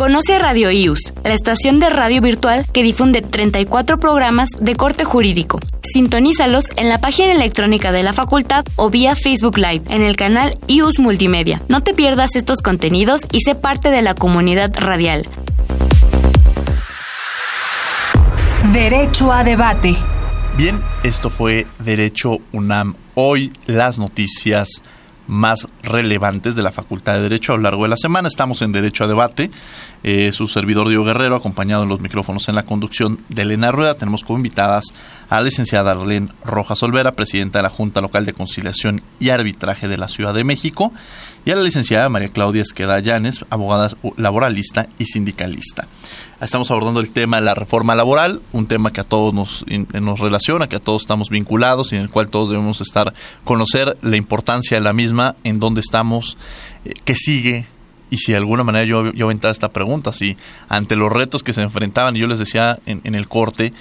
Conoce 0.01 0.39
Radio 0.39 0.71
IUS, 0.71 1.13
la 1.25 1.35
estación 1.35 1.79
de 1.79 1.91
radio 1.91 2.23
virtual 2.23 2.65
que 2.73 2.83
difunde 2.83 3.21
34 3.21 4.01
programas 4.01 4.49
de 4.59 4.75
corte 4.75 5.05
jurídico. 5.05 5.61
Sintonízalos 5.83 6.71
en 6.77 6.89
la 6.89 7.03
página 7.03 7.33
electrónica 7.33 7.93
de 7.93 8.03
la 8.03 8.15
facultad 8.15 8.65
o 8.77 8.89
vía 8.89 9.15
Facebook 9.15 9.59
Live 9.59 9.83
en 9.91 10.01
el 10.01 10.17
canal 10.17 10.57
IUS 10.69 11.01
Multimedia. 11.01 11.61
No 11.69 11.83
te 11.83 11.93
pierdas 11.93 12.35
estos 12.35 12.63
contenidos 12.63 13.27
y 13.31 13.41
sé 13.41 13.55
parte 13.55 13.91
de 13.91 14.01
la 14.01 14.15
comunidad 14.15 14.73
radial. 14.81 15.29
Derecho 18.73 19.31
a 19.31 19.45
debate. 19.45 19.99
Bien, 20.57 20.83
esto 21.03 21.29
fue 21.29 21.67
Derecho 21.79 22.39
UNAM. 22.53 22.95
Hoy 23.17 23.53
las 23.67 23.99
noticias 23.99 24.83
más 25.31 25.69
relevantes 25.85 26.57
de 26.57 26.63
la 26.63 26.73
Facultad 26.73 27.15
de 27.15 27.23
Derecho 27.23 27.53
a 27.53 27.57
lo 27.57 27.63
largo 27.63 27.85
de 27.85 27.89
la 27.89 27.97
semana. 27.97 28.27
Estamos 28.27 28.63
en 28.63 28.73
Derecho 28.73 29.05
a 29.05 29.07
Debate. 29.07 29.51
Eh, 30.03 30.33
su 30.33 30.49
servidor 30.49 30.89
Diego 30.89 31.05
Guerrero, 31.05 31.37
acompañado 31.37 31.85
en 31.85 31.89
los 31.89 32.01
micrófonos 32.01 32.49
en 32.49 32.57
la 32.57 32.65
conducción 32.65 33.21
de 33.29 33.43
Elena 33.43 33.71
Rueda. 33.71 33.95
Tenemos 33.95 34.25
como 34.25 34.39
invitadas 34.39 34.87
a 35.29 35.37
la 35.37 35.43
licenciada 35.43 35.93
Arlene 35.93 36.31
Rojas 36.45 36.83
Olvera, 36.83 37.13
presidenta 37.13 37.61
de 37.61 37.63
la 37.63 37.71
Junta 37.71 38.01
Local 38.01 38.27
de 38.27 38.33
Conciliación 38.33 39.03
y 39.21 39.31
Arbitraje 39.31 39.87
de 39.87 39.99
la 39.99 40.09
Ciudad 40.09 40.35
de 40.35 40.43
México, 40.43 40.93
y 41.45 41.53
a 41.53 41.57
la 41.57 41.63
licenciada 41.63 42.09
María 42.09 42.31
Claudia 42.31 42.63
Esqueda 42.63 42.99
Llanes, 42.99 43.45
abogada 43.51 43.91
laboralista 44.17 44.89
y 44.99 45.05
sindicalista. 45.05 45.87
Estamos 46.41 46.71
abordando 46.71 47.01
el 47.01 47.13
tema 47.13 47.37
de 47.37 47.43
la 47.43 47.53
reforma 47.53 47.95
laboral, 47.95 48.41
un 48.53 48.67
tema 48.67 48.93
que 48.93 49.03
a 49.03 49.05
todos 49.05 49.35
nos, 49.35 49.67
nos 49.93 50.21
relaciona, 50.21 50.69
que 50.69 50.77
a 50.77 50.81
todos 50.81 51.03
estamos 51.03 51.29
vinculados 51.29 51.93
y 51.93 51.97
en 51.97 52.03
el 52.03 52.09
cual 52.09 52.31
todos 52.31 52.49
debemos 52.49 52.81
estar, 52.81 53.13
conocer 53.45 53.99
la 54.01 54.17
importancia 54.17 54.79
de 54.79 54.81
la 54.83 54.95
misma, 54.95 55.37
en 55.45 55.61
dónde 55.61 55.83
estamos, 55.83 56.39
eh, 56.87 56.95
qué 57.05 57.15
sigue, 57.15 57.67
y 58.09 58.17
si 58.17 58.33
de 58.33 58.39
alguna 58.39 58.65
manera 58.65 58.87
yo, 58.87 59.13
yo 59.13 59.27
aventaba 59.27 59.53
esta 59.53 59.69
pregunta, 59.69 60.15
si 60.15 60.39
ante 60.71 60.97
los 60.97 61.13
retos 61.13 61.43
que 61.43 61.53
se 61.53 61.61
enfrentaban, 61.61 62.15
yo 62.15 62.27
les 62.27 62.39
decía 62.39 62.79
en, 62.87 63.03
en 63.05 63.15
el 63.15 63.29
corte, 63.29 63.75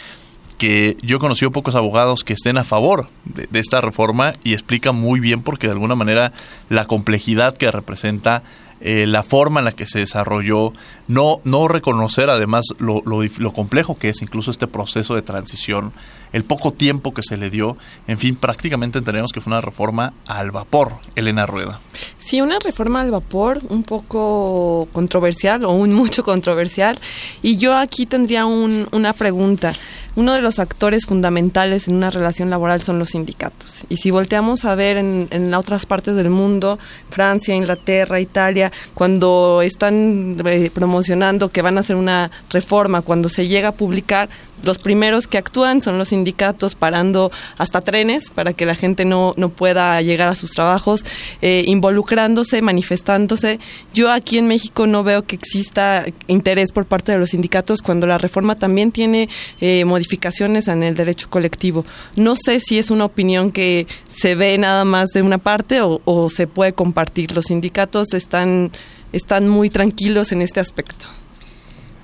que 0.59 0.97
yo 1.01 1.15
he 1.15 1.19
conocido 1.19 1.51
pocos 1.51 1.73
abogados 1.73 2.25
que 2.25 2.33
estén 2.33 2.57
a 2.57 2.65
favor 2.65 3.07
de, 3.23 3.47
esta 3.59 3.79
reforma 3.79 4.33
y 4.43 4.51
explica 4.51 4.91
muy 4.91 5.21
bien 5.21 5.41
porque 5.41 5.67
de 5.67 5.73
alguna 5.73 5.95
manera 5.95 6.33
la 6.67 6.83
complejidad 6.83 7.55
que 7.55 7.71
representa 7.71 8.43
eh, 8.81 9.05
la 9.07 9.23
forma 9.23 9.59
en 9.59 9.65
la 9.65 9.71
que 9.73 9.87
se 9.87 9.99
desarrolló, 9.99 10.73
no, 11.07 11.41
no 11.43 11.67
reconocer 11.67 12.29
además 12.29 12.65
lo, 12.77 13.01
lo, 13.03 13.53
complejo 13.53 13.95
que 13.95 14.09
es 14.09 14.21
incluso 14.21 14.51
este 14.51 14.67
proceso 14.67 15.15
de 15.15 15.21
transición, 15.21 15.91
el 16.31 16.43
poco 16.43 16.71
tiempo 16.71 17.13
que 17.13 17.23
se 17.23 17.35
le 17.35 17.49
dio, 17.49 17.75
en 18.07 18.17
fin, 18.17 18.35
prácticamente 18.35 18.99
entendemos 18.99 19.31
que 19.31 19.41
fue 19.41 19.51
una 19.51 19.61
reforma 19.61 20.13
al 20.27 20.51
vapor, 20.51 20.93
Elena 21.15 21.45
Rueda. 21.45 21.81
Sí, 22.19 22.39
una 22.39 22.59
reforma 22.59 23.01
al 23.01 23.11
vapor 23.11 23.61
un 23.69 23.83
poco 23.83 24.87
controversial 24.93 25.65
o 25.65 25.71
un 25.71 25.93
mucho 25.93 26.23
controversial, 26.23 26.99
y 27.41 27.57
yo 27.57 27.75
aquí 27.75 28.05
tendría 28.05 28.45
un, 28.45 28.87
una 28.91 29.13
pregunta 29.13 29.73
uno 30.15 30.33
de 30.33 30.41
los 30.41 30.59
actores 30.59 31.05
fundamentales 31.05 31.87
en 31.87 31.95
una 31.95 32.11
relación 32.11 32.49
laboral 32.49 32.81
son 32.81 32.99
los 32.99 33.09
sindicatos. 33.09 33.85
Y 33.89 33.97
si 33.97 34.11
volteamos 34.11 34.65
a 34.65 34.75
ver 34.75 34.97
en, 34.97 35.27
en 35.31 35.53
otras 35.53 35.85
partes 35.85 36.15
del 36.15 36.29
mundo, 36.29 36.79
Francia, 37.09 37.55
Inglaterra, 37.55 38.19
Italia, 38.19 38.71
cuando 38.93 39.61
están 39.61 40.37
eh, 40.45 40.71
promocionando 40.73 41.49
que 41.49 41.61
van 41.61 41.77
a 41.77 41.81
hacer 41.81 41.95
una 41.95 42.31
reforma, 42.49 43.01
cuando 43.01 43.29
se 43.29 43.47
llega 43.47 43.69
a 43.69 43.73
publicar, 43.73 44.29
los 44.63 44.77
primeros 44.77 45.27
que 45.27 45.37
actúan 45.37 45.81
son 45.81 45.97
los 45.97 46.09
sindicatos 46.09 46.75
parando 46.75 47.31
hasta 47.57 47.81
trenes 47.81 48.31
para 48.31 48.53
que 48.53 48.65
la 48.65 48.75
gente 48.75 49.05
no, 49.05 49.33
no 49.37 49.49
pueda 49.49 50.01
llegar 50.01 50.29
a 50.29 50.35
sus 50.35 50.51
trabajos, 50.51 51.05
eh, 51.41 51.63
involucrándose, 51.67 52.61
manifestándose. 52.61 53.59
Yo 53.93 54.11
aquí 54.11 54.37
en 54.37 54.47
México 54.47 54.87
no 54.87 55.03
veo 55.03 55.25
que 55.25 55.35
exista 55.35 56.05
interés 56.27 56.71
por 56.71 56.85
parte 56.85 57.11
de 57.11 57.17
los 57.17 57.31
sindicatos 57.31 57.81
cuando 57.81 58.07
la 58.07 58.17
reforma 58.17 58.55
también 58.55 58.91
tiene 58.91 59.29
eh, 59.61 59.85
modificaciones 59.85 60.67
en 60.67 60.83
el 60.83 60.95
derecho 60.95 61.29
colectivo. 61.29 61.83
No 62.15 62.35
sé 62.35 62.59
si 62.59 62.79
es 62.79 62.91
una 62.91 63.05
opinión 63.05 63.51
que 63.51 63.87
se 64.09 64.35
ve 64.35 64.57
nada 64.57 64.85
más 64.85 65.09
de 65.09 65.21
una 65.21 65.37
parte 65.37 65.81
o, 65.81 66.01
o 66.05 66.29
se 66.29 66.47
puede 66.47 66.73
compartir. 66.73 67.31
Los 67.31 67.45
sindicatos 67.45 68.13
están, 68.13 68.71
están 69.13 69.47
muy 69.47 69.69
tranquilos 69.69 70.31
en 70.31 70.41
este 70.41 70.59
aspecto. 70.59 71.18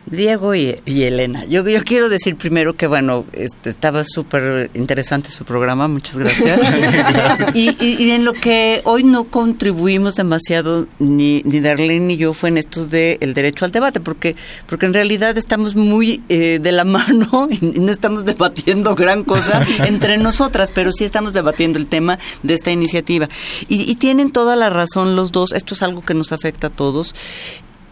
Diego 0.06 0.53
y, 0.53 0.76
y, 0.86 1.03
Elena, 1.03 1.45
yo, 1.45 1.68
yo 1.68 1.84
quiero 1.84 2.10
decir 2.10 2.36
primero 2.36 2.76
que, 2.76 2.86
bueno, 2.86 3.26
este, 3.34 3.72
estaba 3.72 4.03
súper 4.03 4.70
interesante 4.76 5.32
su 5.32 5.45
programa, 5.45 5.88
muchas 5.88 6.20
gracias. 6.20 6.62
y, 7.56 7.76
y, 7.84 8.03
y, 8.03 8.12
en 8.12 8.24
lo 8.24 8.34
que 8.34 8.82
hoy 8.84 9.03
no 9.03 9.26
contribuimos 9.26 10.16
demasiado, 10.16 10.88
ni, 10.99 11.41
ni 11.43 11.60
Darlene 11.60 12.06
ni 12.06 12.18
yo, 12.18 12.34
fue 12.34 12.49
en 12.49 12.58
esto 12.58 12.86
del 12.86 13.18
de 13.20 13.34
derecho 13.34 13.66
al 13.66 13.72
debate, 13.72 13.99
porque, 13.99 14.36
porque 14.68 14.86
en 14.86 14.93
realidad 14.93 15.36
estamos 15.39 15.76
muy 15.76 16.22
eh, 16.30 16.60
de 16.62 16.72
la 16.72 16.84
mano 16.86 17.47
y 17.49 17.80
no 17.80 17.91
estamos 17.91 18.26
debatiendo 18.26 18.93
gran 18.93 19.24
cosa 19.24 19.66
entre 19.88 20.18
nosotras, 20.18 20.72
pero 20.72 20.91
sí 20.91 21.03
estamos 21.03 21.34
debatiendo 21.34 21.80
el 21.80 21.88
tema 21.88 22.20
de 22.43 22.53
esta 22.53 22.70
iniciativa. 22.70 23.28
Y, 23.70 23.89
y 23.89 23.95
tienen 23.95 24.32
toda 24.32 24.56
la 24.56 24.70
razón 24.70 25.16
los 25.16 25.32
dos, 25.32 25.51
esto 25.51 25.74
es 25.74 25.82
algo 25.82 26.01
que 26.01 26.14
nos 26.14 26.32
afecta 26.32 26.68
a 26.68 26.70
todos 26.70 27.16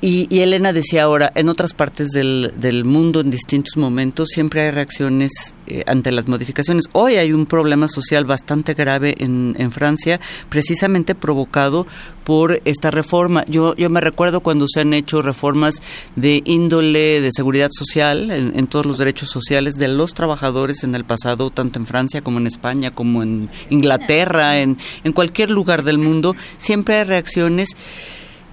Y, 0.05 0.27
Elena 0.41 0.73
decía 0.73 1.03
ahora, 1.03 1.31
en 1.33 1.47
otras 1.47 1.73
partes 1.73 2.09
del, 2.09 2.53
del, 2.57 2.83
mundo, 2.83 3.21
en 3.21 3.31
distintos 3.31 3.77
momentos, 3.77 4.27
siempre 4.33 4.63
hay 4.63 4.71
reacciones 4.71 5.55
eh, 5.65 5.83
ante 5.87 6.11
las 6.11 6.27
modificaciones. 6.27 6.89
Hoy 6.91 7.15
hay 7.15 7.31
un 7.31 7.45
problema 7.45 7.87
social 7.87 8.25
bastante 8.25 8.73
grave 8.73 9.15
en, 9.19 9.55
en, 9.57 9.71
Francia, 9.71 10.19
precisamente 10.49 11.15
provocado 11.15 11.87
por 12.25 12.61
esta 12.65 12.91
reforma. 12.91 13.45
Yo, 13.47 13.77
yo 13.77 13.89
me 13.89 14.01
recuerdo 14.01 14.41
cuando 14.41 14.67
se 14.67 14.81
han 14.81 14.93
hecho 14.93 15.21
reformas 15.21 15.75
de 16.17 16.41
índole 16.43 17.21
de 17.21 17.29
seguridad 17.31 17.69
social, 17.71 18.29
en, 18.29 18.59
en 18.59 18.67
todos 18.67 18.85
los 18.85 18.97
derechos 18.97 19.29
sociales 19.29 19.75
de 19.75 19.87
los 19.87 20.13
trabajadores 20.13 20.83
en 20.83 20.95
el 20.95 21.05
pasado, 21.05 21.49
tanto 21.49 21.79
en 21.79 21.85
Francia 21.85 22.19
como 22.19 22.39
en 22.39 22.47
España, 22.47 22.91
como 22.93 23.23
en 23.23 23.49
Inglaterra, 23.69 24.59
en, 24.59 24.77
en 25.05 25.13
cualquier 25.13 25.49
lugar 25.49 25.85
del 25.85 25.97
mundo, 25.97 26.35
siempre 26.57 26.95
hay 26.95 27.05
reacciones 27.05 27.77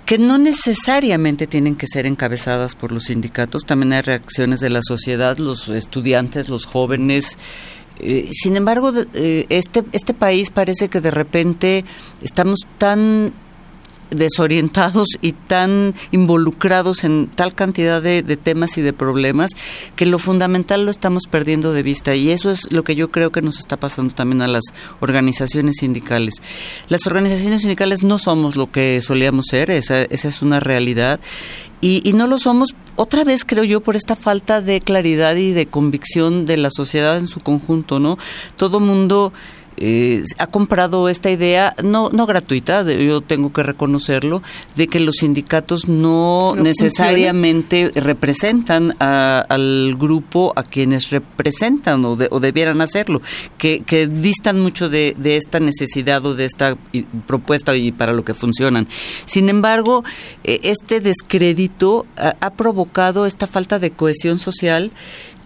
que 0.06 0.18
no 0.18 0.38
necesariamente 0.38 1.46
tienen 1.46 1.76
que 1.76 1.86
ser 1.86 2.06
encabezadas 2.06 2.74
por 2.74 2.92
los 2.92 3.04
sindicatos, 3.04 3.64
también 3.64 3.92
hay 3.92 4.02
reacciones 4.02 4.60
de 4.60 4.70
la 4.70 4.80
sociedad, 4.82 5.38
los 5.38 5.68
estudiantes, 5.68 6.48
los 6.48 6.66
jóvenes. 6.66 7.38
Eh, 7.98 8.28
sin 8.32 8.56
embargo, 8.56 8.92
eh, 9.14 9.46
este, 9.50 9.84
este 9.92 10.14
país 10.14 10.50
parece 10.50 10.88
que 10.88 11.00
de 11.00 11.10
repente 11.10 11.84
estamos 12.22 12.60
tan 12.78 13.32
desorientados 14.10 15.08
y 15.20 15.32
tan 15.32 15.94
involucrados 16.10 17.04
en 17.04 17.28
tal 17.28 17.54
cantidad 17.54 18.02
de, 18.02 18.22
temas 18.36 18.78
y 18.78 18.82
de 18.82 18.92
problemas 18.92 19.50
que 19.96 20.06
lo 20.06 20.18
fundamental 20.18 20.84
lo 20.84 20.90
estamos 20.90 21.24
perdiendo 21.30 21.72
de 21.72 21.82
vista 21.82 22.14
y 22.14 22.30
eso 22.30 22.50
es 22.50 22.72
lo 22.72 22.84
que 22.84 22.94
yo 22.94 23.08
creo 23.08 23.32
que 23.32 23.42
nos 23.42 23.58
está 23.58 23.76
pasando 23.78 24.14
también 24.14 24.42
a 24.42 24.48
las 24.48 24.64
organizaciones 25.00 25.76
sindicales. 25.80 26.34
Las 26.88 27.06
organizaciones 27.06 27.62
sindicales 27.62 28.02
no 28.02 28.18
somos 28.18 28.56
lo 28.56 28.70
que 28.70 29.00
solíamos 29.02 29.46
ser, 29.50 29.70
esa, 29.70 30.02
esa 30.02 30.28
es 30.28 30.42
una 30.42 30.60
realidad 30.60 31.20
y, 31.80 32.08
y 32.08 32.12
no 32.12 32.26
lo 32.26 32.38
somos 32.38 32.74
otra 32.96 33.24
vez 33.24 33.44
creo 33.46 33.64
yo 33.64 33.80
por 33.80 33.96
esta 33.96 34.16
falta 34.16 34.60
de 34.60 34.80
claridad 34.80 35.36
y 35.36 35.52
de 35.52 35.66
convicción 35.66 36.44
de 36.44 36.58
la 36.58 36.70
sociedad 36.70 37.16
en 37.16 37.28
su 37.28 37.40
conjunto, 37.40 37.98
¿no? 37.98 38.18
Todo 38.56 38.80
mundo 38.80 39.32
eh, 39.80 40.22
ha 40.38 40.46
comprado 40.46 41.08
esta 41.08 41.30
idea, 41.30 41.74
no, 41.82 42.10
no 42.10 42.26
gratuita, 42.26 42.82
yo 42.82 43.22
tengo 43.22 43.52
que 43.52 43.62
reconocerlo, 43.62 44.42
de 44.76 44.86
que 44.86 45.00
los 45.00 45.16
sindicatos 45.16 45.88
no, 45.88 46.54
necesariamente 46.54 47.90
representan 47.94 48.94
al 49.00 49.96
grupo 49.98 50.52
a 50.54 50.62
quienes 50.62 51.08
representan 51.08 52.04
o, 52.04 52.14
debieran 52.16 52.82
hacerlo, 52.82 53.22
que, 53.56 53.80
que 53.80 54.06
distan 54.06 54.60
mucho 54.60 54.90
de, 54.90 55.14
esta 55.24 55.60
necesidad 55.60 56.24
o 56.26 56.34
de 56.34 56.44
esta 56.44 56.76
propuesta 57.26 57.74
y 57.74 57.90
para 57.90 58.12
lo 58.12 58.24
que 58.24 58.34
funcionan. 58.34 58.86
Sin 59.24 59.48
embargo, 59.48 60.04
eh, 60.44 60.60
este 60.64 61.00
descrédito 61.00 62.06
ha 62.16 62.50
provocado 62.50 63.24
esta 63.24 63.46
falta 63.46 63.78
de 63.78 63.92
cohesión 63.92 64.38
social 64.38 64.92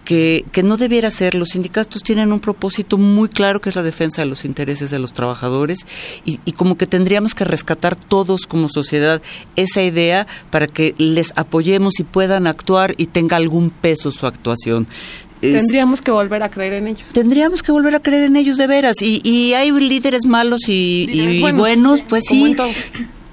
que, 0.05 0.45
que, 0.51 0.63
no 0.63 0.77
debiera 0.77 1.09
ser. 1.09 1.35
Los 1.35 1.49
sindicatos 1.49 2.01
tienen 2.01 2.31
un 2.31 2.39
propósito 2.39 2.97
muy 2.97 3.27
claro 3.27 3.59
que 3.59 3.69
es 3.69 3.75
la 3.75 3.83
defensa 3.83 4.21
de 4.21 4.27
los 4.27 4.45
intereses 4.45 4.91
de 4.91 4.99
los 4.99 5.11
trabajadores 5.11 5.79
y, 6.23 6.39
y, 6.45 6.53
como 6.53 6.77
que 6.77 6.87
tendríamos 6.87 7.35
que 7.35 7.43
rescatar 7.43 7.95
todos 7.95 8.45
como 8.47 8.69
sociedad 8.69 9.21
esa 9.55 9.81
idea 9.81 10.27
para 10.51 10.67
que 10.67 10.95
les 10.97 11.33
apoyemos 11.35 11.99
y 11.99 12.03
puedan 12.03 12.47
actuar 12.47 12.93
y 12.97 13.07
tenga 13.07 13.35
algún 13.35 13.69
peso 13.69 14.11
su 14.11 14.25
actuación. 14.27 14.87
Tendríamos 15.41 16.01
que 16.01 16.11
volver 16.11 16.43
a 16.43 16.49
creer 16.49 16.73
en 16.73 16.87
ellos. 16.87 17.05
Tendríamos 17.11 17.61
que 17.61 17.71
volver 17.71 17.95
a 17.95 17.99
creer 17.99 18.23
en 18.23 18.35
ellos 18.35 18.57
de 18.57 18.67
veras. 18.67 19.01
Y, 19.01 19.21
y 19.23 19.53
hay 19.53 19.71
líderes 19.71 20.25
malos 20.25 20.61
y, 20.67 21.41
buenos, 21.53 22.03
pues 22.03 22.23
sí 22.27 22.55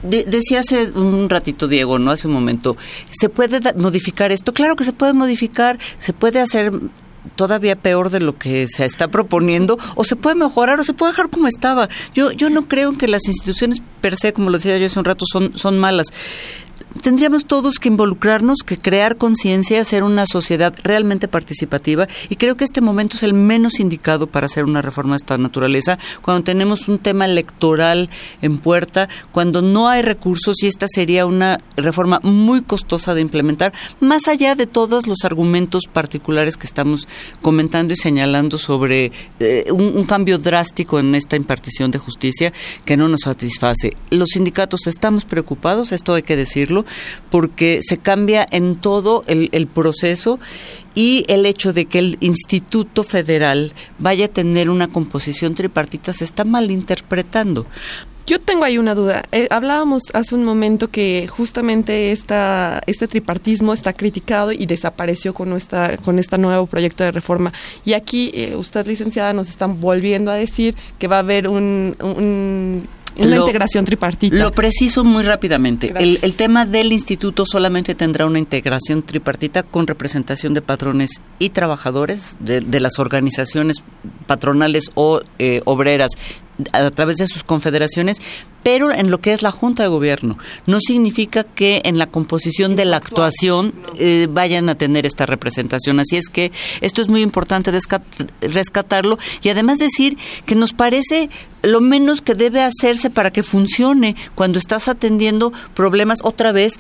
decía 0.03 0.61
hace 0.61 0.91
un 0.93 1.29
ratito, 1.29 1.69
Diego, 1.69 1.99
¿no? 1.99 2.11
Hace 2.11 2.29
un 2.29 2.35
momento, 2.35 2.77
¿se 3.11 3.29
puede 3.29 3.61
modificar 3.75 4.33
esto? 4.33 4.53
Claro 4.53 4.77
que 4.77 4.85
se 4.85 4.93
puede 4.93 5.13
modificar, 5.13 5.79
se 5.99 6.13
puede 6.13 6.41
hacer 6.41 6.73
todavía 7.37 7.77
peor 7.77 8.11
de 8.11 8.21
lo 8.21 8.37
que 8.37 8.67
se 8.69 8.85
está 8.85 9.09
proponiendo 9.09 9.79
o 9.95 10.05
se 10.05 10.17
puede 10.17 10.37
mejorar 10.37 10.81
o 10.81 10.85
se 10.85 10.93
puede 10.93 11.13
dejar 11.13 11.31
como 11.31 11.49
estaba. 11.49 11.89
Yo 12.15 12.33
yo 12.33 12.51
no 12.51 12.69
creo 12.69 12.97
que 12.99 13.09
las 13.09 13.27
instituciones 13.27 13.81
per 14.01 14.17
se, 14.17 14.33
como 14.33 14.51
lo 14.51 14.59
decía 14.59 14.77
yo 14.79 14.87
hace 14.87 14.99
un 14.99 15.05
rato, 15.05 15.25
son 15.31 15.57
son 15.57 15.79
malas 15.79 16.09
tendríamos 17.01 17.45
todos 17.45 17.79
que 17.79 17.89
involucrarnos, 17.89 18.59
que 18.65 18.79
crear 18.79 19.17
conciencia, 19.17 19.81
hacer 19.81 20.03
una 20.03 20.27
sociedad 20.27 20.75
realmente 20.83 21.29
participativa 21.29 22.09
y 22.29 22.37
creo 22.37 22.57
que 22.57 22.65
este 22.65 22.81
momento 22.81 23.17
es 23.17 23.23
el 23.23 23.35
menos 23.35 23.81
indicado 23.81 24.27
para 24.27 24.47
hacer 24.47 24.65
una 24.65 24.83
reforma 24.83 25.13
de 25.13 25.19
esta 25.19 25.39
naturaleza, 25.39 25.99
cuando 26.21 26.45
tenemos 26.45 26.89
un 26.89 26.99
tema 26.99 27.25
electoral 27.25 28.11
en 28.41 28.59
puerta, 28.59 29.09
cuando 29.33 29.63
no 29.63 29.89
hay 29.89 30.03
recursos 30.03 30.63
y 30.63 30.67
esta 30.67 30.87
sería 30.89 31.27
una 31.27 31.59
reforma 31.77 32.21
muy 32.23 32.63
costosa 32.63 33.15
de 33.15 33.21
implementar, 33.21 33.73
más 34.01 34.29
allá 34.29 34.55
de 34.55 34.67
todos 34.67 35.07
los 35.07 35.25
argumentos 35.25 35.85
particulares 35.93 36.57
que 36.57 36.67
estamos 36.67 37.09
comentando 37.41 37.95
y 37.95 37.97
señalando 37.97 38.59
sobre 38.59 39.13
eh, 39.41 39.65
un, 39.71 39.97
un 39.97 40.05
cambio 40.05 40.39
drástico 40.39 40.99
en 40.99 41.15
esta 41.15 41.37
impartición 41.37 41.91
de 41.91 41.99
justicia 41.99 42.53
que 42.85 42.97
no 42.97 43.09
nos 43.09 43.23
satisface. 43.23 43.95
Los 44.11 44.31
sindicatos 44.31 44.87
estamos 44.87 45.25
preocupados, 45.25 45.93
esto 45.93 46.15
hay 46.15 46.23
que 46.23 46.37
decirlo, 46.37 46.82
porque 47.31 47.81
se 47.83 47.99
cambia 47.99 48.47
en 48.51 48.77
todo 48.77 49.25
el, 49.27 49.67
proceso 49.67 50.39
y 50.95 51.25
el 51.29 51.47
hecho 51.47 51.73
de 51.73 51.87
que 51.87 51.99
el 51.99 52.19
Instituto 52.21 53.05
Federal 53.05 53.73
vaya 53.99 54.27
a 54.27 54.29
tener 54.29 54.71
una 54.71 54.89
composición 54.89 55.55
tripartita 55.55 56.13
se 56.13 56.25
está 56.25 56.45
malinterpretando. 56.45 57.67
Yo 58.25 58.41
tengo 58.41 58.65
ahí 58.65 58.79
una 58.79 58.95
duda. 58.95 59.25
Eh, 59.33 59.49
hablábamos 59.51 60.05
hace 60.13 60.37
un 60.37 60.45
momento 60.45 60.89
que 60.89 61.27
justamente 61.27 62.13
esta, 62.13 62.81
este 62.87 63.09
tripartismo 63.09 63.73
está 63.73 63.93
criticado 63.93 64.53
y 64.53 64.67
desapareció 64.67 65.35
con, 65.35 65.51
nuestra, 65.51 65.97
con 65.97 66.21
este 66.21 66.39
nuevo 66.39 66.67
proyecto 66.67 67.03
de 67.03 67.11
reforma. 67.11 67.53
Y 67.85 67.95
aquí, 67.95 68.31
eh, 68.35 68.55
usted, 68.55 68.87
licenciada, 68.87 69.33
nos 69.33 69.49
están 69.49 69.81
volviendo 69.81 70.31
a 70.31 70.35
decir 70.35 70.77
que 71.01 71.09
va 71.09 71.17
a 71.17 71.21
haber 71.21 71.49
un 71.49 72.87
una 73.17 73.37
integración 73.37 73.85
tripartita. 73.85 74.37
Lo 74.37 74.53
preciso 74.53 75.05
muy 75.05 75.23
rápidamente. 75.23 75.93
El, 75.97 76.19
el, 76.23 76.35
tema 76.35 76.67
del 76.67 76.93
instituto 76.93 77.45
solamente 77.47 77.95
tendrá 77.95 78.27
una 78.27 78.39
integración 78.39 79.03
tripartita 79.03 79.63
con 79.63 79.87
representación 79.87 80.55
de 80.55 80.63
patrones 80.63 81.21
y 81.39 81.51
trabajadores 81.51 82.37
de, 82.41 82.61
de 82.61 82.81
las 82.81 82.99
organizaciones 82.99 83.83
patronales 84.27 84.91
o 84.95 85.21
eh, 85.39 85.61
obreras 85.65 86.13
a 86.73 86.91
través 86.91 87.17
de 87.17 87.27
sus 87.27 87.45
confederaciones, 87.45 88.19
pero 88.63 88.93
en 88.93 89.11
lo 89.11 89.21
que 89.21 89.33
es 89.33 89.43
la 89.43 89.51
Junta 89.51 89.83
de 89.83 89.89
Gobierno. 89.89 90.39
No 90.67 90.79
significa 90.81 91.45
que 91.45 91.83
en 91.85 91.99
la 91.99 92.07
composición 92.07 92.77
de 92.77 92.85
la 92.85 92.99
actuación 92.99 93.75
eh, 93.99 94.29
vayan 94.31 94.69
a 94.69 94.77
tener 94.77 95.07
esta 95.07 95.27
representación. 95.27 95.99
Así 95.99 96.17
es 96.17 96.29
que 96.29 96.53
esto 96.81 97.03
es 97.03 97.09
muy 97.09 97.23
importante 97.23 97.73
rescatarlo 98.41 99.19
y 99.43 99.49
además 99.49 99.79
decir 99.79 100.17
que 100.47 100.55
nos 100.55 100.73
parece 100.73 101.31
lo 101.63 101.81
menos 101.81 102.23
que 102.23 102.35
debe 102.35 102.63
hacerse 102.63 103.11
para 103.11 103.33
que 103.33 103.43
funcione 103.43 104.17
cuando 104.35 104.59
estás 104.59 104.89
atendiendo 104.89 105.53
problemas 105.75 106.19
otra 106.23 106.53
vez 106.53 106.75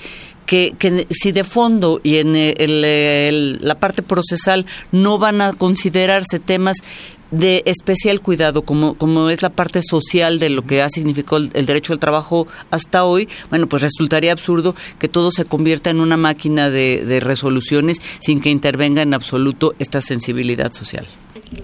que, 0.47 0.75
que, 0.79 1.07
si 1.11 1.33
de 1.33 1.45
fondo 1.45 2.01
y 2.03 2.17
en 2.17 2.35
el, 2.37 3.59
la 3.61 3.77
parte 3.77 4.03
procesal 4.03 4.67
no 4.91 5.19
van 5.19 5.41
a 5.41 5.53
considerarse 5.53 6.41
temas 6.41 6.79
de 7.33 7.63
especial 7.67 8.21
cuidado, 8.21 8.63
como, 8.63 8.95
como 8.95 9.31
es 9.31 9.43
la 9.43 9.51
parte 9.51 9.81
social 9.83 10.39
de 10.39 10.51
lo 10.51 10.65
que 10.65 10.83
ha 10.83 10.89
significado 10.89 11.39
el, 11.39 11.67
derecho 11.67 11.93
al 11.93 11.99
trabajo 11.99 12.47
hasta 12.71 13.05
hoy, 13.05 13.29
bueno, 13.51 13.67
pues 13.67 13.83
resultaría 13.83 14.31
absurdo 14.31 14.77
que 14.99 15.09
todo 15.09 15.33
se 15.33 15.45
convierta 15.45 15.91
en 15.91 16.01
una 16.01 16.17
máquina 16.17 16.71
de, 16.71 17.05
de 17.05 17.21
resoluciones 17.21 18.01
sin 18.21 18.41
que 18.41 18.51
intervenga 18.51 19.03
en 19.03 19.15
absoluto 19.15 19.75
esta 19.79 20.01
sensibilidad 20.01 20.73
social. 20.73 21.07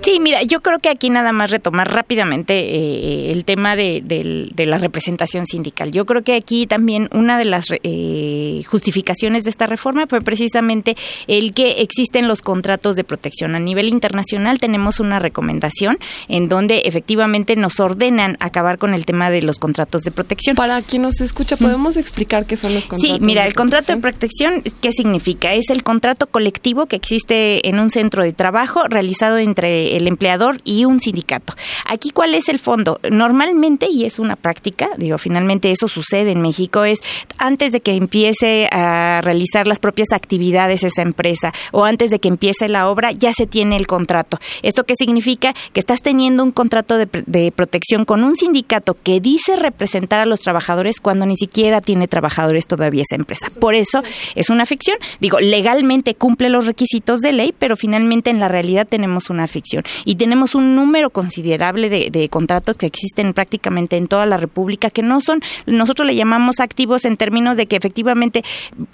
Sí, 0.02 0.20
mira, 0.20 0.42
yo 0.42 0.60
creo 0.60 0.78
que 0.80 0.90
aquí 0.90 1.08
nada 1.08 1.32
más 1.32 1.50
retomar 1.50 1.90
rápidamente 1.90 2.54
eh, 2.54 3.32
el 3.32 3.44
tema 3.44 3.74
de, 3.74 4.02
de, 4.04 4.66
la 4.66 4.78
representación 4.78 5.46
sindical. 5.46 5.92
Yo 5.92 6.04
creo 6.04 6.22
que 6.22 6.34
aquí 6.34 6.66
también 6.66 7.08
una 7.12 7.38
de 7.38 7.46
las 7.46 7.68
eh, 7.82 8.62
justificaciones 8.66 9.44
de 9.44 9.50
esta 9.50 9.66
reforma 9.66 10.06
fue 10.06 10.20
precisamente 10.20 10.96
el 11.26 11.54
que 11.54 11.80
existen 11.80 12.28
los 12.28 12.42
contratos 12.42 12.96
de 12.96 13.04
protección. 13.04 13.54
A 13.54 13.60
nivel 13.60 13.88
internacional 13.88 14.58
tenemos 14.60 15.00
una 15.00 15.18
recomendación 15.18 15.98
en 16.28 16.48
donde 16.48 16.82
efectivamente 16.84 17.56
nos 17.56 17.80
ordenan 17.80 18.36
acabar 18.40 18.76
con 18.76 18.92
el 18.92 19.06
tema 19.06 19.30
de 19.30 19.40
los 19.40 19.58
contratos 19.58 20.02
de 20.02 20.10
protección. 20.10 20.54
Para 20.54 20.82
quien 20.82 21.02
nos 21.02 21.20
escucha, 21.22 21.56
¿podemos 21.56 21.96
explicar 21.96 22.44
qué 22.44 22.58
son 22.58 22.74
los 22.74 22.86
contratos? 22.86 23.18
Sí, 23.18 23.24
mira, 23.24 23.46
el 23.46 23.54
contrato 23.54 23.94
de 23.94 24.00
protección, 24.00 24.62
¿qué 24.82 24.92
significa? 24.92 25.54
Es 25.54 25.70
el 25.70 25.82
contrato 25.82 26.26
colectivo 26.26 26.86
que 26.86 26.96
existe 26.96 27.66
en 27.68 27.78
un 27.78 27.90
centro 27.90 28.22
de 28.22 28.34
trabajo 28.34 28.86
realizado 28.88 29.38
entre 29.38 29.77
el 29.96 30.06
empleador 30.06 30.60
y 30.64 30.84
un 30.84 31.00
sindicato. 31.00 31.54
Aquí, 31.86 32.10
¿cuál 32.10 32.34
es 32.34 32.48
el 32.48 32.58
fondo? 32.58 33.00
Normalmente, 33.10 33.88
y 33.90 34.04
es 34.04 34.18
una 34.18 34.36
práctica, 34.36 34.90
digo, 34.96 35.18
finalmente 35.18 35.70
eso 35.70 35.88
sucede 35.88 36.32
en 36.32 36.42
México, 36.42 36.84
es 36.84 37.00
antes 37.38 37.72
de 37.72 37.80
que 37.80 37.94
empiece 37.94 38.68
a 38.72 39.20
realizar 39.22 39.66
las 39.66 39.78
propias 39.78 40.12
actividades 40.12 40.84
esa 40.84 41.02
empresa 41.02 41.52
o 41.72 41.84
antes 41.84 42.10
de 42.10 42.18
que 42.18 42.28
empiece 42.28 42.68
la 42.68 42.88
obra, 42.88 43.12
ya 43.12 43.32
se 43.32 43.46
tiene 43.46 43.76
el 43.76 43.86
contrato. 43.86 44.38
¿Esto 44.62 44.84
qué 44.84 44.94
significa? 44.96 45.54
Que 45.72 45.80
estás 45.80 46.02
teniendo 46.02 46.42
un 46.42 46.52
contrato 46.52 46.96
de, 46.96 47.08
de 47.26 47.52
protección 47.52 48.04
con 48.04 48.24
un 48.24 48.36
sindicato 48.36 48.96
que 49.02 49.20
dice 49.20 49.56
representar 49.56 50.20
a 50.20 50.26
los 50.26 50.40
trabajadores 50.40 51.00
cuando 51.00 51.26
ni 51.26 51.36
siquiera 51.36 51.80
tiene 51.80 52.08
trabajadores 52.08 52.66
todavía 52.66 53.02
esa 53.02 53.16
empresa. 53.16 53.48
Por 53.60 53.74
eso 53.74 54.02
es 54.34 54.50
una 54.50 54.66
ficción. 54.66 54.98
Digo, 55.20 55.40
legalmente 55.40 56.14
cumple 56.14 56.48
los 56.48 56.66
requisitos 56.66 57.20
de 57.20 57.32
ley, 57.32 57.54
pero 57.58 57.76
finalmente 57.76 58.30
en 58.30 58.40
la 58.40 58.48
realidad 58.48 58.86
tenemos 58.86 59.30
una 59.30 59.46
ficción. 59.46 59.67
Y 60.04 60.16
tenemos 60.16 60.54
un 60.54 60.74
número 60.74 61.10
considerable 61.10 61.88
de, 61.88 62.28
contratos 62.28 62.76
que 62.76 62.86
existen 62.86 63.32
prácticamente 63.32 63.96
en 63.96 64.06
toda 64.06 64.26
la 64.26 64.36
República 64.36 64.90
que 64.90 65.02
no 65.02 65.20
son, 65.20 65.40
nosotros 65.66 66.06
le 66.06 66.14
llamamos 66.14 66.60
activos 66.60 67.04
en 67.04 67.16
términos 67.16 67.56
de 67.56 67.66
que 67.66 67.76
efectivamente 67.76 68.42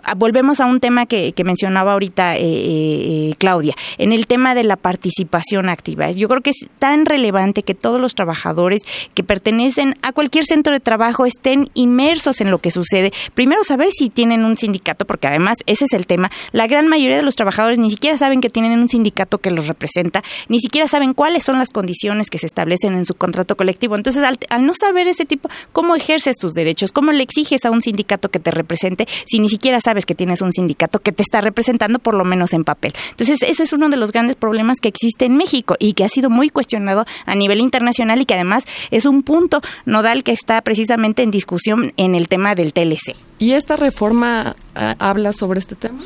ah, 0.02 0.14
volvemos 0.14 0.60
a 0.60 0.66
un 0.66 0.80
tema 0.80 1.06
que, 1.06 1.34
mencionaba 1.44 1.92
ahorita 1.92 2.36
eh, 2.36 2.40
eh, 2.42 3.34
Claudia, 3.36 3.74
en 3.98 4.12
el 4.12 4.26
tema 4.26 4.54
de 4.54 4.64
la 4.64 4.76
participación 4.76 5.68
activa. 5.68 6.10
Yo 6.10 6.26
creo 6.28 6.40
que 6.40 6.50
es 6.50 6.66
tan 6.78 7.04
relevante 7.04 7.62
que 7.62 7.74
todos 7.74 8.00
los 8.00 8.14
trabajadores 8.14 8.82
que 9.12 9.22
pertenecen 9.22 9.96
a 10.00 10.12
cualquier 10.12 10.44
centro 10.46 10.72
de 10.72 10.80
trabajo 10.80 11.26
estén 11.26 11.68
inmersos 11.74 12.40
en 12.40 12.50
lo 12.50 12.58
que 12.58 12.70
sucede. 12.70 13.12
Primero 13.34 13.62
saber 13.64 13.88
si 13.92 14.08
tienen 14.08 14.44
un 14.44 14.56
sindicato, 14.56 15.04
porque 15.04 15.26
además 15.26 15.58
ese 15.66 15.84
es 15.84 15.92
el 15.92 16.06
tema. 16.06 16.28
La 16.52 16.66
gran 16.66 16.88
mayoría 16.88 17.16
de 17.16 17.22
los 17.22 17.36
trabajadores 17.36 17.78
ni 17.78 17.90
siquiera 17.90 18.16
saben 18.16 18.40
que 18.40 18.50
tienen 18.50 18.78
un 18.78 18.88
sindicato 18.88 19.38
que 19.38 19.50
los 19.50 19.68
representa, 19.68 20.22
ni 20.54 20.60
siquiera 20.60 20.86
saben 20.86 21.14
cuáles 21.14 21.42
son 21.42 21.58
las 21.58 21.70
condiciones 21.70 22.30
que 22.30 22.38
se 22.38 22.46
establecen 22.46 22.94
en 22.94 23.04
su 23.04 23.16
contrato 23.16 23.56
colectivo. 23.56 23.96
Entonces, 23.96 24.22
al, 24.22 24.64
no 24.64 24.72
saber 24.72 25.08
ese 25.08 25.24
tipo, 25.24 25.48
¿cómo 25.72 25.96
ejerces 25.96 26.36
tus 26.36 26.52
derechos? 26.52 26.92
¿Cómo 26.92 27.10
le 27.10 27.24
exiges 27.24 27.64
a 27.64 27.72
un 27.72 27.82
sindicato 27.82 28.28
que 28.28 28.38
te 28.38 28.52
represente 28.52 29.08
si 29.26 29.40
ni 29.40 29.48
siquiera 29.48 29.80
sabes 29.80 30.06
que 30.06 30.14
tienes 30.14 30.42
un 30.42 30.52
sindicato 30.52 31.00
que 31.00 31.10
te 31.10 31.24
está 31.24 31.40
representando, 31.40 31.98
por 31.98 32.14
lo 32.14 32.24
menos 32.24 32.52
en 32.52 32.62
papel? 32.62 32.92
Entonces, 33.10 33.42
ese 33.42 33.64
es 33.64 33.72
uno 33.72 33.88
de 33.88 33.96
los 33.96 34.12
grandes 34.12 34.36
problemas 34.36 34.78
que 34.78 34.86
existe 34.86 35.24
en 35.24 35.36
México 35.36 35.74
y 35.80 35.94
que 35.94 36.04
ha 36.04 36.08
sido 36.08 36.30
muy 36.30 36.50
cuestionado 36.50 37.04
a 37.26 37.34
nivel 37.34 37.58
internacional 37.58 38.20
y 38.20 38.24
que 38.24 38.34
además 38.34 38.64
es 38.92 39.06
un 39.06 39.24
punto 39.24 39.60
nodal 39.86 40.22
que 40.22 40.30
está 40.30 40.62
precisamente 40.62 41.24
en 41.24 41.32
discusión 41.32 41.92
en 41.96 42.14
el 42.14 42.28
tema 42.28 42.54
del 42.54 42.72
TLC. 42.72 43.16
¿Y 43.40 43.54
esta 43.54 43.74
reforma 43.74 44.54
ah, 44.76 44.94
habla 45.00 45.32
sobre 45.32 45.58
este 45.58 45.74
tema? 45.74 45.98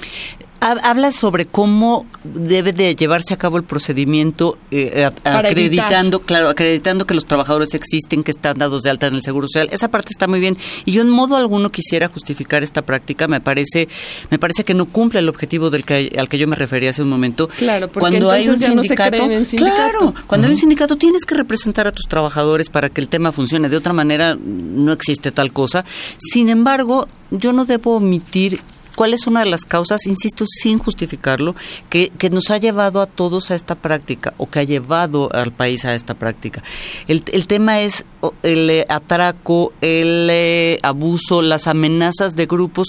Habla 0.60 1.12
sobre 1.12 1.46
cómo 1.46 2.04
debe 2.24 2.72
de 2.72 2.96
llevarse 2.96 3.32
a 3.32 3.36
cabo 3.36 3.58
el 3.58 3.64
procedimiento 3.64 4.58
eh, 4.72 5.08
acreditando, 5.24 6.20
claro, 6.20 6.48
acreditando 6.48 7.06
que 7.06 7.14
los 7.14 7.26
trabajadores 7.26 7.74
existen, 7.74 8.24
que 8.24 8.32
están 8.32 8.58
dados 8.58 8.82
de 8.82 8.90
alta 8.90 9.06
en 9.06 9.14
el 9.14 9.22
Seguro 9.22 9.46
Social. 9.46 9.68
Esa 9.70 9.88
parte 9.88 10.08
está 10.10 10.26
muy 10.26 10.40
bien 10.40 10.56
y 10.84 10.92
yo 10.92 11.02
en 11.02 11.10
modo 11.10 11.36
alguno 11.36 11.70
quisiera 11.70 12.08
justificar 12.08 12.62
esta 12.64 12.82
práctica. 12.82 13.28
Me 13.28 13.40
parece, 13.40 13.88
me 14.30 14.38
parece 14.38 14.64
que 14.64 14.74
no 14.74 14.86
cumple 14.86 15.20
el 15.20 15.28
objetivo 15.28 15.70
del 15.70 15.84
que, 15.84 16.14
al 16.18 16.28
que 16.28 16.38
yo 16.38 16.48
me 16.48 16.56
refería 16.56 16.90
hace 16.90 17.02
un 17.02 17.08
momento. 17.08 17.48
Claro, 17.56 17.86
porque 17.88 18.00
cuando 18.00 18.30
hay 18.30 18.48
un 18.48 18.58
sindicato, 18.58 19.28
claro, 19.56 20.14
cuando 20.26 20.48
hay 20.48 20.54
un 20.54 20.58
sindicato 20.58 20.96
tienes 20.96 21.24
que 21.24 21.36
representar 21.36 21.86
a 21.86 21.92
tus 21.92 22.06
trabajadores 22.06 22.68
para 22.68 22.90
que 22.90 23.00
el 23.00 23.08
tema 23.08 23.30
funcione. 23.30 23.68
De 23.68 23.76
otra 23.76 23.92
manera 23.92 24.36
no 24.36 24.92
existe 24.92 25.30
tal 25.30 25.52
cosa. 25.52 25.84
Sin 26.18 26.48
embargo, 26.48 27.08
yo 27.30 27.52
no 27.52 27.64
debo 27.64 27.96
omitir 27.96 28.60
cuál 28.98 29.14
es 29.14 29.28
una 29.28 29.44
de 29.44 29.50
las 29.50 29.64
causas, 29.64 30.08
insisto, 30.08 30.44
sin 30.44 30.80
justificarlo, 30.80 31.54
que, 31.88 32.10
que 32.18 32.30
nos 32.30 32.50
ha 32.50 32.58
llevado 32.58 33.00
a 33.00 33.06
todos 33.06 33.52
a 33.52 33.54
esta 33.54 33.76
práctica 33.76 34.34
o 34.38 34.50
que 34.50 34.58
ha 34.58 34.64
llevado 34.64 35.28
al 35.32 35.52
país 35.52 35.84
a 35.84 35.94
esta 35.94 36.14
práctica. 36.14 36.64
El, 37.06 37.22
el 37.32 37.46
tema 37.46 37.78
es 37.78 38.04
el 38.42 38.70
eh, 38.70 38.84
atraco, 38.88 39.72
el 39.80 40.28
eh, 40.30 40.78
abuso, 40.82 41.42
las 41.42 41.66
amenazas 41.66 42.34
de 42.34 42.46
grupos. 42.46 42.88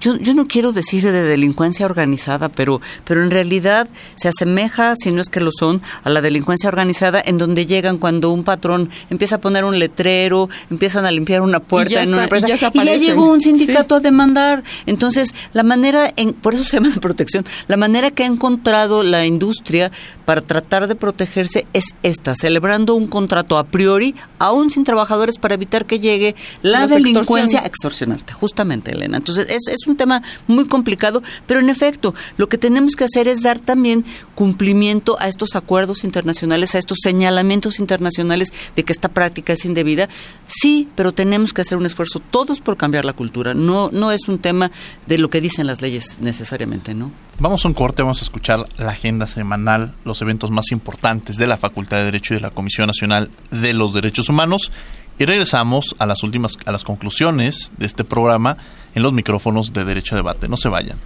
Yo, 0.00 0.16
yo 0.16 0.34
no 0.34 0.46
quiero 0.46 0.72
decir 0.72 1.02
de 1.04 1.22
delincuencia 1.22 1.86
organizada, 1.86 2.48
pero, 2.48 2.80
pero 3.04 3.22
en 3.22 3.30
realidad 3.30 3.88
se 4.14 4.28
asemeja, 4.28 4.94
si 4.96 5.10
no 5.10 5.22
es 5.22 5.28
que 5.28 5.40
lo 5.40 5.50
son, 5.52 5.82
a 6.04 6.10
la 6.10 6.20
delincuencia 6.20 6.68
organizada 6.68 7.22
en 7.24 7.38
donde 7.38 7.66
llegan 7.66 7.98
cuando 7.98 8.30
un 8.30 8.44
patrón 8.44 8.90
empieza 9.10 9.36
a 9.36 9.40
poner 9.40 9.64
un 9.64 9.78
letrero, 9.78 10.48
empiezan 10.70 11.06
a 11.06 11.10
limpiar 11.10 11.40
una 11.40 11.60
puerta 11.60 12.02
en 12.02 12.12
una 12.12 12.24
empresa 12.24 12.48
y 12.48 12.56
ya, 12.56 12.96
llegó 12.96 13.30
un 13.32 13.40
sindicato 13.40 13.96
a 13.96 14.00
demandar. 14.00 14.62
Entonces, 14.84 15.34
la 15.52 15.62
manera, 15.62 16.12
en, 16.16 16.34
por 16.34 16.54
eso 16.54 16.64
se 16.64 16.76
llama 16.76 16.90
protección, 17.00 17.44
la 17.66 17.76
manera 17.76 18.10
que 18.10 18.24
ha 18.24 18.26
encontrado 18.26 19.02
la 19.02 19.26
industria 19.26 19.90
para 20.26 20.42
tratar 20.42 20.88
de 20.88 20.96
protegerse 20.96 21.66
es 21.72 21.94
esta, 22.02 22.34
celebrando 22.34 22.94
un 22.94 23.06
contrato 23.06 23.56
a 23.56 23.64
priori, 23.64 24.14
aún 24.38 24.70
sin 24.70 24.84
trabajadores, 24.84 25.38
para 25.38 25.54
evitar 25.54 25.86
que 25.86 26.00
llegue 26.00 26.34
la 26.62 26.86
delincuencia 26.86 27.62
a 27.62 27.66
extorsionarte, 27.66 28.34
justamente, 28.34 28.90
Elena. 28.90 29.16
Entonces, 29.16 29.46
es, 29.48 29.68
es 29.68 29.86
un 29.86 29.96
tema 29.96 30.22
muy 30.48 30.66
complicado, 30.66 31.22
pero 31.46 31.60
en 31.60 31.70
efecto, 31.70 32.14
lo 32.36 32.48
que 32.48 32.58
tenemos 32.58 32.96
que 32.96 33.04
hacer 33.04 33.28
es 33.28 33.40
dar 33.40 33.60
también 33.60 34.04
cumplimiento 34.34 35.16
a 35.20 35.28
estos 35.28 35.54
acuerdos 35.54 36.04
internacionales, 36.04 36.74
a 36.74 36.78
estos 36.78 36.98
señalamientos 37.02 37.78
internacionales 37.78 38.52
de 38.74 38.82
que 38.82 38.92
esta 38.92 39.08
práctica 39.08 39.52
es 39.52 39.64
indebida. 39.64 40.08
Sí, 40.48 40.88
pero 40.96 41.12
tenemos 41.12 41.52
que 41.52 41.62
hacer 41.62 41.78
un 41.78 41.86
esfuerzo 41.86 42.18
todos 42.18 42.60
por 42.60 42.76
cambiar 42.76 43.04
la 43.04 43.12
cultura. 43.12 43.54
No, 43.54 43.90
no 43.92 44.10
es 44.10 44.28
un 44.28 44.40
tema 44.40 44.72
de 45.06 45.18
lo 45.18 45.30
que 45.30 45.40
dicen 45.40 45.68
las 45.68 45.80
leyes 45.82 46.18
necesariamente, 46.20 46.94
¿no? 46.94 47.12
Vamos 47.38 47.64
a 47.64 47.68
un 47.68 47.74
corte, 47.74 48.02
vamos 48.02 48.22
a 48.22 48.24
escuchar 48.24 48.64
la 48.78 48.92
agenda 48.92 49.26
semanal, 49.26 49.94
los 50.04 50.22
eventos 50.22 50.50
más 50.50 50.72
importantes 50.72 51.36
de 51.36 51.46
la 51.46 51.58
Facultad 51.58 51.98
de 51.98 52.04
Derecho 52.04 52.32
y 52.32 52.38
de 52.38 52.40
la 52.40 52.50
Comisión 52.50 52.86
Nacional 52.86 53.30
de 53.50 53.74
los 53.74 53.92
Derechos 53.92 54.30
Humanos 54.30 54.72
y 55.18 55.24
regresamos 55.26 55.94
a 55.98 56.06
las 56.06 56.22
últimas 56.22 56.56
a 56.64 56.72
las 56.72 56.82
conclusiones 56.82 57.72
de 57.76 57.86
este 57.86 58.04
programa 58.04 58.56
en 58.94 59.02
los 59.02 59.12
micrófonos 59.12 59.72
de 59.72 59.84
Derecho 59.84 60.14
a 60.14 60.16
Debate. 60.16 60.48
No 60.48 60.56
se 60.56 60.68
vayan. 60.68 60.98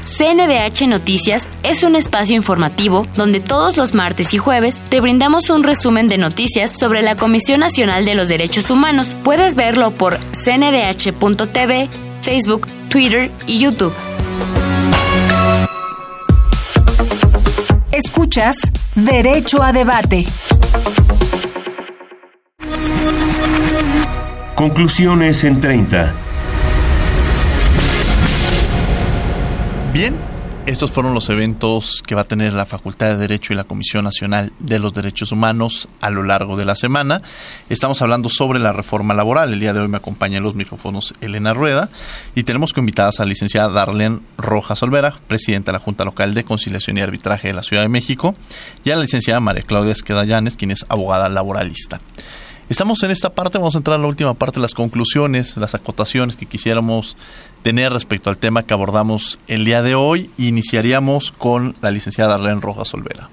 CNDH 0.05 0.89
Noticias 0.89 1.47
es 1.63 1.85
un 1.85 1.95
espacio 1.95 2.35
informativo 2.35 3.07
donde 3.15 3.39
todos 3.39 3.77
los 3.77 3.95
martes 3.95 4.35
y 4.35 4.39
jueves 4.39 4.81
te 4.89 5.01
brindamos 5.01 5.51
un 5.51 5.63
resumen 5.63 6.09
de 6.09 6.19
noticias 6.19 6.73
sobre 6.77 7.03
la 7.03 7.15
Comisión 7.15 7.61
Nacional 7.61 8.05
de 8.05 8.17
los 8.17 8.29
Derechos 8.29 8.71
Humanos. 8.71 9.15
Puedes 9.23 9.55
verlo 9.55 9.93
por 9.93 10.19
cndh.tv, 10.33 11.89
Facebook, 12.23 12.67
Twitter 12.89 13.31
y 13.47 13.61
YouTube. 13.61 13.93
Escuchas 17.99 18.57
Derecho 18.95 19.61
a 19.61 19.73
Debate. 19.73 20.25
Conclusiones 24.55 25.43
en 25.43 25.61
30. 25.61 26.13
Bien, 29.93 30.15
estos 30.69 30.91
fueron 30.91 31.15
los 31.15 31.31
eventos 31.31 32.03
que 32.07 32.15
va 32.15 32.21
a 32.21 32.25
tener 32.25 32.53
la 32.53 32.67
Facultad 32.67 33.09
de 33.09 33.17
Derecho 33.17 33.55
y 33.55 33.57
la 33.57 33.65
Comisión 33.65 34.05
Nacional 34.05 34.53
de 34.59 34.79
los 34.79 34.93
Derechos 34.93 35.33
Humanos 35.33 35.89
a 36.03 36.11
lo 36.11 36.23
largo 36.23 36.59
de 36.59 36.67
la 36.67 36.77
semana. 36.77 37.23
Estamos 37.71 38.03
hablando 38.03 38.29
sobre 38.29 38.59
la 38.59 38.73
reforma 38.73 39.15
laboral. 39.15 39.55
El 39.55 39.61
día 39.61 39.73
de 39.73 39.81
hoy 39.81 39.89
me 39.89 39.97
acompaña 39.97 40.37
en 40.37 40.43
los 40.43 40.57
micrófonos 40.57 41.15
Elena 41.23 41.55
Rueda 41.55 41.89
y 42.35 42.43
tenemos 42.43 42.75
que 42.75 42.81
invitadas 42.81 43.19
a 43.19 43.25
la 43.25 43.31
licenciada 43.31 43.71
Darlene 43.71 44.21
Rojas 44.37 44.83
Olvera, 44.83 45.15
presidenta 45.27 45.73
de 45.73 45.79
la 45.79 45.83
Junta 45.83 46.05
Local 46.05 46.35
de 46.35 46.45
Conciliación 46.45 46.99
y 46.99 47.01
Arbitraje 47.01 47.49
de 47.49 47.55
la 47.55 47.63
Ciudad 47.63 47.83
de 47.83 47.89
México, 47.89 48.35
y 48.85 48.91
a 48.91 48.97
la 48.97 49.03
licenciada 49.03 49.41
María 49.41 49.63
Claudia 49.63 49.93
Esquedallanes, 49.93 50.59
quien 50.59 50.71
es 50.71 50.85
abogada 50.91 51.31
laboralista. 51.31 52.03
Estamos 52.69 53.03
en 53.03 53.11
esta 53.11 53.31
parte, 53.31 53.57
vamos 53.57 53.77
a 53.77 53.79
entrar 53.79 53.99
a 53.99 54.03
la 54.03 54.09
última 54.09 54.35
parte, 54.35 54.61
las 54.61 54.75
conclusiones, 54.75 55.57
las 55.57 55.75
acotaciones 55.75 56.37
que 56.37 56.45
quisiéramos 56.45 57.17
tener 57.63 57.95
respecto 57.95 58.29
al 58.29 58.37
tema 58.37 58.65
que 58.65 58.75
abordamos 58.75 59.39
el 59.49 59.65
día 59.65 59.83
de 59.83 59.95
hoy. 59.95 60.29
Iniciaríamos 60.37 61.33
con 61.33 61.75
la 61.81 61.91
licenciada 61.91 62.35
Arlene 62.35 62.61
Rojas 62.61 62.93
Olvera. 62.93 63.31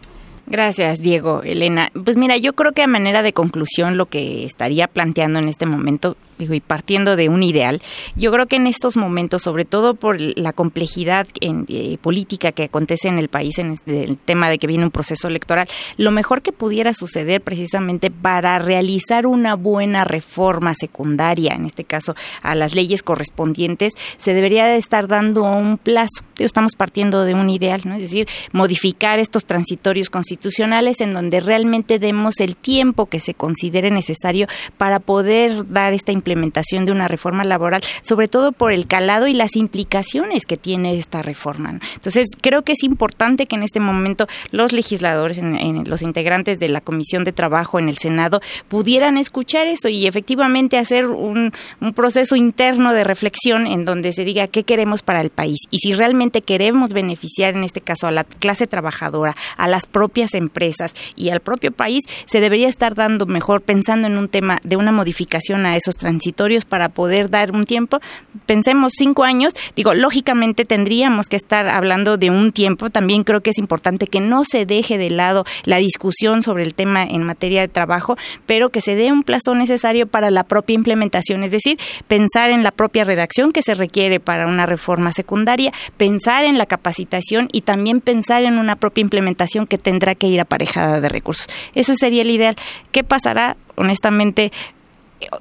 Gracias, 0.48 1.02
Diego, 1.02 1.42
Elena. 1.44 1.92
Pues 2.06 2.16
mira, 2.16 2.38
yo 2.38 2.54
creo 2.54 2.72
que 2.72 2.84
a 2.84 2.88
manera 2.88 3.24
de 3.24 3.34
conclusión 3.34 3.98
lo 3.98 4.06
que 4.06 4.46
estaría 4.46 4.88
planteando 4.88 5.40
en 5.40 5.50
este 5.50 5.66
momento 5.66 6.16
y 6.38 6.60
partiendo 6.60 7.16
de 7.16 7.30
un 7.30 7.44
ideal, 7.44 7.82
yo 8.16 8.32
creo 8.32 8.48
que 8.48 8.58
en 8.58 8.68
estos 8.68 8.98
momentos, 8.98 9.44
sobre 9.44 9.66
todo 9.66 9.96
por 9.96 10.20
la 10.20 10.54
complejidad 10.54 11.28
eh, 11.42 11.98
política 12.02 12.52
que 12.52 12.64
acontece 12.64 13.08
en 13.08 13.18
el 13.18 13.30
país, 13.30 13.58
en 13.60 13.72
este, 13.72 14.04
el 14.04 14.18
tema 14.18 14.50
de 14.50 14.58
que 14.58 14.68
viene 14.68 14.84
un 14.84 14.92
proceso 14.92 15.28
electoral, 15.28 15.68
lo 15.98 16.12
mejor 16.12 16.42
que 16.42 16.52
pudiera 16.52 16.94
suceder 16.94 17.42
precisamente 17.42 18.12
para 18.12 18.60
realizar 18.60 19.28
una 19.28 19.56
buena 19.56 20.04
reforma 20.04 20.74
secundaria, 20.74 21.54
en 21.54 21.66
este 21.66 21.84
caso 21.84 22.16
a 22.42 22.56
las 22.56 22.76
leyes 22.76 23.04
correspondientes, 23.04 23.94
se 24.18 24.34
debería 24.34 24.66
de 24.66 24.78
estar 24.78 25.08
dando 25.08 25.44
un 25.44 25.78
plazo. 25.78 26.24
Estamos 26.38 26.76
partiendo 26.76 27.24
de 27.24 27.34
un 27.34 27.50
ideal, 27.50 27.82
¿no? 27.86 27.96
Es 27.96 28.02
decir, 28.02 28.28
modificar 28.52 29.20
estos 29.20 29.46
transitorios 29.46 30.10
constitucionales 30.10 31.02
en 31.02 31.14
donde 31.14 31.40
realmente 31.40 32.00
demos 32.00 32.40
el 32.40 32.56
tiempo 32.56 33.06
que 33.08 33.20
se 33.20 33.34
considere 33.34 33.92
necesario 33.92 34.48
para 34.78 35.00
poder 35.00 35.70
dar 35.70 35.94
esta 35.94 36.12
implementación 36.26 36.86
de 36.86 36.92
una 36.92 37.08
reforma 37.08 37.44
laboral, 37.44 37.82
sobre 38.02 38.28
todo 38.28 38.52
por 38.52 38.74
el 38.74 38.88
calado 38.88 39.28
y 39.28 39.34
las 39.34 39.56
implicaciones 39.56 40.46
que 40.48 40.58
tiene 40.58 40.98
esta 40.98 41.22
reforma. 41.22 41.80
Entonces, 41.94 42.28
creo 42.42 42.64
que 42.64 42.72
es 42.72 42.84
importante 42.84 43.46
que 43.46 43.56
en 43.56 43.64
este 43.64 43.80
momento 43.80 44.28
los 44.52 44.74
legisladores, 44.74 45.38
en, 45.38 45.84
los 45.88 46.02
integrantes 46.02 46.60
de 46.60 46.70
la 46.70 46.82
Comisión 46.82 47.24
de 47.24 47.32
Trabajo 47.32 47.78
en 47.78 47.90
el 47.90 47.98
Senado, 47.98 48.42
pudieran 48.68 49.18
escuchar 49.18 49.68
eso 49.68 49.88
y 49.88 50.08
efectivamente 50.08 50.78
hacer 50.78 51.06
un, 51.06 51.54
proceso 51.96 52.36
interno 52.36 52.94
de 52.94 53.04
reflexión 53.04 53.68
en 53.68 53.86
donde 53.86 54.12
se 54.12 54.26
diga 54.26 54.48
qué 54.48 54.64
queremos 54.64 55.02
para 55.02 55.22
el 55.22 55.30
país 55.30 55.58
y 55.70 55.78
si 55.80 55.94
realmente 55.94 56.42
queremos 56.42 56.92
beneficiar, 56.94 57.56
en 57.56 57.64
este 57.64 57.80
caso, 57.80 58.08
a 58.08 58.12
la 58.12 58.24
clase 58.24 58.68
trabajadora, 58.68 59.36
a 59.56 59.68
las 59.68 59.86
propias 59.86 60.34
empresas 60.34 60.94
y 61.16 61.30
al 61.30 61.40
propio 61.40 61.72
país, 61.72 62.04
se 62.26 62.40
debería 62.40 62.68
estar 62.68 62.96
dando 62.96 63.28
mejor 63.28 63.62
pensando 63.62 64.08
en 64.08 64.18
un 64.18 64.28
tema 64.28 64.60
de 64.64 64.76
una 64.76 64.92
modificación 64.92 65.66
a 65.66 65.76
esos 65.76 65.96
transitorios 66.16 66.64
para 66.66 66.90
poder 66.90 67.30
dar 67.30 67.52
un 67.52 67.66
tiempo. 67.66 68.00
Pensemos 68.46 68.94
cinco 68.98 69.24
años, 69.24 69.54
digo, 69.76 69.94
lógicamente 69.94 70.64
tendríamos 70.64 71.28
que 71.28 71.36
estar 71.36 71.68
hablando 71.68 72.18
de 72.18 72.30
un 72.30 72.52
tiempo. 72.52 72.90
También 72.90 73.24
creo 73.24 73.42
que 73.42 73.50
es 73.50 73.58
importante 73.58 74.08
que 74.08 74.22
no 74.22 74.44
se 74.46 74.66
deje 74.66 74.98
de 74.98 75.10
lado 75.10 75.46
la 75.66 75.78
discusión 75.78 76.42
sobre 76.42 76.64
el 76.64 76.74
tema 76.74 77.04
en 77.04 77.24
materia 77.24 77.62
de 77.62 77.68
trabajo, 77.68 78.18
pero 78.46 78.70
que 78.70 78.82
se 78.82 78.96
dé 78.96 79.12
un 79.12 79.24
plazo 79.24 79.56
necesario 79.56 80.08
para 80.08 80.32
la 80.32 80.44
propia 80.44 80.76
implementación, 80.76 81.44
es 81.44 81.52
decir, 81.52 81.78
pensar 82.08 82.52
en 82.52 82.64
la 82.64 82.72
propia 82.72 83.04
redacción 83.04 83.52
que 83.52 83.62
se 83.62 83.74
requiere 83.74 84.20
para 84.20 84.48
una 84.48 84.66
reforma 84.66 85.12
secundaria, 85.12 85.74
pensar 85.98 86.46
en 86.46 86.58
la 86.58 86.66
capacitación 86.66 87.50
y 87.52 87.62
también 87.62 88.00
pensar 88.00 88.44
en 88.44 88.58
una 88.58 88.78
propia 88.78 89.02
implementación 89.02 89.68
que 89.68 89.78
tendrá 89.78 90.16
que 90.16 90.28
ir 90.28 90.40
aparejada 90.40 91.02
de 91.02 91.10
recursos. 91.10 91.48
Eso 91.74 91.96
sería 91.96 92.22
el 92.22 92.32
ideal. 92.32 92.56
¿Qué 92.92 93.04
pasará? 93.04 93.58
Honestamente, 93.76 94.54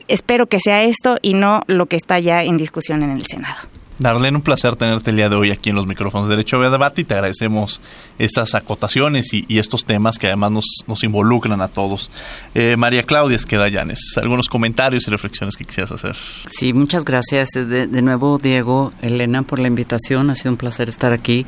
espero 0.09 0.47
que 0.47 0.61
sea 0.61 0.85
esto 0.85 1.16
y 1.22 1.35
no 1.35 1.62
lo 1.66 1.87
que 1.87 1.97
está 1.97 2.18
ya 2.18 2.43
en 2.43 2.57
discusión 2.57 3.03
en 3.03 3.11
el 3.11 3.26
Senado. 3.26 3.68
Darlene, 3.99 4.37
un 4.37 4.43
placer 4.43 4.74
tenerte 4.74 5.11
el 5.11 5.16
día 5.16 5.28
de 5.28 5.37
hoy 5.37 5.51
aquí 5.53 5.70
en 5.70 5.76
los 5.76 5.87
micrófonos 5.87 6.28
de 6.28 6.35
Derecho 6.35 6.61
a 6.61 6.68
Debate 6.68 7.03
y 7.03 7.05
te 7.05 7.14
agradecemos 7.14 7.80
estas 8.18 8.55
acotaciones 8.57 9.32
y, 9.32 9.45
estos 9.59 9.85
temas 9.85 10.18
que 10.18 10.26
además 10.26 10.51
nos, 10.51 10.64
nos 10.89 11.05
involucran 11.05 11.61
a 11.61 11.68
todos. 11.68 12.11
Eh, 12.55 12.76
María 12.76 13.05
Claudia 13.05 13.37
Esquedallanes, 13.37 14.18
algunos 14.20 14.49
comentarios 14.49 15.07
y 15.07 15.11
reflexiones 15.11 15.57
que 15.57 15.64
quisieras 15.64 15.93
hacer. 15.93 16.14
Sí, 16.14 16.72
muchas 16.72 17.05
gracias 17.05 17.51
de, 17.51 18.03
nuevo, 18.03 18.39
Diego, 18.39 18.93
Elena, 19.01 19.43
por 19.43 19.61
la 19.61 19.68
invitación. 19.68 20.28
Ha 20.28 20.35
sido 20.35 20.51
un 20.51 20.59
placer 20.59 20.89
estar 20.89 21.12
aquí. 21.12 21.47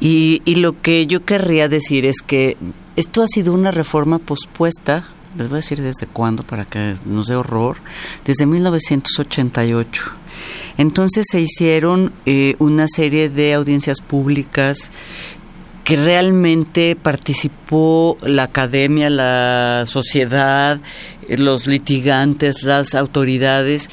Y, 0.00 0.40
y 0.46 0.56
lo 0.56 0.80
que 0.80 1.06
yo 1.06 1.24
querría 1.26 1.68
decir 1.68 2.06
es 2.06 2.22
que 2.26 2.56
esto 2.96 3.22
ha 3.22 3.26
sido 3.28 3.52
una 3.52 3.70
reforma 3.70 4.18
pospuesta 4.18 5.13
les 5.36 5.48
voy 5.48 5.56
a 5.56 5.60
decir 5.60 5.80
desde 5.80 6.06
cuándo 6.06 6.42
para 6.42 6.64
que 6.64 6.94
nos 7.04 7.26
dé 7.26 7.36
horror, 7.36 7.76
desde 8.24 8.46
1988. 8.46 10.02
Entonces 10.78 11.26
se 11.30 11.40
hicieron 11.40 12.12
eh, 12.26 12.54
una 12.58 12.86
serie 12.88 13.28
de 13.28 13.54
audiencias 13.54 14.00
públicas 14.00 14.90
que 15.84 15.96
realmente 15.96 16.96
participó 16.96 18.16
la 18.22 18.44
academia, 18.44 19.10
la 19.10 19.84
sociedad, 19.86 20.80
los 21.28 21.66
litigantes, 21.66 22.62
las 22.62 22.94
autoridades, 22.94 23.90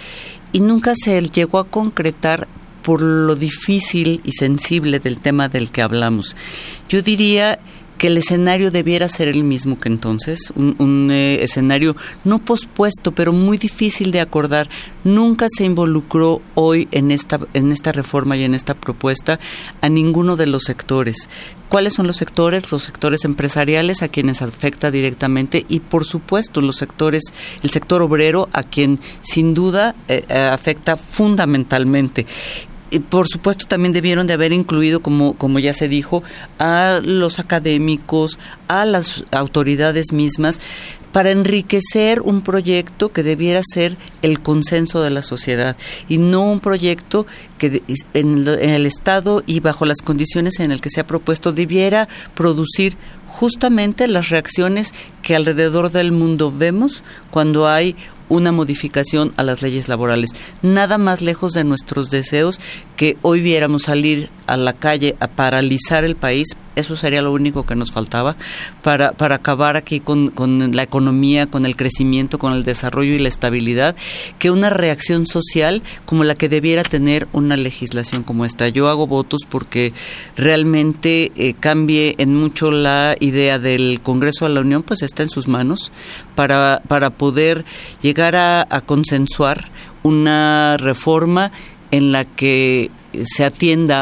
y 0.53 0.61
nunca 0.61 0.93
se 0.95 1.21
llegó 1.21 1.59
a 1.59 1.67
concretar 1.67 2.47
por 2.81 3.01
lo 3.01 3.35
difícil 3.35 4.21
y 4.23 4.31
sensible 4.31 4.99
del 4.99 5.19
tema 5.19 5.49
del 5.49 5.71
que 5.71 5.81
hablamos. 5.81 6.35
Yo 6.89 7.01
diría 7.01 7.59
que 8.01 8.07
el 8.07 8.17
escenario 8.17 8.71
debiera 8.71 9.07
ser 9.07 9.27
el 9.27 9.43
mismo 9.43 9.79
que 9.79 9.87
entonces, 9.87 10.51
un, 10.55 11.09
eh, 11.11 11.43
escenario 11.43 11.95
no 12.23 12.39
pospuesto, 12.39 13.11
pero 13.11 13.31
muy 13.31 13.59
difícil 13.59 14.09
de 14.09 14.21
acordar. 14.21 14.67
Nunca 15.03 15.45
se 15.55 15.65
involucró 15.65 16.41
hoy 16.55 16.87
en 16.91 17.11
esta, 17.11 17.39
en 17.53 17.71
esta 17.71 17.91
reforma 17.91 18.35
y 18.35 18.43
en 18.43 18.55
esta 18.55 18.73
propuesta 18.73 19.39
a 19.81 19.89
ninguno 19.89 20.35
de 20.35 20.47
los 20.47 20.63
sectores. 20.63 21.29
¿Cuáles 21.69 21.93
son 21.93 22.07
los 22.07 22.17
sectores? 22.17 22.71
Los 22.71 22.81
sectores 22.81 23.23
empresariales 23.23 24.01
a 24.01 24.07
quienes 24.07 24.41
afecta 24.41 24.89
directamente 24.89 25.67
y 25.69 25.79
por 25.79 26.03
supuesto 26.03 26.59
los 26.59 26.77
sectores, 26.77 27.21
el 27.61 27.69
sector 27.69 28.01
obrero 28.01 28.49
a 28.51 28.63
quien 28.63 28.99
sin 29.21 29.53
duda 29.53 29.93
eh, 30.07 30.25
eh, 30.27 30.49
afecta 30.51 30.97
fundamentalmente 30.97 32.25
por 32.99 33.27
supuesto 33.27 33.65
también 33.65 33.93
debieron 33.93 34.27
de 34.27 34.33
haber 34.33 34.51
incluido, 34.51 35.01
como, 35.01 35.33
como 35.35 35.59
ya 35.59 35.73
se 35.73 35.87
dijo, 35.87 36.23
a 36.59 36.99
los 37.03 37.39
académicos, 37.39 38.39
a 38.67 38.85
las 38.85 39.23
autoridades 39.31 40.11
mismas, 40.11 40.59
para 41.11 41.31
enriquecer 41.31 42.21
un 42.21 42.41
proyecto 42.41 43.11
que 43.11 43.23
debiera 43.23 43.61
ser 43.63 43.97
el 44.21 44.41
consenso 44.41 45.01
de 45.01 45.09
la 45.09 45.21
sociedad 45.21 45.75
y 46.07 46.17
no 46.17 46.49
un 46.49 46.59
proyecto 46.59 47.25
que 47.57 47.83
en, 48.13 48.47
el 48.47 48.85
Estado 48.85 49.43
y 49.45 49.59
bajo 49.59 49.85
las 49.85 50.01
condiciones 50.01 50.59
en 50.59 50.71
el 50.71 50.81
que 50.81 50.89
se 50.89 51.01
ha 51.01 51.07
propuesto 51.07 51.51
debiera 51.51 52.07
producir 52.33 52.97
justamente 53.27 54.07
las 54.07 54.29
reacciones 54.29 54.93
que 55.21 55.35
alrededor 55.35 55.91
del 55.91 56.11
mundo 56.11 56.51
vemos 56.55 57.03
cuando 57.29 57.67
hay 57.67 57.95
una 58.31 58.51
modificación 58.51 59.33
a 59.37 59.43
las 59.43 59.61
leyes 59.61 59.87
laborales. 59.87 60.31
Nada 60.61 60.97
más 60.97 61.21
lejos 61.21 61.51
de 61.51 61.63
nuestros 61.63 62.09
deseos 62.09 62.59
que 62.95 63.17
hoy 63.21 63.41
viéramos 63.41 63.83
salir 63.83 64.29
a 64.47 64.57
la 64.57 64.73
calle 64.73 65.15
a 65.19 65.27
paralizar 65.27 66.03
el 66.03 66.15
país. 66.15 66.47
Eso 66.75 66.95
sería 66.95 67.21
lo 67.21 67.33
único 67.33 67.65
que 67.65 67.75
nos 67.75 67.91
faltaba 67.91 68.35
para, 68.81 69.11
para 69.11 69.35
acabar 69.35 69.77
aquí 69.77 69.99
con, 69.99 70.29
con 70.29 70.75
la 70.75 70.83
economía, 70.83 71.47
con 71.47 71.65
el 71.65 71.75
crecimiento, 71.75 72.39
con 72.39 72.53
el 72.53 72.63
desarrollo 72.63 73.13
y 73.13 73.19
la 73.19 73.27
estabilidad, 73.27 73.95
que 74.39 74.51
una 74.51 74.69
reacción 74.69 75.27
social 75.27 75.81
como 76.05 76.23
la 76.23 76.35
que 76.35 76.49
debiera 76.49 76.83
tener 76.83 77.27
una 77.33 77.57
legislación 77.57 78.23
como 78.23 78.45
esta. 78.45 78.69
Yo 78.69 78.87
hago 78.87 79.07
votos 79.07 79.41
porque 79.49 79.93
realmente 80.35 81.31
eh, 81.35 81.53
cambie 81.59 82.15
en 82.17 82.35
mucho 82.35 82.71
la 82.71 83.15
idea 83.19 83.59
del 83.59 83.99
Congreso 84.01 84.47
de 84.47 84.53
la 84.53 84.61
Unión, 84.61 84.83
pues 84.83 85.01
está 85.01 85.23
en 85.23 85.29
sus 85.29 85.47
manos 85.47 85.91
para, 86.35 86.81
para 86.87 87.09
poder 87.09 87.65
llegar 88.01 88.35
a, 88.35 88.65
consensuar 88.85 89.69
una 90.03 90.77
reforma 90.77 91.51
en 91.91 92.11
la 92.11 92.25
que 92.25 92.89
se 93.23 93.43
atienda 93.43 94.01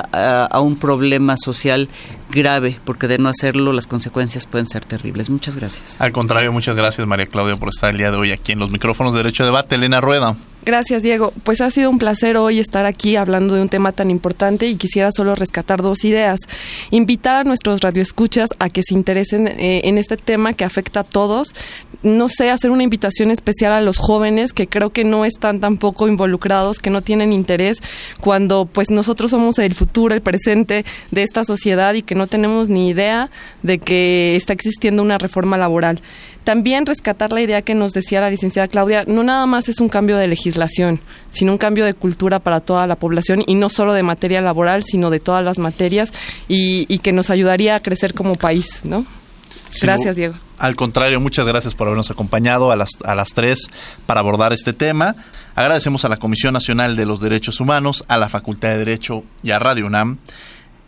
a, 0.49 0.59
un 0.61 0.75
problema 0.75 1.35
social 1.37 1.89
grave, 2.29 2.79
porque 2.85 3.07
de 3.07 3.17
no 3.17 3.29
hacerlo 3.29 3.73
las 3.73 3.87
consecuencias 3.87 4.45
pueden 4.45 4.67
ser 4.67 4.85
terribles. 4.85 5.29
Muchas 5.29 5.55
gracias. 5.55 5.99
Al 6.01 6.11
contrario, 6.11 6.51
muchas 6.51 6.75
gracias 6.75 7.05
María 7.07 7.25
Claudia 7.25 7.55
por 7.55 7.69
estar 7.69 7.89
el 7.89 7.97
día 7.97 8.11
de 8.11 8.17
hoy 8.17 8.31
aquí 8.31 8.51
en 8.51 8.59
los 8.59 8.71
micrófonos 8.71 9.13
de 9.13 9.19
Derecho 9.19 9.43
a 9.43 9.45
Debate. 9.45 9.75
Elena 9.75 10.01
Rueda. 10.01 10.35
Gracias, 10.65 11.03
Diego. 11.03 11.31
Pues 11.43 11.61
ha 11.61 11.71
sido 11.71 11.89
un 11.89 11.99
placer 11.99 12.35
hoy 12.35 12.59
estar 12.59 12.85
aquí 12.85 13.15
hablando 13.15 13.55
de 13.55 13.61
un 13.61 13.69
tema 13.69 13.93
tan 13.93 14.11
importante 14.11 14.67
y 14.67 14.75
quisiera 14.75 15.09
solo 15.11 15.33
rescatar 15.33 15.81
dos 15.81 16.03
ideas. 16.03 16.37
Invitar 16.91 17.37
a 17.37 17.43
nuestros 17.45 17.79
radioescuchas 17.79 18.49
a 18.59 18.69
que 18.69 18.83
se 18.83 18.93
interesen 18.93 19.47
eh, 19.47 19.81
en 19.85 19.97
este 19.97 20.17
tema 20.17 20.53
que 20.53 20.65
afecta 20.65 20.99
a 20.99 21.03
todos. 21.05 21.55
No 22.03 22.27
sé, 22.27 22.51
hacer 22.51 22.71
una 22.71 22.83
invitación 22.83 23.31
especial 23.31 23.71
a 23.71 23.81
los 23.81 23.97
jóvenes 23.97 24.51
que 24.51 24.67
creo 24.67 24.91
que 24.91 25.05
no 25.05 25.23
están 25.23 25.59
tampoco 25.61 26.07
involucrados, 26.07 26.79
que 26.79 26.89
no 26.89 27.01
tienen 27.01 27.31
interés 27.31 27.77
cuando 28.19 28.65
pues 28.65 28.91
nosotros 28.91 29.31
somos 29.31 29.59
el 29.59 29.73
futuro, 29.73 30.13
el 30.13 30.21
presente 30.21 30.85
de 31.11 31.23
esta 31.23 31.45
sociedad 31.45 31.93
y 31.93 32.01
que 32.01 32.15
no 32.19 32.27
tenemos 32.27 32.69
ni 32.69 32.89
idea 32.89 33.31
de 33.63 33.79
que 33.79 34.35
está 34.35 34.53
existiendo 34.53 35.01
una 35.01 35.17
reforma 35.17 35.57
laboral. 35.57 36.01
También 36.43 36.85
rescatar 36.85 37.31
la 37.31 37.41
idea 37.41 37.61
que 37.61 37.73
nos 37.73 37.93
decía 37.93 38.21
la 38.21 38.29
licenciada 38.29 38.67
Claudia, 38.67 39.05
no 39.07 39.23
nada 39.23 39.45
más 39.45 39.69
es 39.69 39.79
un 39.79 39.89
cambio 39.89 40.17
de 40.17 40.27
legislación, 40.27 40.99
sino 41.29 41.51
un 41.51 41.57
cambio 41.57 41.85
de 41.85 41.93
cultura 41.93 42.39
para 42.39 42.59
toda 42.59 42.85
la 42.87 42.97
población 42.97 43.43
y 43.47 43.55
no 43.55 43.69
solo 43.69 43.93
de 43.93 44.03
materia 44.03 44.41
laboral, 44.41 44.83
sino 44.83 45.09
de 45.09 45.19
todas 45.19 45.43
las 45.43 45.59
materias 45.59 46.11
y, 46.47 46.85
que 46.99 47.11
nos 47.13 47.29
ayudaría 47.29 47.75
a 47.75 47.79
crecer 47.79 48.13
como 48.13 48.35
país, 48.35 48.81
¿no? 48.83 49.05
gracias, 49.81 50.15
Diego. 50.15 50.35
Al 50.57 50.75
contrario, 50.75 51.21
muchas 51.21 51.45
gracias 51.45 51.73
por 51.73 51.87
habernos 51.87 52.11
acompañado 52.11 52.71
a 52.71 52.75
las, 52.75 52.89
a 53.05 53.15
las 53.15 53.33
tres 53.33 53.69
para 54.05 54.19
abordar 54.19 54.51
este 54.51 54.73
tema. 54.73 55.15
Agradecemos 55.55 56.03
a 56.03 56.09
la 56.09 56.17
Comisión 56.17 56.53
Nacional 56.53 56.95
de 56.95 57.05
los 57.05 57.21
Derechos 57.21 57.59
Humanos, 57.59 58.03
a 58.07 58.17
la 58.17 58.27
Facultad 58.27 58.69
de 58.69 58.79
Derecho 58.79 59.23
y 59.43 59.51
a 59.51 59.59
Radio 59.59 59.85
UNAM. 59.85 60.17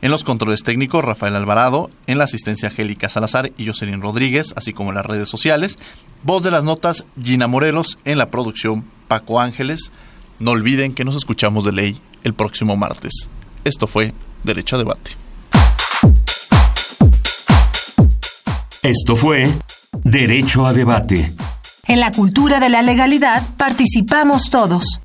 En 0.01 0.09
los 0.09 0.23
controles 0.23 0.63
técnicos, 0.63 1.05
Rafael 1.05 1.35
Alvarado. 1.35 1.89
En 2.07 2.17
la 2.17 2.23
asistencia, 2.23 2.69
Angélica 2.69 3.07
Salazar 3.07 3.51
y 3.55 3.67
Jocelyn 3.67 4.01
Rodríguez, 4.01 4.53
así 4.55 4.73
como 4.73 4.89
en 4.89 4.95
las 4.95 5.05
redes 5.05 5.29
sociales. 5.29 5.77
Voz 6.23 6.41
de 6.41 6.49
las 6.49 6.63
notas, 6.63 7.05
Gina 7.21 7.47
Morelos. 7.47 7.99
En 8.03 8.17
la 8.17 8.31
producción, 8.31 8.83
Paco 9.07 9.39
Ángeles. 9.39 9.91
No 10.39 10.51
olviden 10.51 10.95
que 10.95 11.05
nos 11.05 11.15
escuchamos 11.15 11.63
de 11.65 11.71
ley 11.71 11.97
el 12.23 12.33
próximo 12.33 12.75
martes. 12.75 13.29
Esto 13.63 13.85
fue 13.85 14.13
Derecho 14.43 14.75
a 14.75 14.79
Debate. 14.79 15.11
Esto 18.81 19.15
fue 19.15 19.53
Derecho 20.03 20.65
a 20.65 20.73
Debate. 20.73 21.31
En 21.87 21.99
la 21.99 22.11
cultura 22.11 22.59
de 22.59 22.69
la 22.69 22.81
legalidad 22.81 23.43
participamos 23.55 24.49
todos. 24.49 24.99